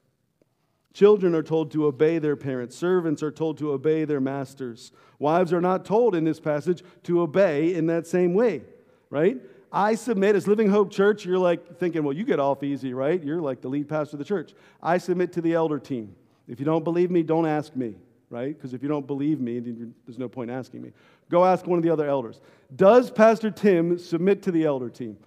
Children 0.93 1.33
are 1.33 1.43
told 1.43 1.71
to 1.71 1.87
obey 1.87 2.19
their 2.19 2.35
parents. 2.35 2.77
Servants 2.77 3.23
are 3.23 3.31
told 3.31 3.57
to 3.57 3.71
obey 3.71 4.05
their 4.05 4.21
masters. 4.21 4.91
Wives 5.17 5.51
are 5.51 5.61
not 5.61 5.85
told 5.85 6.13
in 6.13 6.23
this 6.23 6.39
passage 6.39 6.83
to 7.03 7.21
obey 7.21 7.73
in 7.73 7.87
that 7.87 8.05
same 8.05 8.33
way, 8.33 8.61
right? 9.09 9.37
I 9.71 9.95
submit, 9.95 10.35
as 10.35 10.47
Living 10.47 10.69
Hope 10.69 10.91
Church, 10.91 11.25
you're 11.25 11.39
like 11.39 11.79
thinking, 11.79 12.03
well, 12.03 12.15
you 12.15 12.23
get 12.23 12.39
off 12.39 12.61
easy, 12.61 12.93
right? 12.93 13.21
You're 13.23 13.41
like 13.41 13.61
the 13.61 13.69
lead 13.69 13.89
pastor 13.89 14.15
of 14.15 14.19
the 14.19 14.25
church. 14.25 14.53
I 14.83 14.99
submit 14.99 15.33
to 15.33 15.41
the 15.41 15.53
elder 15.53 15.79
team. 15.79 16.15
If 16.47 16.59
you 16.59 16.65
don't 16.65 16.83
believe 16.83 17.09
me, 17.09 17.23
don't 17.23 17.47
ask 17.47 17.75
me, 17.75 17.95
right? 18.29 18.55
Because 18.55 18.75
if 18.75 18.83
you 18.83 18.89
don't 18.89 19.07
believe 19.07 19.39
me, 19.39 19.59
there's 20.05 20.19
no 20.19 20.29
point 20.29 20.51
asking 20.51 20.83
me. 20.83 20.91
Go 21.31 21.43
ask 21.43 21.65
one 21.65 21.79
of 21.79 21.83
the 21.83 21.89
other 21.89 22.07
elders. 22.07 22.39
Does 22.75 23.09
Pastor 23.09 23.49
Tim 23.49 23.97
submit 23.97 24.43
to 24.43 24.51
the 24.51 24.65
elder 24.65 24.91
team? 24.91 25.17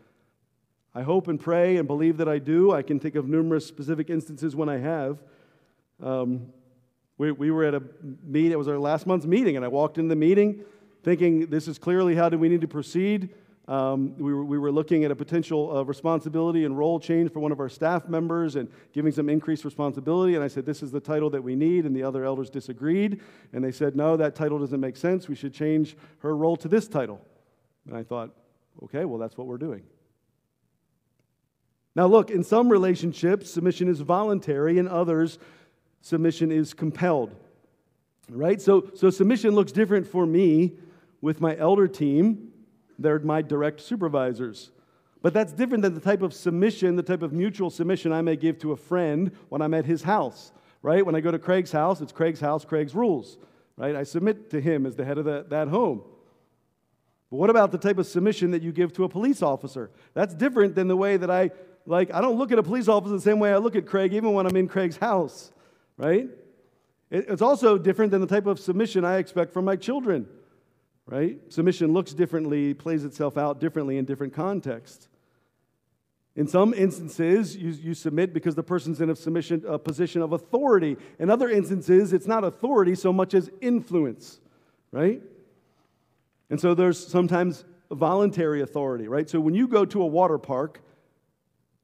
I 0.94 1.02
hope 1.02 1.26
and 1.26 1.40
pray 1.40 1.76
and 1.76 1.88
believe 1.88 2.18
that 2.18 2.28
I 2.28 2.38
do. 2.38 2.70
I 2.70 2.82
can 2.82 3.00
think 3.00 3.16
of 3.16 3.26
numerous 3.26 3.66
specific 3.66 4.10
instances 4.10 4.54
when 4.54 4.68
I 4.68 4.78
have. 4.78 5.22
Um, 6.02 6.52
we, 7.18 7.32
we 7.32 7.50
were 7.50 7.64
at 7.64 7.74
a 7.74 7.82
meet, 8.22 8.52
it 8.52 8.56
was 8.56 8.68
our 8.68 8.78
last 8.78 9.06
month's 9.06 9.26
meeting, 9.26 9.56
and 9.56 9.64
I 9.64 9.68
walked 9.68 9.98
in 9.98 10.08
the 10.08 10.16
meeting 10.16 10.64
thinking 11.02 11.46
this 11.46 11.68
is 11.68 11.78
clearly 11.78 12.16
how 12.16 12.28
do 12.28 12.36
we 12.36 12.48
need 12.48 12.60
to 12.60 12.68
proceed. 12.68 13.30
Um, 13.68 14.16
we, 14.18 14.34
were, 14.34 14.44
we 14.44 14.58
were 14.58 14.72
looking 14.72 15.04
at 15.04 15.12
a 15.12 15.16
potential 15.16 15.76
uh, 15.76 15.82
responsibility 15.84 16.64
and 16.64 16.76
role 16.76 16.98
change 16.98 17.32
for 17.32 17.38
one 17.38 17.52
of 17.52 17.60
our 17.60 17.68
staff 17.68 18.08
members 18.08 18.56
and 18.56 18.68
giving 18.92 19.12
some 19.12 19.28
increased 19.28 19.64
responsibility. 19.64 20.34
And 20.34 20.42
I 20.42 20.48
said, 20.48 20.66
This 20.66 20.82
is 20.82 20.90
the 20.90 21.00
title 21.00 21.30
that 21.30 21.42
we 21.42 21.54
need. 21.54 21.84
And 21.84 21.94
the 21.94 22.02
other 22.02 22.24
elders 22.24 22.50
disagreed. 22.50 23.20
And 23.52 23.64
they 23.64 23.72
said, 23.72 23.94
No, 23.94 24.16
that 24.16 24.34
title 24.34 24.58
doesn't 24.58 24.80
make 24.80 24.96
sense. 24.96 25.28
We 25.28 25.34
should 25.34 25.54
change 25.54 25.96
her 26.18 26.36
role 26.36 26.56
to 26.56 26.68
this 26.68 26.86
title. 26.86 27.20
And 27.86 27.96
I 27.96 28.02
thought, 28.02 28.30
Okay, 28.84 29.04
well, 29.04 29.18
that's 29.18 29.36
what 29.36 29.46
we're 29.46 29.58
doing. 29.58 29.82
Now, 31.94 32.06
look, 32.06 32.30
in 32.30 32.44
some 32.44 32.68
relationships, 32.68 33.50
submission 33.50 33.88
is 33.88 34.00
voluntary, 34.00 34.78
in 34.78 34.86
others, 34.86 35.38
submission 36.06 36.52
is 36.52 36.74
compelled. 36.74 37.34
Right? 38.28 38.60
So, 38.60 38.90
so 38.94 39.10
submission 39.10 39.50
looks 39.50 39.72
different 39.72 40.06
for 40.06 40.26
me 40.26 40.72
with 41.20 41.40
my 41.40 41.56
elder 41.56 41.88
team 41.88 42.52
they're 42.98 43.18
my 43.18 43.42
direct 43.42 43.80
supervisors. 43.80 44.70
But 45.22 45.34
that's 45.34 45.52
different 45.52 45.82
than 45.82 45.94
the 45.94 46.00
type 46.00 46.22
of 46.22 46.32
submission, 46.32 46.96
the 46.96 47.02
type 47.02 47.22
of 47.22 47.32
mutual 47.32 47.70
submission 47.70 48.12
I 48.12 48.22
may 48.22 48.36
give 48.36 48.58
to 48.60 48.72
a 48.72 48.76
friend 48.76 49.32
when 49.48 49.60
I'm 49.60 49.74
at 49.74 49.84
his 49.84 50.02
house, 50.02 50.52
right? 50.82 51.04
When 51.04 51.14
I 51.14 51.20
go 51.20 51.30
to 51.30 51.38
Craig's 51.38 51.72
house, 51.72 52.00
it's 52.00 52.12
Craig's 52.12 52.40
house, 52.40 52.64
Craig's 52.64 52.94
rules, 52.94 53.38
right? 53.76 53.96
I 53.96 54.04
submit 54.04 54.50
to 54.50 54.60
him 54.60 54.86
as 54.86 54.94
the 54.96 55.04
head 55.04 55.18
of 55.18 55.24
the, 55.24 55.44
that 55.48 55.68
home. 55.68 56.02
But 57.30 57.36
what 57.38 57.50
about 57.50 57.72
the 57.72 57.78
type 57.78 57.98
of 57.98 58.06
submission 58.06 58.52
that 58.52 58.62
you 58.62 58.72
give 58.72 58.92
to 58.94 59.04
a 59.04 59.08
police 59.08 59.42
officer? 59.42 59.90
That's 60.14 60.34
different 60.34 60.74
than 60.74 60.86
the 60.86 60.96
way 60.96 61.16
that 61.16 61.30
I, 61.30 61.50
like, 61.86 62.14
I 62.14 62.20
don't 62.20 62.38
look 62.38 62.52
at 62.52 62.58
a 62.58 62.62
police 62.62 62.86
officer 62.86 63.14
the 63.14 63.20
same 63.20 63.40
way 63.40 63.52
I 63.52 63.56
look 63.56 63.74
at 63.74 63.86
Craig, 63.86 64.14
even 64.14 64.32
when 64.32 64.46
I'm 64.46 64.56
in 64.56 64.68
Craig's 64.68 64.96
house, 64.96 65.50
right? 65.96 66.28
It's 67.10 67.42
also 67.42 67.78
different 67.78 68.10
than 68.10 68.20
the 68.20 68.26
type 68.26 68.46
of 68.46 68.58
submission 68.58 69.04
I 69.04 69.18
expect 69.18 69.52
from 69.52 69.64
my 69.64 69.76
children 69.76 70.26
right? 71.06 71.40
Submission 71.48 71.92
looks 71.92 72.12
differently, 72.12 72.74
plays 72.74 73.04
itself 73.04 73.38
out 73.38 73.60
differently 73.60 73.96
in 73.96 74.04
different 74.04 74.34
contexts. 74.34 75.08
In 76.34 76.46
some 76.46 76.74
instances, 76.74 77.56
you, 77.56 77.70
you 77.70 77.94
submit 77.94 78.34
because 78.34 78.54
the 78.54 78.62
person's 78.62 79.00
in 79.00 79.08
a 79.08 79.16
submission 79.16 79.64
a 79.66 79.78
position 79.78 80.20
of 80.20 80.32
authority. 80.32 80.96
In 81.18 81.30
other 81.30 81.48
instances, 81.48 82.12
it's 82.12 82.26
not 82.26 82.44
authority 82.44 82.94
so 82.94 83.12
much 83.12 83.32
as 83.32 83.48
influence, 83.62 84.40
right? 84.90 85.22
And 86.50 86.60
so 86.60 86.74
there's 86.74 87.04
sometimes 87.04 87.64
voluntary 87.90 88.60
authority, 88.60 89.08
right? 89.08 89.30
So 89.30 89.40
when 89.40 89.54
you 89.54 89.66
go 89.66 89.84
to 89.86 90.02
a 90.02 90.06
water 90.06 90.38
park, 90.38 90.82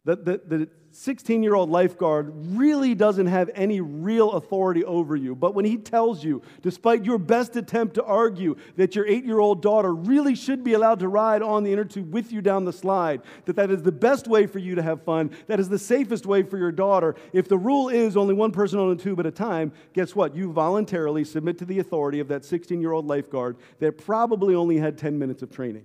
that 0.05 0.25
the, 0.25 0.41
the 0.45 0.69
16 0.95 1.43
year 1.43 1.55
old 1.55 1.71
lifeguard 1.71 2.33
really 2.57 2.95
doesn't 2.95 3.27
have 3.27 3.51
any 3.55 3.81
real 3.81 4.33
authority 4.33 4.85
over 4.85 5.17
you. 5.17 5.35
But 5.35 5.55
when 5.55 5.65
he 5.65 5.79
tells 5.79 6.23
you, 6.23 6.43
despite 6.61 7.05
your 7.05 7.19
best 7.19 7.57
attempt 7.57 7.95
to 7.95 8.05
argue 8.05 8.57
that 8.77 8.95
your 8.95 9.07
eight 9.07 9.25
year 9.25 9.39
old 9.39 9.63
daughter 9.63 9.95
really 9.95 10.35
should 10.35 10.63
be 10.63 10.75
allowed 10.75 11.01
to 11.01 11.09
ride 11.09 11.43
on 11.43 11.65
the 11.65 11.73
inner 11.73 11.87
tube 11.87 12.13
with 12.13 12.31
you 12.31 12.43
down 12.43 12.67
the 12.67 12.73
slide, 12.73 13.23
that 13.47 13.57
that 13.57 13.71
is 13.71 13.83
the 13.83 13.91
best 13.93 14.29
way 14.29 14.47
for 14.47 14.59
you 14.59 14.75
to 14.75 14.83
have 14.83 15.03
fun, 15.03 15.31
that 15.47 15.59
is 15.59 15.69
the 15.69 15.79
safest 15.79 16.27
way 16.27 16.43
for 16.43 16.59
your 16.59 16.73
daughter, 16.73 17.17
if 17.33 17.49
the 17.49 17.59
rule 17.59 17.89
is 17.89 18.17
only 18.17 18.35
one 18.35 18.53
person 18.53 18.79
on 18.79 18.91
a 18.91 18.97
tube 18.97 19.19
at 19.19 19.27
a 19.27 19.31
time, 19.31 19.73
guess 19.95 20.15
what? 20.15 20.37
You 20.37 20.53
voluntarily 20.53 21.25
submit 21.25 21.57
to 21.59 21.65
the 21.65 21.79
authority 21.79 22.21
of 22.21 22.29
that 22.29 22.45
16 22.45 22.81
year 22.81 22.93
old 22.93 23.07
lifeguard 23.07 23.57
that 23.79 23.93
probably 23.93 24.55
only 24.55 24.77
had 24.77 24.99
10 24.99 25.19
minutes 25.19 25.43
of 25.43 25.51
training. 25.51 25.85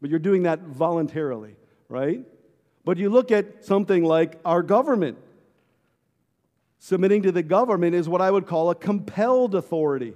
But 0.00 0.08
you're 0.10 0.18
doing 0.18 0.44
that 0.44 0.60
voluntarily, 0.60 1.54
right? 1.88 2.24
But 2.84 2.98
you 2.98 3.10
look 3.10 3.30
at 3.30 3.64
something 3.64 4.04
like 4.04 4.38
our 4.44 4.62
government. 4.62 5.18
Submitting 6.78 7.22
to 7.22 7.32
the 7.32 7.42
government 7.42 7.94
is 7.94 8.08
what 8.08 8.20
I 8.20 8.30
would 8.30 8.46
call 8.46 8.70
a 8.70 8.74
compelled 8.74 9.54
authority. 9.54 10.14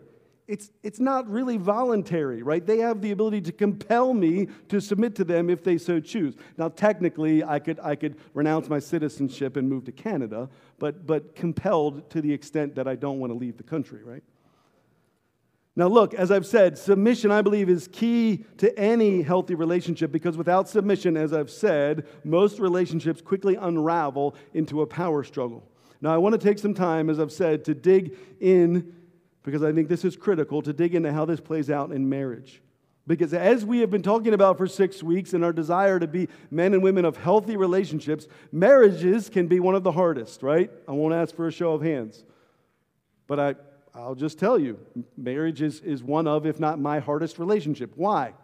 It's, 0.48 0.70
it's 0.82 1.00
not 1.00 1.28
really 1.28 1.56
voluntary, 1.56 2.42
right? 2.42 2.64
They 2.64 2.78
have 2.78 3.00
the 3.02 3.10
ability 3.10 3.40
to 3.42 3.52
compel 3.52 4.14
me 4.14 4.48
to 4.68 4.80
submit 4.80 5.16
to 5.16 5.24
them 5.24 5.50
if 5.50 5.64
they 5.64 5.76
so 5.76 5.98
choose. 5.98 6.34
Now, 6.56 6.68
technically, 6.68 7.42
I 7.42 7.58
could, 7.58 7.80
I 7.80 7.96
could 7.96 8.16
renounce 8.32 8.68
my 8.68 8.78
citizenship 8.78 9.56
and 9.56 9.68
move 9.68 9.84
to 9.86 9.92
Canada, 9.92 10.48
but, 10.78 11.06
but 11.06 11.34
compelled 11.34 12.08
to 12.10 12.20
the 12.20 12.32
extent 12.32 12.76
that 12.76 12.86
I 12.86 12.94
don't 12.94 13.18
want 13.18 13.32
to 13.32 13.38
leave 13.38 13.56
the 13.56 13.64
country, 13.64 14.02
right? 14.04 14.22
Now, 15.78 15.88
look, 15.88 16.14
as 16.14 16.30
I've 16.30 16.46
said, 16.46 16.78
submission, 16.78 17.30
I 17.30 17.42
believe, 17.42 17.68
is 17.68 17.86
key 17.92 18.46
to 18.56 18.76
any 18.78 19.20
healthy 19.20 19.54
relationship 19.54 20.10
because 20.10 20.38
without 20.38 20.70
submission, 20.70 21.18
as 21.18 21.34
I've 21.34 21.50
said, 21.50 22.06
most 22.24 22.58
relationships 22.58 23.20
quickly 23.20 23.56
unravel 23.56 24.34
into 24.54 24.80
a 24.80 24.86
power 24.86 25.22
struggle. 25.22 25.68
Now, 26.00 26.14
I 26.14 26.16
want 26.16 26.32
to 26.32 26.38
take 26.38 26.58
some 26.58 26.72
time, 26.72 27.10
as 27.10 27.20
I've 27.20 27.32
said, 27.32 27.62
to 27.66 27.74
dig 27.74 28.16
in, 28.40 28.94
because 29.42 29.62
I 29.62 29.70
think 29.72 29.88
this 29.88 30.02
is 30.02 30.16
critical, 30.16 30.62
to 30.62 30.72
dig 30.72 30.94
into 30.94 31.12
how 31.12 31.26
this 31.26 31.40
plays 31.40 31.68
out 31.68 31.92
in 31.92 32.08
marriage. 32.08 32.62
Because 33.06 33.34
as 33.34 33.64
we 33.64 33.80
have 33.80 33.90
been 33.90 34.02
talking 34.02 34.32
about 34.32 34.56
for 34.56 34.66
six 34.66 35.02
weeks 35.02 35.34
in 35.34 35.44
our 35.44 35.52
desire 35.52 36.00
to 36.00 36.06
be 36.06 36.28
men 36.50 36.72
and 36.72 36.82
women 36.82 37.04
of 37.04 37.18
healthy 37.18 37.56
relationships, 37.56 38.26
marriages 38.50 39.28
can 39.28 39.46
be 39.46 39.60
one 39.60 39.74
of 39.74 39.84
the 39.84 39.92
hardest, 39.92 40.42
right? 40.42 40.70
I 40.88 40.92
won't 40.92 41.14
ask 41.14 41.36
for 41.36 41.46
a 41.46 41.52
show 41.52 41.74
of 41.74 41.82
hands. 41.82 42.24
But 43.26 43.40
I, 43.40 43.54
I'll 43.96 44.14
just 44.14 44.38
tell 44.38 44.58
you, 44.58 44.78
marriage 45.16 45.62
is, 45.62 45.80
is 45.80 46.02
one 46.02 46.26
of, 46.26 46.44
if 46.44 46.60
not 46.60 46.78
my 46.78 46.98
hardest 46.98 47.38
relationship. 47.38 47.92
Why? 47.96 48.34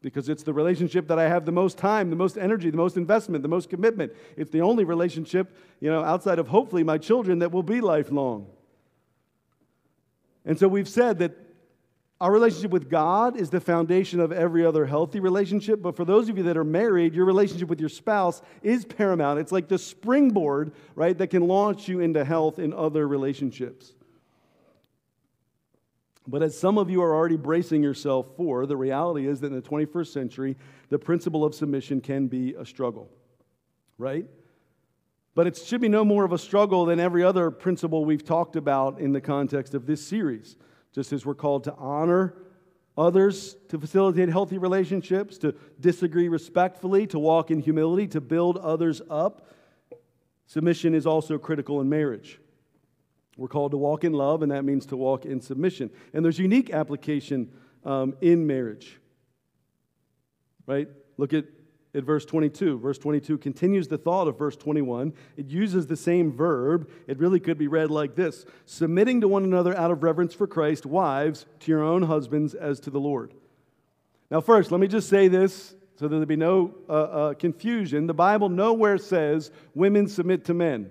Because 0.00 0.28
it's 0.30 0.42
the 0.42 0.52
relationship 0.52 1.08
that 1.08 1.18
I 1.18 1.28
have 1.28 1.44
the 1.44 1.52
most 1.52 1.76
time, 1.76 2.08
the 2.08 2.16
most 2.16 2.38
energy, 2.38 2.70
the 2.70 2.76
most 2.78 2.96
investment, 2.96 3.42
the 3.42 3.48
most 3.48 3.68
commitment. 3.68 4.12
It's 4.36 4.50
the 4.50 4.62
only 4.62 4.84
relationship, 4.84 5.54
you 5.80 5.90
know, 5.90 6.02
outside 6.02 6.38
of 6.38 6.48
hopefully 6.48 6.84
my 6.84 6.96
children 6.96 7.40
that 7.40 7.52
will 7.52 7.62
be 7.62 7.80
lifelong. 7.80 8.46
And 10.44 10.58
so 10.58 10.68
we've 10.68 10.88
said 10.88 11.18
that 11.18 11.32
our 12.20 12.32
relationship 12.32 12.70
with 12.70 12.88
God 12.88 13.36
is 13.36 13.50
the 13.50 13.60
foundation 13.60 14.20
of 14.20 14.32
every 14.32 14.64
other 14.64 14.86
healthy 14.86 15.20
relationship. 15.20 15.82
But 15.82 15.96
for 15.96 16.04
those 16.04 16.28
of 16.28 16.38
you 16.38 16.44
that 16.44 16.56
are 16.56 16.64
married, 16.64 17.14
your 17.14 17.26
relationship 17.26 17.68
with 17.68 17.80
your 17.80 17.88
spouse 17.88 18.40
is 18.62 18.84
paramount. 18.84 19.38
It's 19.38 19.52
like 19.52 19.68
the 19.68 19.78
springboard, 19.78 20.72
right, 20.94 21.16
that 21.18 21.28
can 21.28 21.46
launch 21.46 21.88
you 21.88 22.00
into 22.00 22.24
health 22.24 22.58
in 22.58 22.72
other 22.72 23.06
relationships. 23.06 23.92
But 26.26 26.42
as 26.42 26.56
some 26.56 26.78
of 26.78 26.88
you 26.88 27.02
are 27.02 27.14
already 27.14 27.36
bracing 27.36 27.82
yourself 27.82 28.26
for, 28.36 28.64
the 28.66 28.76
reality 28.76 29.26
is 29.26 29.40
that 29.40 29.48
in 29.48 29.54
the 29.54 29.62
21st 29.62 30.06
century, 30.12 30.56
the 30.88 30.98
principle 30.98 31.44
of 31.44 31.54
submission 31.54 32.00
can 32.00 32.28
be 32.28 32.54
a 32.54 32.64
struggle, 32.64 33.10
right? 33.98 34.26
But 35.34 35.46
it 35.46 35.56
should 35.56 35.80
be 35.80 35.88
no 35.88 36.04
more 36.04 36.24
of 36.24 36.32
a 36.32 36.38
struggle 36.38 36.84
than 36.84 37.00
every 37.00 37.24
other 37.24 37.50
principle 37.50 38.04
we've 38.04 38.24
talked 38.24 38.54
about 38.54 39.00
in 39.00 39.12
the 39.12 39.20
context 39.20 39.74
of 39.74 39.86
this 39.86 40.06
series. 40.06 40.56
Just 40.92 41.12
as 41.12 41.26
we're 41.26 41.34
called 41.34 41.64
to 41.64 41.74
honor 41.74 42.34
others, 42.96 43.56
to 43.68 43.78
facilitate 43.78 44.28
healthy 44.28 44.58
relationships, 44.58 45.38
to 45.38 45.54
disagree 45.80 46.28
respectfully, 46.28 47.06
to 47.06 47.18
walk 47.18 47.50
in 47.50 47.58
humility, 47.58 48.06
to 48.08 48.20
build 48.20 48.58
others 48.58 49.00
up, 49.08 49.48
submission 50.46 50.94
is 50.94 51.06
also 51.06 51.38
critical 51.38 51.80
in 51.80 51.88
marriage. 51.88 52.38
We're 53.36 53.48
called 53.48 53.72
to 53.72 53.78
walk 53.78 54.04
in 54.04 54.12
love, 54.12 54.42
and 54.42 54.52
that 54.52 54.64
means 54.64 54.86
to 54.86 54.96
walk 54.96 55.24
in 55.24 55.40
submission. 55.40 55.90
And 56.12 56.24
there's 56.24 56.38
unique 56.38 56.70
application 56.70 57.50
um, 57.84 58.14
in 58.20 58.46
marriage. 58.46 58.98
Right? 60.66 60.88
Look 61.16 61.32
at 61.32 61.46
at 61.94 62.04
verse 62.04 62.24
22. 62.24 62.78
Verse 62.78 62.98
22 62.98 63.38
continues 63.38 63.88
the 63.88 63.98
thought 63.98 64.28
of 64.28 64.38
verse 64.38 64.56
21. 64.56 65.12
It 65.36 65.46
uses 65.48 65.86
the 65.86 65.96
same 65.96 66.32
verb. 66.32 66.90
It 67.06 67.18
really 67.18 67.40
could 67.40 67.58
be 67.58 67.68
read 67.68 67.90
like 67.90 68.14
this 68.14 68.44
Submitting 68.66 69.20
to 69.20 69.28
one 69.28 69.44
another 69.44 69.76
out 69.76 69.90
of 69.90 70.02
reverence 70.02 70.34
for 70.34 70.46
Christ, 70.46 70.86
wives, 70.86 71.46
to 71.60 71.70
your 71.70 71.82
own 71.82 72.02
husbands 72.02 72.54
as 72.54 72.80
to 72.80 72.90
the 72.90 73.00
Lord. 73.00 73.34
Now, 74.30 74.40
first, 74.40 74.70
let 74.70 74.80
me 74.80 74.88
just 74.88 75.08
say 75.08 75.28
this 75.28 75.74
so 75.96 76.08
that 76.08 76.16
there 76.16 76.26
be 76.26 76.36
no 76.36 76.74
uh, 76.88 76.92
uh, 76.92 77.34
confusion. 77.34 78.06
The 78.06 78.14
Bible 78.14 78.48
nowhere 78.48 78.96
says 78.96 79.50
women 79.74 80.08
submit 80.08 80.46
to 80.46 80.54
men. 80.54 80.90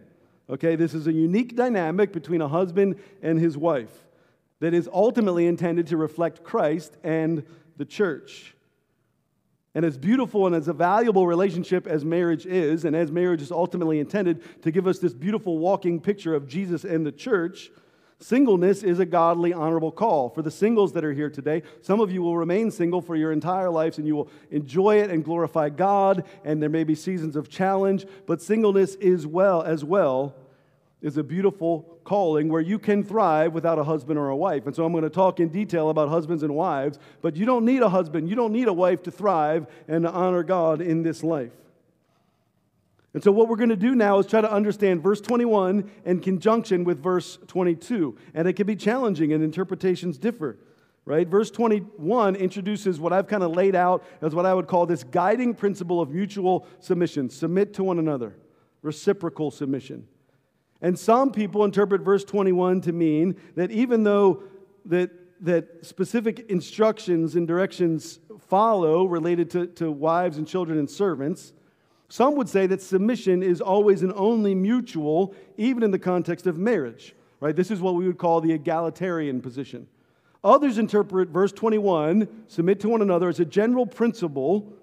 Okay, 0.52 0.76
this 0.76 0.93
is 0.93 1.08
a 1.08 1.14
unique 1.14 1.56
dynamic 1.56 2.12
between 2.12 2.41
a 2.41 2.47
husband 2.47 2.97
and 3.22 3.39
his 3.39 3.58
wife 3.58 3.91
that 4.60 4.74
is 4.74 4.89
ultimately 4.91 5.47
intended 5.47 5.88
to 5.88 5.97
reflect 5.97 6.43
Christ 6.43 6.97
and 7.04 7.45
the 7.78 7.86
church. 7.86 8.54
And 9.74 9.86
as 9.86 9.97
beautiful 9.97 10.47
and 10.47 10.54
as 10.54 10.68
a 10.68 10.74
valuable 10.74 11.26
relationship 11.26 11.88
as 11.88 12.04
marriage 12.04 12.45
is, 12.45 12.84
and 12.84 12.93
as 12.97 13.10
marriage 13.10 13.41
is 13.41 13.52
ultimately 13.52 13.99
intended 13.99 14.43
to 14.64 14.72
give 14.72 14.88
us 14.88 14.99
this 14.99 15.14
beautiful 15.14 15.58
walking 15.58 16.02
picture 16.02 16.36
of 16.36 16.49
Jesus 16.49 16.84
and 16.84 17.06
the 17.06 17.14
church, 17.14 17.72
singleness 18.20 18.84
is 18.84 18.99
a 18.99 19.06
godly, 19.06 19.54
honorable 19.54 19.93
call. 19.93 20.30
For 20.30 20.41
the 20.41 20.52
singles 20.52 20.91
that 20.91 21.06
are 21.06 21.14
here 21.14 21.30
today, 21.30 21.64
some 21.82 22.02
of 22.02 22.12
you 22.12 22.22
will 22.22 22.36
remain 22.36 22.72
single 22.72 23.02
for 23.02 23.16
your 23.16 23.32
entire 23.32 23.70
lives 23.70 23.97
and 23.97 24.06
you 24.06 24.18
will 24.18 24.30
enjoy 24.52 24.99
it 24.99 25.10
and 25.10 25.24
glorify 25.24 25.70
God, 25.70 26.26
and 26.43 26.62
there 26.62 26.70
may 26.70 26.84
be 26.84 26.93
seasons 26.93 27.38
of 27.38 27.47
challenge, 27.47 28.06
but 28.28 28.41
singleness 28.41 28.95
is 28.95 29.26
well 29.26 29.62
as 29.64 29.86
well 29.86 30.36
is 31.02 31.18
a 31.18 31.24
beautiful 31.24 31.99
calling 32.04 32.49
where 32.49 32.62
you 32.62 32.78
can 32.78 33.04
thrive 33.04 33.54
without 33.54 33.80
a 33.80 33.84
husband 33.84 34.20
or 34.20 34.30
a 34.30 34.36
wife. 34.36 34.68
And 34.68 34.76
so 34.76 34.86
I'm 34.86 34.91
going 34.91 35.04
to 35.04 35.10
talk 35.10 35.39
in 35.39 35.49
detail 35.49 35.89
about 35.89 36.10
husbands 36.10 36.43
and 36.43 36.54
wives, 36.54 36.99
but 37.22 37.36
you 37.36 37.45
don't 37.45 37.66
need 37.66 37.82
a 37.82 37.89
husband, 37.89 38.30
you 38.30 38.36
don't 38.36 38.54
need 38.54 38.68
a 38.68 38.74
wife 38.74 39.02
to 39.04 39.12
thrive 39.12 39.68
and 39.88 40.04
to 40.04 40.12
honor 40.12 40.43
God 40.43 40.82
in 40.82 41.02
this 41.02 41.24
life. 41.24 41.52
And 43.14 43.22
so, 43.22 43.32
what 43.32 43.49
we're 43.49 43.58
going 43.58 43.70
to 43.70 43.76
do 43.76 43.93
now 43.93 44.20
is 44.20 44.26
try 44.26 44.39
to 44.39 44.52
understand 44.52 45.04
verse 45.04 45.20
21 45.20 45.91
in 46.06 46.22
conjunction 46.22 46.86
with 46.86 47.04
verse 47.04 47.38
22. 47.47 48.18
And 48.34 48.47
it 48.47 48.54
can 48.54 48.66
be 48.66 48.76
challenging, 48.76 49.34
and 49.34 49.43
interpretations 49.43 50.18
differ, 50.18 50.58
right? 51.04 51.28
Verse 51.28 51.52
21 51.52 52.38
introduces 52.38 53.02
what 53.02 53.12
I've 53.12 53.28
kind 53.28 53.43
of 53.43 53.52
laid 53.52 53.76
out 53.76 54.06
as 54.22 54.34
what 54.34 54.45
I 54.45 54.54
would 54.54 54.68
call 54.68 54.86
this 54.86 55.04
guiding 55.04 55.54
principle 55.54 55.99
of 55.99 56.10
mutual 56.10 56.66
submission 56.80 57.30
submit 57.30 57.74
to 57.74 57.84
one 57.84 57.99
another, 57.99 58.38
reciprocal 58.82 59.52
submission. 59.52 60.08
And 60.82 60.98
some 60.98 61.32
people 61.32 61.64
interpret 61.64 62.02
verse 62.02 62.24
21 62.24 62.82
to 62.82 62.92
mean 62.92 63.36
that 63.56 63.72
even 63.72 64.04
though 64.04 64.44
that, 64.86 65.12
that 65.42 65.86
specific 65.86 66.40
instructions 66.50 67.36
and 67.36 67.48
directions 67.48 68.20
follow 68.48 69.06
related 69.06 69.50
to, 69.52 69.68
to 69.68 69.92
wives 69.92 70.38
and 70.38 70.48
children 70.48 70.80
and 70.80 70.90
servants, 70.90 71.54
some 72.10 72.36
would 72.36 72.50
say 72.50 72.68
that 72.68 72.82
submission 72.82 73.42
is 73.44 73.62
always 73.62 74.02
and 74.02 74.12
only 74.14 74.56
mutual, 74.56 75.34
even 75.58 75.84
in 75.84 75.92
the 75.92 76.00
context 76.00 76.48
of 76.48 76.58
marriage. 76.58 77.16
Right? 77.40 77.56
This 77.56 77.72
is 77.72 77.80
what 77.80 77.96
we 77.96 78.06
would 78.06 78.18
call 78.18 78.42
the 78.42 78.52
egalitarian 78.52 79.42
position. 79.42 79.88
Others 80.44 80.80
interpret 80.80 81.30
verse 81.30 81.52
21, 81.52 82.28
submit 82.48 82.80
to 82.80 82.90
one 82.90 83.02
another, 83.02 83.30
as 83.30 83.40
a 83.40 83.46
general 83.46 83.86
principle, 83.86 84.74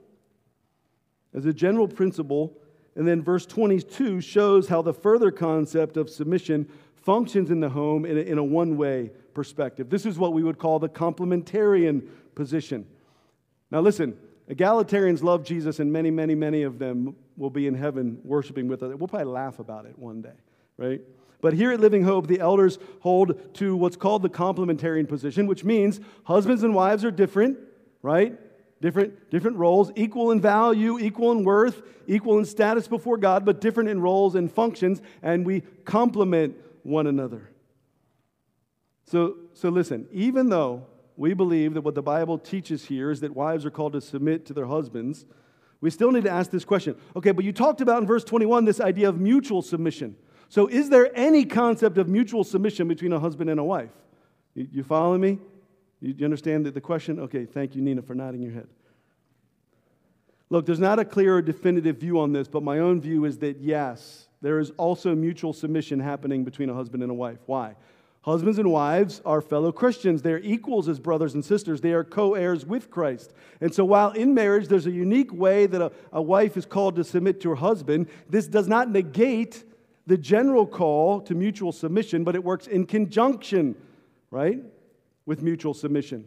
as 1.35 1.45
a 1.45 1.53
general 1.53 1.89
principle 1.89 2.57
and 2.99 3.07
then 3.07 3.23
verse 3.23 3.47
22 3.47 4.21
shows 4.21 4.67
how 4.67 4.83
the 4.83 4.93
further 4.93 5.31
concept 5.31 5.97
of 5.97 6.11
submission 6.11 6.69
functions 6.97 7.49
in 7.49 7.61
the 7.61 7.69
home 7.69 8.05
in 8.05 8.19
a, 8.19 8.21
in 8.21 8.39
a 8.39 8.45
one 8.45 8.77
way 8.77 9.13
perspective. 9.35 9.89
This 9.89 10.05
is 10.05 10.19
what 10.19 10.33
we 10.33 10.43
would 10.43 10.59
call 10.59 10.81
the 10.81 10.89
complementarian 10.89 12.09
position. 12.35 12.89
Now, 13.71 13.83
listen, 13.83 14.19
egalitarians 14.51 15.23
love 15.23 15.45
Jesus, 15.45 15.79
and 15.79 15.93
many, 15.93 16.11
many, 16.11 16.35
many 16.35 16.65
of 16.65 16.81
them 16.81 17.15
will 17.37 17.51
be 17.51 17.69
in 17.69 17.75
heaven 17.75 18.19
worshiping 18.25 18.67
with 18.67 18.83
us. 18.83 18.93
We'll 18.97 19.07
probably 19.07 19.33
laugh 19.33 19.61
about 19.61 19.87
it 19.87 19.97
one 19.97 20.21
day, 20.21 20.35
right? 20.77 21.01
But 21.41 21.53
here 21.53 21.71
at 21.71 21.79
Living 21.79 22.03
Hope, 22.03 22.27
the 22.27 22.41
elders 22.41 22.81
hold 22.99 23.55
to 23.55 23.77
what's 23.77 23.97
called 23.97 24.23
the 24.23 24.29
complementarian 24.29 25.09
position, 25.09 25.47
which 25.47 25.63
means 25.63 26.01
husbands 26.25 26.65
and 26.65 26.75
wives 26.75 27.05
are 27.05 27.13
different, 27.13 27.59
right? 28.03 28.37
Different, 28.81 29.31
different 29.31 29.57
roles, 29.57 29.91
equal 29.97 30.31
in 30.31 30.41
value, 30.41 30.99
equal 30.99 31.33
in 31.33 31.43
worth, 31.43 31.83
equal 32.07 32.39
in 32.39 32.45
status 32.45 32.87
before 32.87 33.17
God, 33.17 33.45
but 33.45 33.61
different 33.61 33.89
in 33.89 34.01
roles 34.01 34.37
and 34.37 34.51
functions, 34.51 35.03
and 35.23 35.45
we 35.45 35.63
complement 35.85 36.57
one 36.85 37.09
another. 37.09 37.51
So, 39.05 39.37
so 39.55 39.69
listen, 39.69 40.07
even 40.13 40.49
though 40.49 40.87
we 41.17 41.35
believe 41.35 41.75
that 41.75 41.81
what 41.81 41.97
the 41.97 42.03
Bible 42.03 42.39
teaches 42.39 42.85
here 42.85 43.11
is 43.11 43.21
that 43.21 43.35
wives 43.35 43.67
are 43.67 43.71
called 43.71 43.95
to 43.95 44.01
submit 44.01 44.47
to 44.47 44.55
their 44.55 44.67
husbands, 44.67 45.27
we 45.81 45.91
still 45.91 46.13
need 46.13 46.25
to 46.25 46.31
ask 46.31 46.51
this 46.51 46.65
question. 46.65 46.97
Okay, 47.17 47.33
but 47.33 47.45
you 47.45 47.53
talked 47.53 47.81
about 47.81 48.01
in 48.01 48.07
verse 48.07 48.23
21 48.25 48.65
this 48.65 48.81
idea 48.81 49.09
of 49.09 49.21
mutual 49.21 49.63
submission. 49.63 50.17
So, 50.49 50.67
is 50.67 50.89
there 50.89 51.11
any 51.15 51.45
concept 51.45 51.99
of 51.99 52.09
mutual 52.09 52.45
submission 52.45 52.89
between 52.89 53.13
a 53.13 53.19
husband 53.19 53.51
and 53.51 53.61
a 53.61 53.65
wife? 53.65 53.91
You, 54.55 54.69
you 54.73 55.19
me? 55.19 55.39
You, 56.01 56.25
understand 56.25 56.67
the, 56.67 56.71
the 56.71 56.81
question? 56.81 57.19
Okay, 57.19 57.45
thank 57.45 57.75
you, 57.75 57.83
Nina, 57.83 58.03
for 58.03 58.15
nodding 58.15 58.43
your 58.43 58.53
head. 58.53 58.69
Look, 60.51 60.65
there's 60.65 60.79
not 60.79 60.99
a 60.99 61.05
clear 61.05 61.37
or 61.37 61.43
definitive 61.43 61.99
view 61.99 62.21
on 62.21 62.33
this, 62.33 62.49
but 62.49 62.63
my 62.63 62.79
own 62.79 63.01
view 63.01 63.25
is 63.25 63.39
that 63.39 63.59
yes, 63.61 64.29
there 64.41 64.59
is 64.59 64.71
also 64.77 65.15
mutual 65.15 65.53
submission 65.53 66.01
happening 66.01 66.45
between 66.45 66.71
a 66.71 66.75
husband 66.75 67.03
and 67.03 67.11
a 67.11 67.15
wife. 67.15 67.39
Why? 67.47 67.75
Husbands 68.23 68.59
and 68.59 68.71
wives 68.71 69.21
are 69.25 69.41
fellow 69.41 69.73
Christians. 69.73 70.23
They're 70.23 70.41
equals 70.41 70.89
as 70.89 70.99
brothers 70.99 71.35
and 71.35 71.45
sisters. 71.45 71.81
They 71.81 71.93
are 71.93 72.05
co 72.05 72.35
heirs 72.35 72.65
with 72.65 72.91
Christ. 72.91 73.33
And 73.61 73.75
so, 73.75 73.85
while 73.85 74.11
in 74.11 74.35
marriage 74.35 74.69
there's 74.69 74.87
a 74.87 74.91
unique 74.91 75.33
way 75.33 75.67
that 75.67 75.81
a, 75.81 75.93
a 76.13 76.23
wife 76.23 76.57
is 76.57 76.67
called 76.67 76.97
to 76.97 77.05
submit 77.05 77.41
to 77.43 77.51
her 77.51 77.55
husband, 77.57 78.09
this 78.29 78.47
does 78.47 78.69
not 78.69 78.91
negate 78.91 79.65
the 80.07 80.17
general 80.17 80.67
call 80.67 81.21
to 81.23 81.35
mutual 81.35 81.73
submission, 81.73 82.25
but 82.25 82.35
it 82.35 82.43
works 82.43 82.67
in 82.67 82.87
conjunction, 82.87 83.77
right? 84.31 84.63
With 85.29 85.43
mutual 85.43 85.75
submission. 85.75 86.27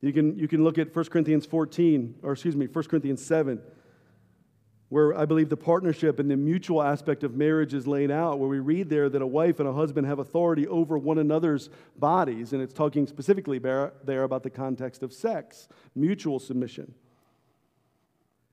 You 0.00 0.12
can, 0.12 0.36
you 0.36 0.48
can 0.48 0.64
look 0.64 0.78
at 0.78 0.94
1 0.94 1.04
Corinthians 1.04 1.46
14, 1.46 2.16
or 2.24 2.32
excuse 2.32 2.56
me, 2.56 2.66
1 2.66 2.84
Corinthians 2.86 3.24
7, 3.24 3.62
where 4.88 5.16
I 5.16 5.26
believe 5.26 5.48
the 5.48 5.56
partnership 5.56 6.18
and 6.18 6.28
the 6.28 6.36
mutual 6.36 6.82
aspect 6.82 7.22
of 7.22 7.36
marriage 7.36 7.72
is 7.72 7.86
laid 7.86 8.10
out, 8.10 8.40
where 8.40 8.48
we 8.48 8.58
read 8.58 8.90
there 8.90 9.08
that 9.08 9.22
a 9.22 9.26
wife 9.26 9.60
and 9.60 9.68
a 9.68 9.72
husband 9.72 10.08
have 10.08 10.18
authority 10.18 10.66
over 10.66 10.98
one 10.98 11.18
another's 11.18 11.70
bodies. 11.96 12.52
And 12.52 12.60
it's 12.60 12.74
talking 12.74 13.06
specifically 13.06 13.60
there 13.60 14.24
about 14.24 14.42
the 14.42 14.50
context 14.50 15.04
of 15.04 15.12
sex, 15.12 15.68
mutual 15.94 16.40
submission. 16.40 16.94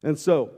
And 0.03 0.19
so, 0.19 0.51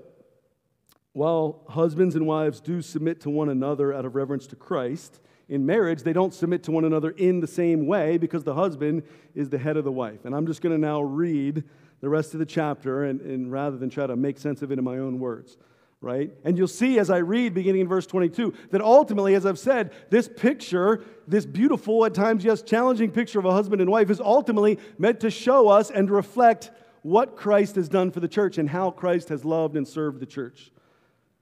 while 1.13 1.63
husbands 1.69 2.15
and 2.15 2.27
wives 2.27 2.59
do 2.59 2.81
submit 2.81 3.21
to 3.21 3.29
one 3.29 3.47
another 3.47 3.93
out 3.93 4.03
of 4.03 4.13
reverence 4.15 4.45
to 4.47 4.57
Christ, 4.57 5.21
in 5.51 5.65
marriage, 5.65 6.01
they 6.01 6.13
don't 6.13 6.33
submit 6.33 6.63
to 6.63 6.71
one 6.71 6.85
another 6.85 7.11
in 7.11 7.41
the 7.41 7.47
same 7.47 7.85
way 7.85 8.17
because 8.17 8.43
the 8.43 8.55
husband 8.55 9.03
is 9.35 9.49
the 9.49 9.57
head 9.57 9.75
of 9.75 9.83
the 9.83 9.91
wife. 9.91 10.23
And 10.23 10.33
I'm 10.33 10.47
just 10.47 10.61
going 10.61 10.73
to 10.73 10.81
now 10.81 11.01
read 11.01 11.65
the 11.99 12.07
rest 12.09 12.33
of 12.33 12.39
the 12.39 12.45
chapter 12.45 13.03
and, 13.03 13.19
and 13.19 13.51
rather 13.51 13.77
than 13.77 13.89
try 13.89 14.07
to 14.07 14.15
make 14.15 14.39
sense 14.39 14.61
of 14.61 14.71
it 14.71 14.79
in 14.79 14.83
my 14.83 14.97
own 14.97 15.19
words 15.19 15.57
right? 16.03 16.31
And 16.43 16.57
you'll 16.57 16.67
see 16.67 16.97
as 16.97 17.11
I 17.11 17.17
read, 17.17 17.53
beginning 17.53 17.81
in 17.81 17.87
verse 17.87 18.07
22, 18.07 18.55
that 18.71 18.81
ultimately, 18.81 19.35
as 19.35 19.45
I've 19.45 19.59
said, 19.59 19.91
this 20.09 20.27
picture, 20.27 21.03
this 21.27 21.45
beautiful, 21.45 22.03
at 22.05 22.15
times, 22.15 22.43
yes, 22.43 22.63
challenging 22.63 23.11
picture 23.11 23.37
of 23.37 23.45
a 23.45 23.51
husband 23.51 23.81
and 23.81 23.91
wife, 23.91 24.09
is 24.09 24.19
ultimately 24.19 24.79
meant 24.97 25.19
to 25.19 25.29
show 25.29 25.67
us 25.67 25.91
and 25.91 26.09
reflect 26.09 26.71
what 27.03 27.35
Christ 27.35 27.75
has 27.75 27.87
done 27.87 28.09
for 28.09 28.19
the 28.19 28.27
church 28.27 28.57
and 28.57 28.67
how 28.67 28.89
Christ 28.89 29.29
has 29.29 29.45
loved 29.45 29.75
and 29.75 29.87
served 29.87 30.19
the 30.19 30.25
church. 30.25 30.71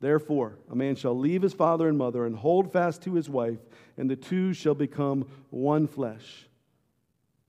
Therefore, 0.00 0.56
a 0.70 0.74
man 0.74 0.96
shall 0.96 1.16
leave 1.16 1.42
his 1.42 1.52
father 1.52 1.86
and 1.86 1.98
mother 1.98 2.24
and 2.24 2.34
hold 2.34 2.72
fast 2.72 3.02
to 3.02 3.14
his 3.14 3.28
wife, 3.28 3.58
and 3.98 4.08
the 4.08 4.16
two 4.16 4.54
shall 4.54 4.74
become 4.74 5.26
one 5.50 5.86
flesh. 5.86 6.48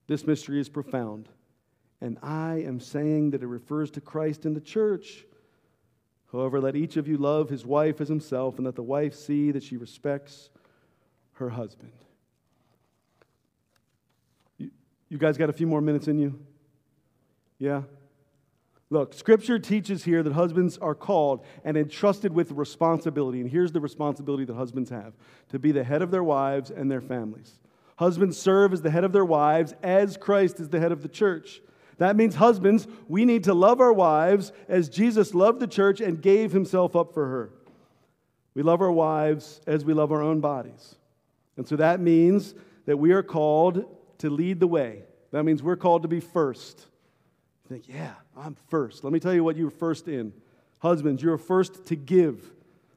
This 0.06 0.26
mystery 0.26 0.60
is 0.60 0.68
profound, 0.68 1.30
and 2.02 2.18
I 2.22 2.62
am 2.66 2.78
saying 2.78 3.30
that 3.30 3.42
it 3.42 3.46
refers 3.46 3.90
to 3.92 4.02
Christ 4.02 4.44
and 4.44 4.54
the 4.54 4.60
church. 4.60 5.24
However, 6.30 6.60
let 6.60 6.76
each 6.76 6.98
of 6.98 7.08
you 7.08 7.16
love 7.16 7.48
his 7.48 7.64
wife 7.64 8.02
as 8.02 8.08
himself, 8.08 8.56
and 8.56 8.66
let 8.66 8.76
the 8.76 8.82
wife 8.82 9.14
see 9.14 9.50
that 9.52 9.62
she 9.62 9.78
respects 9.78 10.50
her 11.34 11.48
husband. 11.48 11.92
You, 14.58 15.18
guys 15.18 15.38
got 15.38 15.50
a 15.50 15.54
few 15.54 15.66
more 15.66 15.80
minutes 15.80 16.08
in 16.08 16.18
you? 16.18 16.38
Yeah? 17.58 17.82
Look, 18.92 19.14
Scripture 19.14 19.58
teaches 19.58 20.04
here 20.04 20.22
that 20.22 20.34
husbands 20.34 20.76
are 20.76 20.94
called 20.94 21.42
and 21.64 21.78
entrusted 21.78 22.30
with 22.30 22.52
responsibility. 22.52 23.40
And 23.40 23.50
here's 23.50 23.72
the 23.72 23.80
responsibility 23.80 24.44
that 24.44 24.52
husbands 24.54 24.90
have 24.90 25.14
to 25.48 25.58
be 25.58 25.72
the 25.72 25.82
head 25.82 26.02
of 26.02 26.10
their 26.10 26.22
wives 26.22 26.70
and 26.70 26.90
their 26.90 27.00
families. 27.00 27.58
Husbands 27.96 28.36
serve 28.36 28.74
as 28.74 28.82
the 28.82 28.90
head 28.90 29.04
of 29.04 29.12
their 29.12 29.24
wives 29.24 29.74
as 29.82 30.18
Christ 30.18 30.60
is 30.60 30.68
the 30.68 30.78
head 30.78 30.92
of 30.92 31.00
the 31.00 31.08
church. 31.08 31.62
That 31.96 32.16
means, 32.16 32.34
husbands, 32.34 32.86
we 33.08 33.24
need 33.24 33.44
to 33.44 33.54
love 33.54 33.80
our 33.80 33.94
wives 33.94 34.52
as 34.68 34.90
Jesus 34.90 35.32
loved 35.32 35.60
the 35.60 35.66
church 35.66 36.02
and 36.02 36.20
gave 36.20 36.52
himself 36.52 36.94
up 36.94 37.14
for 37.14 37.26
her. 37.26 37.50
We 38.52 38.62
love 38.62 38.82
our 38.82 38.92
wives 38.92 39.62
as 39.66 39.86
we 39.86 39.94
love 39.94 40.12
our 40.12 40.20
own 40.20 40.40
bodies. 40.40 40.96
And 41.56 41.66
so 41.66 41.76
that 41.76 41.98
means 41.98 42.54
that 42.84 42.98
we 42.98 43.12
are 43.12 43.22
called 43.22 43.86
to 44.18 44.28
lead 44.28 44.60
the 44.60 44.66
way. 44.66 45.04
That 45.30 45.44
means 45.44 45.62
we're 45.62 45.76
called 45.76 46.02
to 46.02 46.08
be 46.08 46.20
first 46.20 46.88
think, 47.72 47.88
yeah, 47.88 48.14
I'm 48.36 48.56
first. 48.68 49.04
Let 49.04 49.12
me 49.12 49.20
tell 49.20 49.34
you 49.34 49.44
what 49.44 49.56
you're 49.56 49.70
first 49.70 50.08
in. 50.08 50.32
Husbands, 50.78 51.22
you're 51.22 51.38
first 51.38 51.86
to 51.86 51.96
give, 51.96 52.50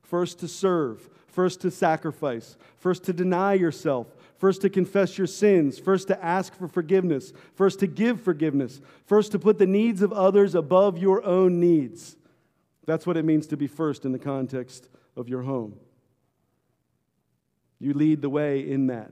first 0.03 0.39
to 0.39 0.47
serve, 0.47 1.07
first 1.27 1.61
to 1.61 1.71
sacrifice, 1.71 2.57
first 2.77 3.03
to 3.03 3.13
deny 3.13 3.53
yourself, 3.53 4.07
first 4.37 4.61
to 4.61 4.69
confess 4.69 5.17
your 5.17 5.27
sins, 5.27 5.77
first 5.77 6.07
to 6.07 6.23
ask 6.23 6.55
for 6.55 6.67
forgiveness, 6.67 7.33
first 7.53 7.79
to 7.81 7.87
give 7.87 8.21
forgiveness, 8.21 8.81
first 9.05 9.31
to 9.33 9.39
put 9.39 9.57
the 9.57 9.67
needs 9.67 10.01
of 10.01 10.11
others 10.13 10.55
above 10.55 10.97
your 10.97 11.23
own 11.25 11.59
needs. 11.59 12.15
That's 12.85 13.05
what 13.05 13.17
it 13.17 13.25
means 13.25 13.47
to 13.47 13.57
be 13.57 13.67
first 13.67 14.05
in 14.05 14.11
the 14.11 14.19
context 14.19 14.87
of 15.15 15.27
your 15.27 15.41
home. 15.41 15.75
You 17.79 17.93
lead 17.93 18.21
the 18.21 18.29
way 18.29 18.59
in 18.59 18.87
that. 18.87 19.11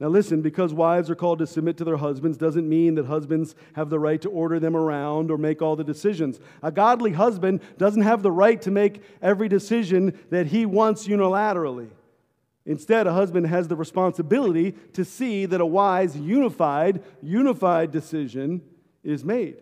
Now, 0.00 0.06
listen, 0.06 0.42
because 0.42 0.72
wives 0.72 1.10
are 1.10 1.16
called 1.16 1.40
to 1.40 1.46
submit 1.46 1.76
to 1.78 1.84
their 1.84 1.96
husbands 1.96 2.38
doesn't 2.38 2.68
mean 2.68 2.94
that 2.94 3.06
husbands 3.06 3.56
have 3.72 3.90
the 3.90 3.98
right 3.98 4.22
to 4.22 4.30
order 4.30 4.60
them 4.60 4.76
around 4.76 5.30
or 5.30 5.38
make 5.38 5.60
all 5.60 5.74
the 5.74 5.82
decisions. 5.82 6.38
A 6.62 6.70
godly 6.70 7.12
husband 7.12 7.60
doesn't 7.78 8.02
have 8.02 8.22
the 8.22 8.30
right 8.30 8.62
to 8.62 8.70
make 8.70 9.02
every 9.20 9.48
decision 9.48 10.16
that 10.30 10.46
he 10.46 10.66
wants 10.66 11.08
unilaterally. 11.08 11.90
Instead, 12.64 13.08
a 13.08 13.12
husband 13.12 13.48
has 13.48 13.66
the 13.66 13.74
responsibility 13.74 14.72
to 14.92 15.04
see 15.04 15.46
that 15.46 15.60
a 15.60 15.66
wise, 15.66 16.16
unified, 16.16 17.02
unified 17.20 17.90
decision 17.90 18.60
is 19.02 19.24
made. 19.24 19.56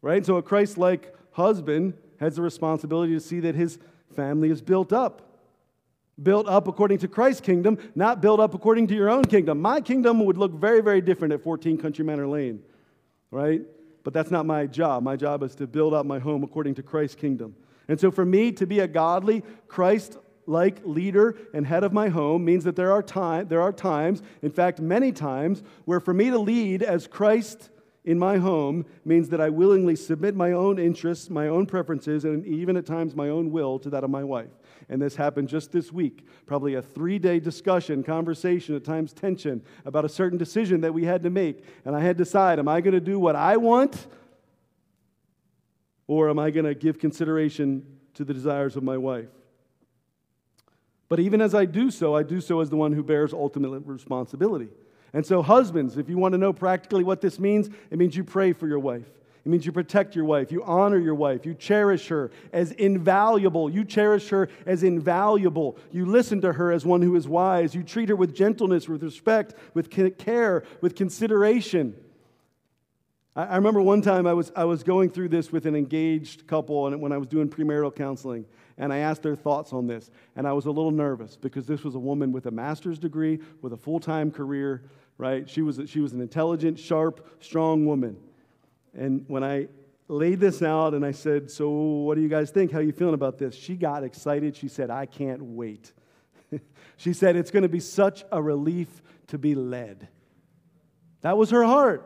Right? 0.00 0.24
So, 0.24 0.36
a 0.36 0.42
Christ 0.42 0.78
like 0.78 1.12
husband 1.32 1.94
has 2.20 2.36
the 2.36 2.42
responsibility 2.42 3.14
to 3.14 3.20
see 3.20 3.40
that 3.40 3.56
his 3.56 3.78
family 4.14 4.50
is 4.50 4.62
built 4.62 4.92
up 4.92 5.29
built 6.22 6.48
up 6.48 6.68
according 6.68 6.98
to 6.98 7.08
Christ's 7.08 7.40
kingdom, 7.40 7.78
not 7.94 8.20
built 8.20 8.40
up 8.40 8.54
according 8.54 8.86
to 8.88 8.94
your 8.94 9.10
own 9.10 9.24
kingdom. 9.24 9.60
My 9.60 9.80
kingdom 9.80 10.24
would 10.24 10.36
look 10.36 10.52
very, 10.52 10.80
very 10.80 11.00
different 11.00 11.32
at 11.32 11.42
14 11.42 11.78
Country 11.78 12.04
Manor 12.04 12.26
Lane, 12.26 12.62
right? 13.30 13.62
But 14.02 14.12
that's 14.12 14.30
not 14.30 14.46
my 14.46 14.66
job. 14.66 15.02
My 15.02 15.16
job 15.16 15.42
is 15.42 15.54
to 15.56 15.66
build 15.66 15.94
up 15.94 16.06
my 16.06 16.18
home 16.18 16.42
according 16.42 16.74
to 16.76 16.82
Christ's 16.82 17.16
kingdom. 17.16 17.54
And 17.88 17.98
so 17.98 18.10
for 18.10 18.24
me 18.24 18.52
to 18.52 18.66
be 18.66 18.80
a 18.80 18.88
godly, 18.88 19.42
Christ 19.68 20.16
like 20.46 20.80
leader 20.84 21.36
and 21.54 21.66
head 21.66 21.84
of 21.84 21.92
my 21.92 22.08
home 22.08 22.44
means 22.44 22.64
that 22.64 22.76
there 22.76 22.92
are, 22.92 23.02
time, 23.02 23.48
there 23.48 23.60
are 23.60 23.72
times, 23.72 24.22
in 24.42 24.50
fact, 24.50 24.80
many 24.80 25.12
times, 25.12 25.62
where 25.84 26.00
for 26.00 26.14
me 26.14 26.30
to 26.30 26.38
lead 26.38 26.82
as 26.82 27.06
Christ 27.06 27.70
in 28.04 28.18
my 28.18 28.38
home 28.38 28.86
means 29.04 29.28
that 29.28 29.40
I 29.40 29.50
willingly 29.50 29.94
submit 29.94 30.34
my 30.34 30.52
own 30.52 30.78
interests, 30.78 31.28
my 31.30 31.48
own 31.48 31.66
preferences, 31.66 32.24
and 32.24 32.46
even 32.46 32.76
at 32.76 32.86
times 32.86 33.14
my 33.14 33.28
own 33.28 33.52
will 33.52 33.78
to 33.80 33.90
that 33.90 34.02
of 34.02 34.10
my 34.10 34.24
wife 34.24 34.50
and 34.90 35.00
this 35.00 35.14
happened 35.14 35.48
just 35.48 35.70
this 35.70 35.92
week. 35.92 36.26
Probably 36.46 36.74
a 36.74 36.82
three 36.82 37.20
day 37.20 37.38
discussion, 37.38 38.02
conversation, 38.02 38.74
at 38.74 38.84
times 38.84 39.12
tension 39.12 39.62
about 39.86 40.04
a 40.04 40.08
certain 40.08 40.36
decision 40.36 40.80
that 40.80 40.92
we 40.92 41.04
had 41.04 41.22
to 41.22 41.30
make. 41.30 41.64
And 41.84 41.94
I 41.94 42.00
had 42.00 42.18
to 42.18 42.24
decide 42.24 42.58
am 42.58 42.68
I 42.68 42.80
going 42.80 42.94
to 42.94 43.00
do 43.00 43.18
what 43.18 43.36
I 43.36 43.56
want 43.56 44.08
or 46.08 46.28
am 46.28 46.40
I 46.40 46.50
going 46.50 46.66
to 46.66 46.74
give 46.74 46.98
consideration 46.98 47.86
to 48.14 48.24
the 48.24 48.34
desires 48.34 48.76
of 48.76 48.82
my 48.82 48.98
wife? 48.98 49.28
But 51.08 51.20
even 51.20 51.40
as 51.40 51.54
I 51.54 51.66
do 51.66 51.92
so, 51.92 52.16
I 52.16 52.24
do 52.24 52.40
so 52.40 52.60
as 52.60 52.68
the 52.68 52.76
one 52.76 52.92
who 52.92 53.04
bears 53.04 53.32
ultimate 53.32 53.80
responsibility. 53.86 54.68
And 55.12 55.24
so, 55.24 55.40
husbands, 55.40 55.96
if 55.98 56.08
you 56.08 56.18
want 56.18 56.32
to 56.32 56.38
know 56.38 56.52
practically 56.52 57.04
what 57.04 57.20
this 57.20 57.38
means, 57.38 57.68
it 57.90 57.98
means 57.98 58.16
you 58.16 58.24
pray 58.24 58.52
for 58.52 58.66
your 58.66 58.78
wife. 58.78 59.08
It 59.44 59.48
means 59.48 59.64
you 59.64 59.72
protect 59.72 60.14
your 60.14 60.26
wife, 60.26 60.52
you 60.52 60.62
honor 60.64 60.98
your 60.98 61.14
wife, 61.14 61.46
you 61.46 61.54
cherish 61.54 62.08
her 62.08 62.30
as 62.52 62.72
invaluable. 62.72 63.70
You 63.70 63.84
cherish 63.84 64.28
her 64.28 64.50
as 64.66 64.82
invaluable. 64.82 65.78
You 65.90 66.04
listen 66.04 66.42
to 66.42 66.52
her 66.52 66.70
as 66.70 66.84
one 66.84 67.00
who 67.00 67.16
is 67.16 67.26
wise. 67.26 67.74
You 67.74 67.82
treat 67.82 68.10
her 68.10 68.16
with 68.16 68.34
gentleness, 68.34 68.88
with 68.88 69.02
respect, 69.02 69.54
with 69.72 69.90
care, 70.18 70.64
with 70.82 70.94
consideration. 70.94 71.94
I 73.34 73.56
remember 73.56 73.80
one 73.80 74.02
time 74.02 74.26
I 74.26 74.34
was, 74.34 74.52
I 74.56 74.64
was 74.64 74.82
going 74.82 75.08
through 75.08 75.28
this 75.28 75.52
with 75.52 75.64
an 75.64 75.76
engaged 75.76 76.46
couple 76.46 76.88
and 76.88 77.00
when 77.00 77.12
I 77.12 77.16
was 77.16 77.28
doing 77.28 77.48
premarital 77.48 77.94
counseling, 77.94 78.44
and 78.76 78.92
I 78.92 78.98
asked 78.98 79.22
their 79.22 79.36
thoughts 79.36 79.72
on 79.72 79.86
this. 79.86 80.10
And 80.36 80.46
I 80.48 80.52
was 80.52 80.66
a 80.66 80.70
little 80.70 80.90
nervous 80.90 81.36
because 81.36 81.64
this 81.64 81.84
was 81.84 81.94
a 81.94 81.98
woman 81.98 82.32
with 82.32 82.46
a 82.46 82.50
master's 82.50 82.98
degree, 82.98 83.38
with 83.62 83.72
a 83.72 83.76
full 83.76 84.00
time 84.00 84.30
career, 84.30 84.82
right? 85.16 85.48
She 85.48 85.62
was, 85.62 85.80
she 85.86 86.00
was 86.00 86.12
an 86.12 86.20
intelligent, 86.20 86.78
sharp, 86.78 87.26
strong 87.40 87.86
woman. 87.86 88.16
And 88.96 89.24
when 89.28 89.44
I 89.44 89.68
laid 90.08 90.40
this 90.40 90.62
out 90.62 90.94
and 90.94 91.04
I 91.04 91.12
said, 91.12 91.50
So, 91.50 91.70
what 91.70 92.16
do 92.16 92.20
you 92.20 92.28
guys 92.28 92.50
think? 92.50 92.72
How 92.72 92.78
are 92.78 92.82
you 92.82 92.92
feeling 92.92 93.14
about 93.14 93.38
this? 93.38 93.54
She 93.54 93.76
got 93.76 94.04
excited. 94.04 94.56
She 94.56 94.68
said, 94.68 94.90
I 94.90 95.06
can't 95.06 95.42
wait. 95.42 95.92
she 96.96 97.12
said, 97.12 97.36
It's 97.36 97.50
going 97.50 97.62
to 97.62 97.68
be 97.68 97.80
such 97.80 98.24
a 98.32 98.42
relief 98.42 99.02
to 99.28 99.38
be 99.38 99.54
led. 99.54 100.08
That 101.22 101.36
was 101.36 101.50
her 101.50 101.64
heart, 101.64 102.04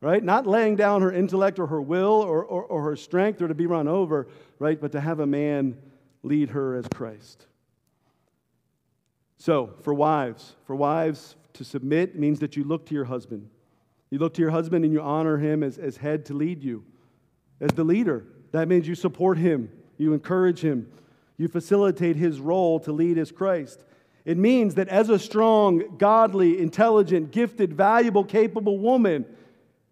right? 0.00 0.22
Not 0.22 0.46
laying 0.46 0.76
down 0.76 1.02
her 1.02 1.12
intellect 1.12 1.58
or 1.58 1.66
her 1.68 1.80
will 1.80 2.20
or, 2.20 2.44
or, 2.44 2.64
or 2.64 2.82
her 2.82 2.96
strength 2.96 3.40
or 3.40 3.48
to 3.48 3.54
be 3.54 3.66
run 3.66 3.88
over, 3.88 4.28
right? 4.58 4.80
But 4.80 4.92
to 4.92 5.00
have 5.00 5.20
a 5.20 5.26
man 5.26 5.78
lead 6.22 6.50
her 6.50 6.76
as 6.76 6.86
Christ. 6.88 7.46
So, 9.38 9.74
for 9.82 9.94
wives, 9.94 10.54
for 10.66 10.76
wives 10.76 11.36
to 11.54 11.64
submit 11.64 12.16
means 12.16 12.40
that 12.40 12.56
you 12.56 12.64
look 12.64 12.86
to 12.86 12.94
your 12.94 13.04
husband. 13.04 13.48
You 14.12 14.18
look 14.18 14.34
to 14.34 14.42
your 14.42 14.50
husband 14.50 14.84
and 14.84 14.92
you 14.92 15.00
honor 15.00 15.38
him 15.38 15.62
as, 15.62 15.78
as 15.78 15.96
head 15.96 16.26
to 16.26 16.34
lead 16.34 16.62
you, 16.62 16.84
as 17.62 17.70
the 17.70 17.82
leader. 17.82 18.26
That 18.50 18.68
means 18.68 18.86
you 18.86 18.94
support 18.94 19.38
him, 19.38 19.70
you 19.96 20.12
encourage 20.12 20.60
him, 20.60 20.92
you 21.38 21.48
facilitate 21.48 22.16
his 22.16 22.38
role 22.38 22.78
to 22.80 22.92
lead 22.92 23.16
as 23.16 23.32
Christ. 23.32 23.82
It 24.26 24.36
means 24.36 24.74
that 24.74 24.88
as 24.88 25.08
a 25.08 25.18
strong, 25.18 25.96
godly, 25.96 26.60
intelligent, 26.60 27.30
gifted, 27.30 27.72
valuable, 27.72 28.22
capable 28.22 28.76
woman, 28.76 29.24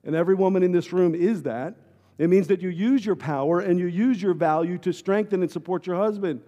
and 0.04 0.14
every 0.14 0.34
woman 0.34 0.62
in 0.62 0.70
this 0.70 0.92
room 0.92 1.14
is 1.14 1.44
that, 1.44 1.76
it 2.18 2.28
means 2.28 2.48
that 2.48 2.60
you 2.60 2.68
use 2.68 3.06
your 3.06 3.16
power 3.16 3.60
and 3.60 3.80
you 3.80 3.86
use 3.86 4.20
your 4.20 4.34
value 4.34 4.76
to 4.80 4.92
strengthen 4.92 5.40
and 5.40 5.50
support 5.50 5.86
your 5.86 5.96
husband. 5.96 6.42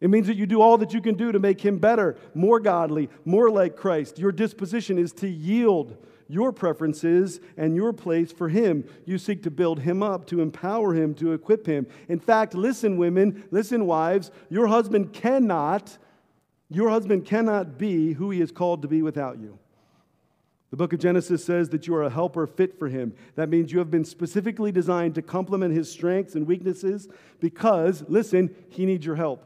It 0.00 0.10
means 0.10 0.28
that 0.28 0.36
you 0.36 0.46
do 0.46 0.62
all 0.62 0.78
that 0.78 0.94
you 0.94 1.00
can 1.00 1.16
do 1.16 1.32
to 1.32 1.40
make 1.40 1.60
him 1.60 1.78
better, 1.78 2.16
more 2.34 2.60
godly, 2.60 3.10
more 3.24 3.50
like 3.50 3.74
Christ. 3.74 4.16
Your 4.20 4.30
disposition 4.30 4.96
is 4.96 5.12
to 5.14 5.28
yield 5.28 5.96
your 6.30 6.52
preferences 6.52 7.40
and 7.56 7.74
your 7.74 7.92
place 7.92 8.32
for 8.32 8.48
Him. 8.48 8.84
You 9.04 9.18
seek 9.18 9.42
to 9.42 9.50
build 9.50 9.80
Him 9.80 10.02
up, 10.02 10.26
to 10.28 10.40
empower 10.40 10.94
Him, 10.94 11.14
to 11.14 11.32
equip 11.32 11.66
Him. 11.66 11.86
In 12.08 12.20
fact, 12.20 12.54
listen, 12.54 12.96
women, 12.96 13.44
listen, 13.50 13.86
wives, 13.86 14.30
your 14.48 14.68
husband 14.68 15.12
cannot, 15.12 15.98
your 16.68 16.88
husband 16.88 17.26
cannot 17.26 17.78
be 17.78 18.12
who 18.12 18.30
He 18.30 18.40
is 18.40 18.52
called 18.52 18.82
to 18.82 18.88
be 18.88 19.02
without 19.02 19.38
you. 19.38 19.58
The 20.70 20.76
book 20.76 20.92
of 20.92 21.00
Genesis 21.00 21.44
says 21.44 21.68
that 21.70 21.88
you 21.88 21.96
are 21.96 22.04
a 22.04 22.10
helper 22.10 22.46
fit 22.46 22.78
for 22.78 22.86
him. 22.86 23.12
That 23.34 23.48
means 23.48 23.72
you 23.72 23.80
have 23.80 23.90
been 23.90 24.04
specifically 24.04 24.70
designed 24.70 25.16
to 25.16 25.22
complement 25.22 25.74
his 25.74 25.90
strengths 25.90 26.36
and 26.36 26.46
weaknesses 26.46 27.08
because, 27.40 28.04
listen, 28.08 28.54
he 28.68 28.86
needs 28.86 29.04
your 29.04 29.16
help. 29.16 29.44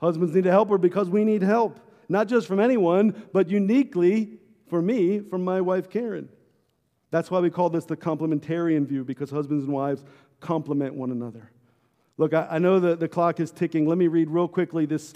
Husbands 0.00 0.34
need 0.34 0.46
a 0.46 0.50
helper 0.50 0.78
because 0.78 1.08
we 1.08 1.24
need 1.24 1.42
help, 1.42 1.78
not 2.08 2.26
just 2.26 2.48
from 2.48 2.58
anyone, 2.58 3.28
but 3.32 3.48
uniquely 3.48 4.40
for 4.72 4.80
me 4.80 5.20
from 5.20 5.44
my 5.44 5.60
wife 5.60 5.90
Karen. 5.90 6.30
That's 7.10 7.30
why 7.30 7.40
we 7.40 7.50
call 7.50 7.68
this 7.68 7.84
the 7.84 7.94
complementarian 7.94 8.86
view, 8.86 9.04
because 9.04 9.28
husbands 9.28 9.64
and 9.64 9.72
wives 9.74 10.02
complement 10.40 10.94
one 10.94 11.10
another. 11.10 11.50
Look, 12.16 12.32
I, 12.32 12.48
I 12.52 12.58
know 12.58 12.80
that 12.80 12.98
the 12.98 13.06
clock 13.06 13.38
is 13.38 13.50
ticking. 13.50 13.86
Let 13.86 13.98
me 13.98 14.06
read 14.06 14.30
real 14.30 14.48
quickly 14.48 14.86
this, 14.86 15.12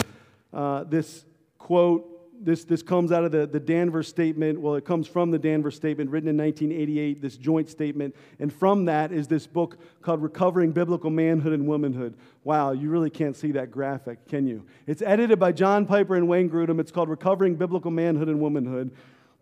uh, 0.53 0.83
this 0.83 1.25
quote 1.57 2.17
this, 2.39 2.65
this 2.65 2.83
comes 2.83 3.11
out 3.11 3.23
of 3.23 3.31
the, 3.31 3.47
the 3.47 3.59
Danvers 3.59 4.07
statement. 4.07 4.59
Well, 4.59 4.75
it 4.75 4.85
comes 4.85 5.07
from 5.07 5.31
the 5.31 5.39
Danvers 5.39 5.75
statement 5.75 6.09
written 6.09 6.29
in 6.29 6.37
1988, 6.37 7.21
this 7.21 7.37
joint 7.37 7.69
statement. 7.69 8.15
And 8.39 8.53
from 8.53 8.85
that 8.85 9.11
is 9.11 9.27
this 9.27 9.47
book 9.47 9.77
called 10.01 10.21
Recovering 10.21 10.71
Biblical 10.71 11.09
Manhood 11.09 11.53
and 11.53 11.67
Womanhood. 11.67 12.15
Wow, 12.43 12.71
you 12.71 12.89
really 12.89 13.09
can't 13.09 13.35
see 13.35 13.51
that 13.53 13.71
graphic, 13.71 14.27
can 14.27 14.47
you? 14.47 14.65
It's 14.85 15.01
edited 15.01 15.39
by 15.39 15.51
John 15.51 15.85
Piper 15.85 16.15
and 16.15 16.27
Wayne 16.27 16.49
Grudem. 16.49 16.79
It's 16.79 16.91
called 16.91 17.09
Recovering 17.09 17.55
Biblical 17.55 17.91
Manhood 17.91 18.27
and 18.27 18.39
Womanhood. 18.39 18.91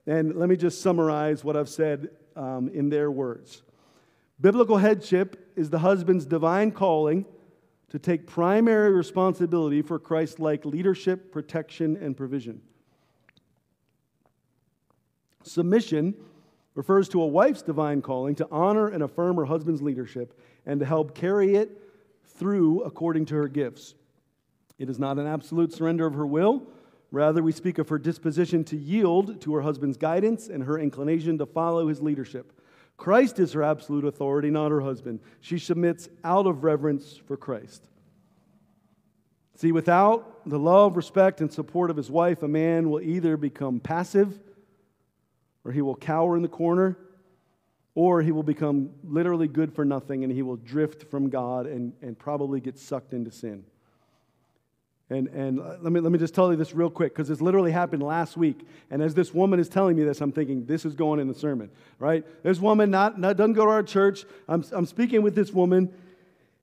And 0.08 0.36
let 0.36 0.49
me 0.49 0.56
just 0.56 0.82
summarize 0.82 1.43
what 1.43 1.58
I've 1.58 1.70
said 1.70 2.10
um, 2.36 2.70
in 2.70 2.89
their 2.89 3.10
words. 3.10 3.64
Biblical 4.39 4.78
headship 4.78 5.51
is 5.56 5.70
the 5.70 5.80
husband's 5.80 6.26
divine 6.26 6.72
calling 6.72 7.26
to 7.89 7.99
take 7.99 8.28
primary 8.28 8.91
responsibility 8.91 9.82
for 9.82 9.97
Christ 9.97 10.39
like 10.39 10.66
leadership, 10.66 11.32
protection, 11.32 11.97
and 11.97 12.16
provision. 12.16 12.62
Submission 15.43 16.16
refers 16.74 17.08
to 17.10 17.22
a 17.22 17.28
wife's 17.28 17.62
divine 17.62 18.01
calling 18.01 18.36
to 18.36 18.47
honor 18.51 18.89
and 18.89 19.01
affirm 19.01 19.38
her 19.38 19.45
husband's 19.45 19.82
leadership 19.82 20.38
and 20.66 20.80
to 20.80 20.86
help 20.86 21.16
carry 21.16 21.56
it 21.56 21.82
through 22.26 22.82
according 22.82 23.26
to 23.26 23.36
her 23.36 23.47
gifts. 23.47 23.95
It 24.78 24.89
is 24.89 24.99
not 24.99 25.18
an 25.18 25.28
absolute 25.28 25.72
surrender 25.72 26.06
of 26.06 26.16
her 26.16 26.26
will. 26.26 26.68
Rather, 27.16 27.41
we 27.41 27.53
speak 27.53 27.78
of 27.78 27.88
her 27.88 27.97
disposition 27.97 28.66
to 28.66 28.76
yield 28.76 29.39
to 29.39 29.55
her 29.55 29.61
husband's 29.61 29.95
guidance 29.95 30.49
and 30.49 30.66
her 30.66 30.78
inclination 30.78 31.38
to 31.38 31.45
follow 31.45 31.88
his 31.88 32.01
leadership. 32.01 32.51
Christ 32.97 33.39
is 33.39 33.53
her 33.53 33.63
absolute 33.63 34.03
authority, 34.03 34.49
not 34.49 34.70
her 34.70 34.82
husband. 34.82 35.22
She 35.39 35.57
submits 35.57 36.09
out 36.26 36.45
of 36.45 36.66
reverence 36.66 37.16
for 37.16 37.38
Christ. 37.38 37.88
See, 39.55 39.72
without 39.72 40.41
the 40.45 40.59
love, 40.59 40.97
respect, 40.97 41.39
and 41.39 41.49
support 41.49 41.89
of 41.89 41.95
his 41.95 42.11
wife, 42.11 42.43
a 42.43 42.49
man 42.49 42.89
will 42.89 42.99
either 42.99 43.38
become 43.38 43.80
passive 43.80 44.38
or 45.63 45.72
he 45.72 45.82
will 45.82 45.95
cower 45.95 46.36
in 46.36 46.41
the 46.41 46.49
corner, 46.49 46.97
or 47.95 48.24
he 48.24 48.34
will 48.34 48.43
become 48.43 48.89
literally 49.05 49.47
good 49.47 49.74
for 49.74 49.86
nothing 49.86 50.26
and 50.26 50.34
he 50.34 50.41
will 50.41 50.57
drift 50.57 51.09
from 51.09 51.30
God 51.30 51.66
and, 51.66 51.93
and 52.01 52.20
probably 52.20 52.59
get 52.59 52.78
sucked 52.78 53.13
into 53.13 53.32
sin. 53.32 53.63
And, 55.10 55.28
and 55.28 55.60
let, 55.60 55.91
me, 55.91 55.99
let 55.99 56.12
me 56.12 56.18
just 56.18 56.34
tell 56.34 56.49
you 56.49 56.58
this 56.58 56.74
real 56.74 56.89
quick 56.89 57.14
because 57.14 57.28
this 57.28 57.39
literally 57.39 57.72
happened 57.72 58.01
last 58.01 58.38
week. 58.38 58.68
And 58.89 59.03
as 59.03 59.14
this 59.14 59.34
woman 59.34 59.60
is 59.60 59.70
telling 59.70 59.95
me 59.95 60.03
this, 60.03 60.20
I'm 60.20 60.32
thinking, 60.32 60.66
this 60.66 60.84
is 60.84 60.95
going 60.95 61.20
in 61.20 61.28
the 61.28 61.34
sermon, 61.36 61.70
right? 61.99 62.26
This 62.43 62.60
woman 62.60 62.89
not, 62.89 63.20
not, 63.20 63.38
doesn't 63.38 63.53
go 63.53 63.66
to 63.66 63.72
our 63.72 63.84
church. 63.84 64.26
I'm, 64.47 64.64
I'm 64.72 64.88
speaking 64.88 65.22
with 65.22 65.36
this 65.36 65.51
woman, 65.51 65.93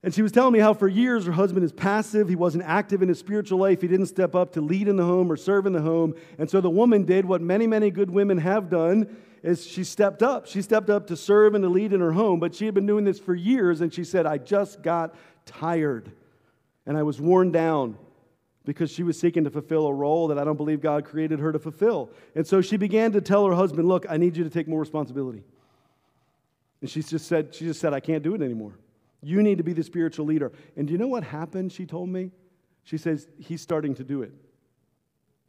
and 0.02 0.12
she 0.12 0.22
was 0.22 0.32
telling 0.32 0.52
me 0.52 0.58
how 0.58 0.74
for 0.74 0.88
years 0.88 1.24
her 1.26 1.32
husband 1.32 1.64
is 1.64 1.70
passive. 1.70 2.28
He 2.28 2.34
wasn't 2.34 2.64
active 2.64 3.00
in 3.00 3.08
his 3.08 3.20
spiritual 3.20 3.60
life. 3.60 3.80
He 3.80 3.86
didn't 3.86 4.06
step 4.06 4.34
up 4.34 4.54
to 4.54 4.60
lead 4.60 4.88
in 4.88 4.96
the 4.96 5.04
home 5.04 5.30
or 5.30 5.36
serve 5.36 5.66
in 5.66 5.72
the 5.72 5.82
home. 5.82 6.14
And 6.36 6.50
so 6.50 6.60
the 6.60 6.70
woman 6.70 7.04
did 7.04 7.24
what 7.24 7.40
many, 7.40 7.68
many 7.68 7.92
good 7.92 8.10
women 8.10 8.38
have 8.38 8.68
done 8.68 9.16
is 9.44 9.64
she 9.64 9.84
stepped 9.84 10.20
up. 10.20 10.48
She 10.48 10.62
stepped 10.62 10.90
up 10.90 11.06
to 11.08 11.16
serve 11.16 11.54
and 11.54 11.62
to 11.62 11.68
lead 11.68 11.92
in 11.92 12.00
her 12.00 12.12
home, 12.12 12.40
but 12.40 12.56
she 12.56 12.64
had 12.64 12.74
been 12.74 12.86
doing 12.86 13.04
this 13.04 13.20
for 13.20 13.34
years, 13.36 13.80
and 13.80 13.94
she 13.94 14.02
said, 14.02 14.26
I 14.26 14.38
just 14.38 14.82
got 14.82 15.14
tired 15.46 16.10
and 16.86 16.96
I 16.96 17.04
was 17.04 17.20
worn 17.20 17.52
down 17.52 17.96
because 18.64 18.90
she 18.90 19.02
was 19.02 19.18
seeking 19.18 19.44
to 19.44 19.50
fulfill 19.50 19.86
a 19.86 19.92
role 19.92 20.28
that 20.28 20.38
I 20.38 20.44
don't 20.44 20.56
believe 20.56 20.80
God 20.80 21.04
created 21.04 21.40
her 21.40 21.52
to 21.52 21.58
fulfill. 21.58 22.10
And 22.34 22.46
so 22.46 22.60
she 22.60 22.76
began 22.76 23.12
to 23.12 23.20
tell 23.20 23.46
her 23.46 23.54
husband, 23.54 23.88
Look, 23.88 24.06
I 24.08 24.16
need 24.16 24.36
you 24.36 24.44
to 24.44 24.50
take 24.50 24.68
more 24.68 24.80
responsibility. 24.80 25.42
And 26.80 26.90
she 26.90 27.02
just 27.02 27.26
said, 27.26 27.54
she 27.54 27.64
just 27.64 27.80
said, 27.80 27.92
I 27.92 28.00
can't 28.00 28.22
do 28.22 28.34
it 28.34 28.42
anymore. 28.42 28.74
You 29.22 29.42
need 29.42 29.58
to 29.58 29.64
be 29.64 29.72
the 29.72 29.84
spiritual 29.84 30.26
leader. 30.26 30.52
And 30.76 30.86
do 30.86 30.92
you 30.92 30.98
know 30.98 31.06
what 31.06 31.22
happened? 31.24 31.72
She 31.72 31.86
told 31.86 32.08
me. 32.08 32.30
She 32.84 32.98
says, 32.98 33.28
He's 33.38 33.60
starting 33.60 33.94
to 33.96 34.04
do 34.04 34.22
it. 34.22 34.32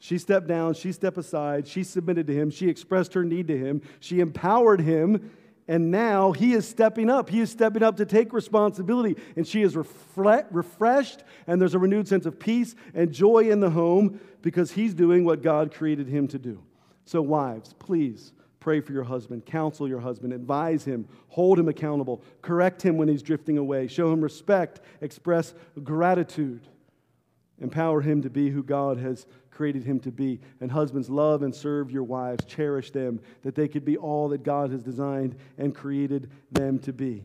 She 0.03 0.17
stepped 0.17 0.47
down, 0.47 0.73
she 0.73 0.91
stepped 0.91 1.17
aside, 1.17 1.65
she 1.65 1.81
submitted 1.81 2.27
to 2.27 2.33
him, 2.33 2.49
she 2.49 2.67
expressed 2.67 3.13
her 3.13 3.23
need 3.23 3.47
to 3.47 3.57
him, 3.57 3.81
she 4.01 4.19
empowered 4.19 4.81
him, 4.81 5.31
and 5.67 5.91
now 5.91 6.31
he 6.33 6.53
is 6.53 6.67
stepping 6.67 7.09
up. 7.09 7.29
He 7.29 7.39
is 7.39 7.49
stepping 7.49 7.83
up 7.83 7.97
to 7.97 8.05
take 8.05 8.33
responsibility. 8.33 9.15
And 9.35 9.47
she 9.47 9.61
is 9.61 9.75
refre- 9.75 10.45
refreshed, 10.51 11.23
and 11.47 11.59
there's 11.59 11.73
a 11.73 11.79
renewed 11.79 12.07
sense 12.07 12.25
of 12.25 12.39
peace 12.39 12.75
and 12.93 13.11
joy 13.11 13.49
in 13.49 13.59
the 13.59 13.69
home 13.69 14.19
because 14.41 14.71
he's 14.71 14.93
doing 14.93 15.23
what 15.23 15.41
God 15.41 15.73
created 15.73 16.07
him 16.07 16.27
to 16.29 16.39
do. 16.39 16.61
So, 17.05 17.21
wives, 17.21 17.73
please 17.73 18.33
pray 18.59 18.81
for 18.81 18.93
your 18.93 19.03
husband, 19.03 19.45
counsel 19.45 19.87
your 19.87 19.99
husband, 19.99 20.31
advise 20.31 20.85
him, 20.85 21.07
hold 21.27 21.59
him 21.59 21.67
accountable, 21.67 22.23
correct 22.41 22.81
him 22.81 22.95
when 22.97 23.09
he's 23.09 23.21
drifting 23.21 23.57
away, 23.57 23.87
show 23.87 24.11
him 24.11 24.21
respect, 24.21 24.79
express 25.01 25.53
gratitude, 25.83 26.67
empower 27.59 27.99
him 27.99 28.21
to 28.21 28.29
be 28.29 28.49
who 28.49 28.63
God 28.63 28.97
has 28.99 29.27
created 29.53 29.83
him 29.83 29.99
to 30.01 30.11
be. 30.11 30.39
And 30.61 30.71
husbands, 30.71 31.09
love 31.09 31.43
and 31.43 31.53
serve 31.53 31.91
your 31.91 32.03
wives, 32.03 32.45
cherish 32.45 32.91
them, 32.91 33.19
that 33.43 33.55
they 33.55 33.67
could 33.67 33.85
be 33.85 33.97
all 33.97 34.29
that 34.29 34.43
God 34.43 34.71
has 34.71 34.83
designed 34.83 35.35
and 35.57 35.75
created 35.75 36.29
them 36.51 36.79
to 36.79 36.93
be. 36.93 37.23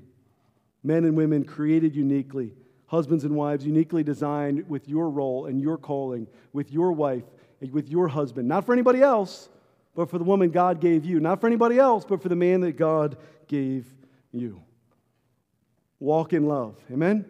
Men 0.83 1.05
and 1.05 1.17
women 1.17 1.45
created 1.45 1.97
uniquely, 1.97 2.53
husbands 2.87 3.25
and 3.25 3.35
wives 3.35 3.67
uniquely 3.67 4.03
designed 4.03 4.69
with 4.69 4.89
your 4.89 5.11
role 5.11 5.47
and 5.47 5.61
your 5.61 5.77
calling, 5.77 6.27
with 6.53 6.73
your 6.73 6.93
wife, 6.93 7.25
and 7.61 7.73
with 7.73 7.89
your 7.89 8.09
husband, 8.09 8.47
not 8.47 8.65
for 8.65 8.73
anybody 8.73 9.03
else, 9.03 9.49
but 9.95 10.09
for 10.09 10.19
the 10.19 10.25
woman 10.25 10.51
God 10.51 10.81
gave 10.81 11.05
you, 11.05 11.19
not 11.19 11.41
for 11.41 11.49
anybody 11.49 11.79
else, 11.79 12.05
but 12.05 12.23
for 12.23 12.29
the 12.29 12.37
man 12.37 12.61
that 12.61 12.77
God 12.77 13.17
gave 13.49 13.85
you. 14.31 14.63
Walk 15.99 16.33
in 16.33 16.47
love. 16.47 16.77
Amen? 16.93 17.25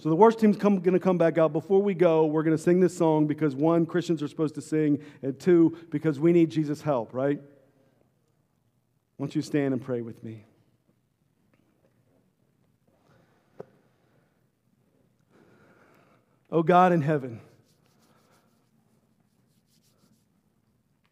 So 0.00 0.08
the 0.08 0.16
worship 0.16 0.40
team's 0.40 0.56
going 0.56 0.82
to 0.82 0.98
come 0.98 1.18
back 1.18 1.36
out. 1.36 1.52
Before 1.52 1.82
we 1.82 1.92
go, 1.92 2.24
we're 2.24 2.42
to 2.42 2.56
sing 2.56 2.80
this 2.80 2.96
song 2.96 3.26
because 3.26 3.54
one, 3.54 3.84
Christians 3.84 4.22
are 4.22 4.28
supposed 4.28 4.54
to 4.54 4.62
sing, 4.62 4.98
and 5.20 5.38
two, 5.38 5.76
because 5.90 6.18
we 6.18 6.32
need 6.32 6.48
Jesus' 6.48 6.80
help, 6.80 7.12
right? 7.12 7.38
Won't 9.18 9.36
you 9.36 9.42
stand 9.42 9.74
and 9.74 9.82
pray 9.82 10.00
with 10.00 10.24
me? 10.24 10.44
Oh 16.50 16.62
God 16.62 16.92
in 16.92 17.02
heaven, 17.02 17.40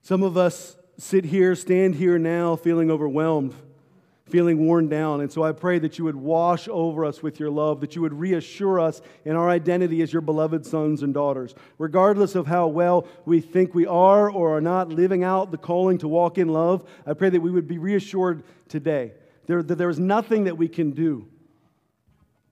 some 0.01 0.23
of 0.23 0.39
us 0.39 0.77
sit 0.97 1.27
here, 1.27 1.55
stand 1.55 1.95
here 1.95 2.19
now, 2.19 2.57
feeling 2.57 2.91
overwhelmed 2.91 3.55
feeling 4.29 4.67
worn 4.67 4.89
down. 4.89 5.21
And 5.21 5.31
so 5.33 5.43
I 5.43 5.53
pray 5.53 5.79
that 5.79 5.99
you 5.99 6.05
would 6.05 6.17
wash 6.17 6.69
over 6.69 7.05
us 7.05 7.23
with 7.23 7.41
your 7.41 7.51
love, 7.51 7.81
that 7.81 7.97
you 7.97 8.03
would 8.03 8.15
reassure 8.15 8.81
us 8.81 9.01
in 9.25 9.37
our 9.37 9.49
identity 9.49 10.03
as 10.03 10.13
your 10.13 10.23
beloved 10.23 10.65
sons 10.67 11.03
and 11.03 11.13
daughters. 11.15 11.55
Regardless 11.79 12.35
of 12.35 12.47
how 12.47 12.67
well 12.67 13.07
we 13.25 13.41
think 13.41 13.75
we 13.75 13.87
are 13.87 14.31
or 14.31 14.57
are 14.57 14.61
not 14.61 14.89
living 14.89 15.25
out 15.25 15.51
the 15.51 15.59
calling 15.59 15.99
to 15.99 16.09
walk 16.09 16.39
in 16.39 16.49
love, 16.49 16.89
I 17.07 17.15
pray 17.15 17.31
that 17.31 17.41
we 17.41 17.51
would 17.51 17.69
be 17.69 17.79
reassured 17.79 18.43
today 18.69 19.13
there, 19.47 19.63
that 19.63 19.77
there 19.77 19.91
is 19.91 19.99
nothing 19.99 20.45
that 20.45 20.57
we 20.57 20.69
can 20.69 20.93
do 20.93 21.27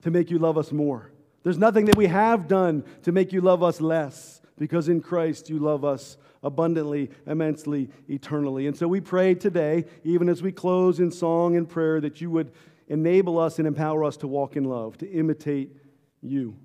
to 0.01 0.11
make 0.11 0.29
you 0.29 0.39
love 0.39 0.57
us 0.57 0.71
more. 0.71 1.11
There's 1.43 1.57
nothing 1.57 1.85
that 1.85 1.95
we 1.95 2.07
have 2.07 2.47
done 2.47 2.83
to 3.03 3.11
make 3.11 3.31
you 3.31 3.39
love 3.39 3.63
us 3.63 3.79
less 3.79 4.41
because 4.57 4.89
in 4.89 5.01
Christ 5.01 5.49
you 5.49 5.59
love 5.59 5.85
us 5.85 6.17
abundantly, 6.43 7.09
immensely, 7.25 7.89
eternally. 8.07 8.67
And 8.67 8.75
so 8.75 8.87
we 8.87 9.01
pray 9.01 9.35
today, 9.35 9.85
even 10.03 10.29
as 10.29 10.41
we 10.41 10.51
close 10.51 10.99
in 10.99 11.11
song 11.11 11.55
and 11.55 11.67
prayer, 11.67 12.01
that 12.01 12.21
you 12.21 12.31
would 12.31 12.51
enable 12.87 13.37
us 13.37 13.59
and 13.59 13.67
empower 13.67 14.03
us 14.03 14.17
to 14.17 14.27
walk 14.27 14.55
in 14.55 14.63
love, 14.63 14.97
to 14.99 15.11
imitate 15.11 15.75
you, 16.21 16.55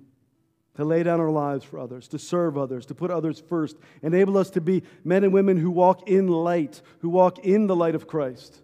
to 0.75 0.85
lay 0.85 1.03
down 1.03 1.19
our 1.19 1.29
lives 1.29 1.63
for 1.63 1.79
others, 1.79 2.07
to 2.07 2.19
serve 2.19 2.57
others, 2.57 2.85
to 2.87 2.95
put 2.95 3.11
others 3.11 3.39
first. 3.47 3.77
Enable 4.01 4.37
us 4.37 4.49
to 4.51 4.61
be 4.61 4.83
men 5.03 5.23
and 5.23 5.33
women 5.33 5.57
who 5.57 5.69
walk 5.69 6.09
in 6.09 6.27
light, 6.27 6.81
who 6.99 7.09
walk 7.09 7.39
in 7.39 7.67
the 7.67 7.75
light 7.75 7.95
of 7.95 8.07
Christ, 8.07 8.61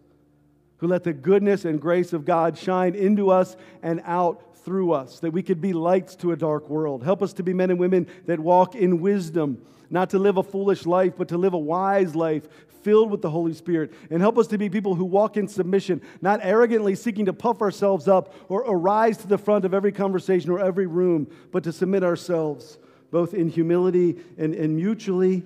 who 0.78 0.88
let 0.88 1.04
the 1.04 1.14
goodness 1.14 1.66
and 1.66 1.82
grace 1.82 2.14
of 2.14 2.26
God 2.26 2.58
shine 2.58 2.96
into 2.96 3.30
us 3.30 3.56
and 3.84 4.02
out 4.06 4.49
through 4.64 4.92
us, 4.92 5.20
that 5.20 5.32
we 5.32 5.44
could 5.44 5.62
be 5.62 5.74
lights 5.74 6.16
to 6.18 6.32
a 6.32 6.36
dark 6.36 6.70
world. 6.70 7.04
Help 7.04 7.22
us 7.22 7.34
to 7.34 7.44
be 7.44 7.54
men 7.54 7.70
and 7.70 7.80
women 7.80 8.08
that 8.26 8.40
walk 8.40 8.76
in 8.76 9.02
wisdom, 9.02 9.62
not 9.90 10.12
to 10.12 10.20
live 10.20 10.38
a 10.38 10.44
foolish 10.44 10.86
life, 10.86 11.14
but 11.18 11.30
to 11.30 11.38
live 11.38 11.54
a 11.54 11.60
wise 11.60 12.16
life 12.16 12.48
filled 12.84 13.12
with 13.12 13.22
the 13.22 13.30
Holy 13.30 13.54
Spirit. 13.54 13.92
And 14.10 14.22
help 14.22 14.38
us 14.38 14.48
to 14.48 14.58
be 14.58 14.70
people 14.70 14.96
who 14.96 15.06
walk 15.06 15.38
in 15.38 15.48
submission, 15.48 16.02
not 16.22 16.40
arrogantly 16.44 16.96
seeking 16.96 17.26
to 17.26 17.34
puff 17.34 17.62
ourselves 17.62 18.08
up 18.08 18.34
or 18.50 18.62
arise 18.62 19.18
to 19.18 19.28
the 19.28 19.38
front 19.38 19.66
of 19.66 19.74
every 19.74 19.92
conversation 19.92 20.50
or 20.50 20.60
every 20.60 20.88
room, 20.88 21.28
but 21.52 21.64
to 21.64 21.74
submit 21.74 22.04
ourselves 22.04 22.78
both 23.12 23.34
in 23.34 23.50
humility 23.50 24.18
and, 24.38 24.54
and 24.54 24.76
mutually 24.76 25.44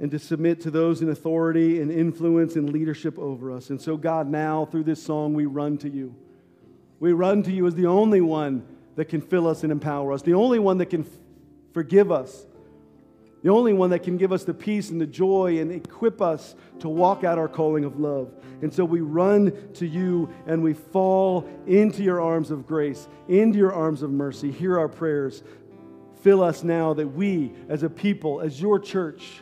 and 0.00 0.10
to 0.12 0.18
submit 0.18 0.60
to 0.60 0.70
those 0.70 1.02
in 1.02 1.10
authority 1.10 1.80
and 1.80 1.90
influence 1.90 2.54
and 2.54 2.70
leadership 2.70 3.18
over 3.18 3.50
us. 3.50 3.70
And 3.70 3.80
so, 3.80 3.96
God, 3.96 4.28
now 4.28 4.64
through 4.64 4.84
this 4.84 5.02
song, 5.02 5.34
we 5.34 5.46
run 5.46 5.76
to 5.78 5.88
you. 5.88 6.14
We 7.00 7.12
run 7.12 7.42
to 7.44 7.52
you 7.52 7.66
as 7.66 7.74
the 7.74 7.86
only 7.86 8.20
one 8.20 8.66
that 8.96 9.06
can 9.06 9.20
fill 9.20 9.46
us 9.46 9.62
and 9.62 9.70
empower 9.70 10.12
us, 10.12 10.22
the 10.22 10.34
only 10.34 10.58
one 10.58 10.78
that 10.78 10.86
can 10.86 11.02
f- 11.02 11.08
forgive 11.72 12.10
us, 12.10 12.46
the 13.42 13.50
only 13.50 13.72
one 13.72 13.90
that 13.90 14.02
can 14.02 14.16
give 14.16 14.32
us 14.32 14.42
the 14.42 14.54
peace 14.54 14.90
and 14.90 15.00
the 15.00 15.06
joy 15.06 15.60
and 15.60 15.70
equip 15.70 16.20
us 16.20 16.56
to 16.80 16.88
walk 16.88 17.22
out 17.22 17.38
our 17.38 17.46
calling 17.46 17.84
of 17.84 18.00
love. 18.00 18.32
And 18.62 18.74
so 18.74 18.84
we 18.84 19.00
run 19.00 19.52
to 19.74 19.86
you 19.86 20.28
and 20.46 20.62
we 20.62 20.74
fall 20.74 21.48
into 21.66 22.02
your 22.02 22.20
arms 22.20 22.50
of 22.50 22.66
grace, 22.66 23.06
into 23.28 23.58
your 23.58 23.72
arms 23.72 24.02
of 24.02 24.10
mercy. 24.10 24.50
Hear 24.50 24.76
our 24.78 24.88
prayers. 24.88 25.44
Fill 26.22 26.42
us 26.42 26.64
now 26.64 26.94
that 26.94 27.06
we, 27.06 27.52
as 27.68 27.84
a 27.84 27.90
people, 27.90 28.40
as 28.40 28.60
your 28.60 28.80
church, 28.80 29.40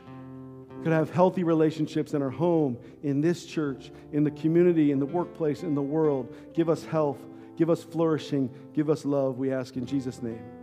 could 0.83 0.93
have 0.93 1.11
healthy 1.11 1.43
relationships 1.43 2.13
in 2.13 2.21
our 2.21 2.31
home, 2.31 2.77
in 3.03 3.23
this 3.23 3.47
church, 3.47 3.91
in 4.13 4.23
the 4.25 4.31
community, 4.31 4.93
in 4.93 4.99
the 4.99 5.07
workplace, 5.07 5.63
in 5.63 5.75
the 5.75 5.83
world. 5.83 6.35
Give 6.53 6.69
us 6.69 6.85
health, 6.85 7.19
give 7.57 7.71
us 7.71 7.83
flourishing, 7.83 8.51
give 8.75 8.91
us 8.91 9.05
love, 9.05 9.39
we 9.39 9.53
ask 9.53 9.77
in 9.77 9.87
Jesus' 9.87 10.23
name. 10.23 10.56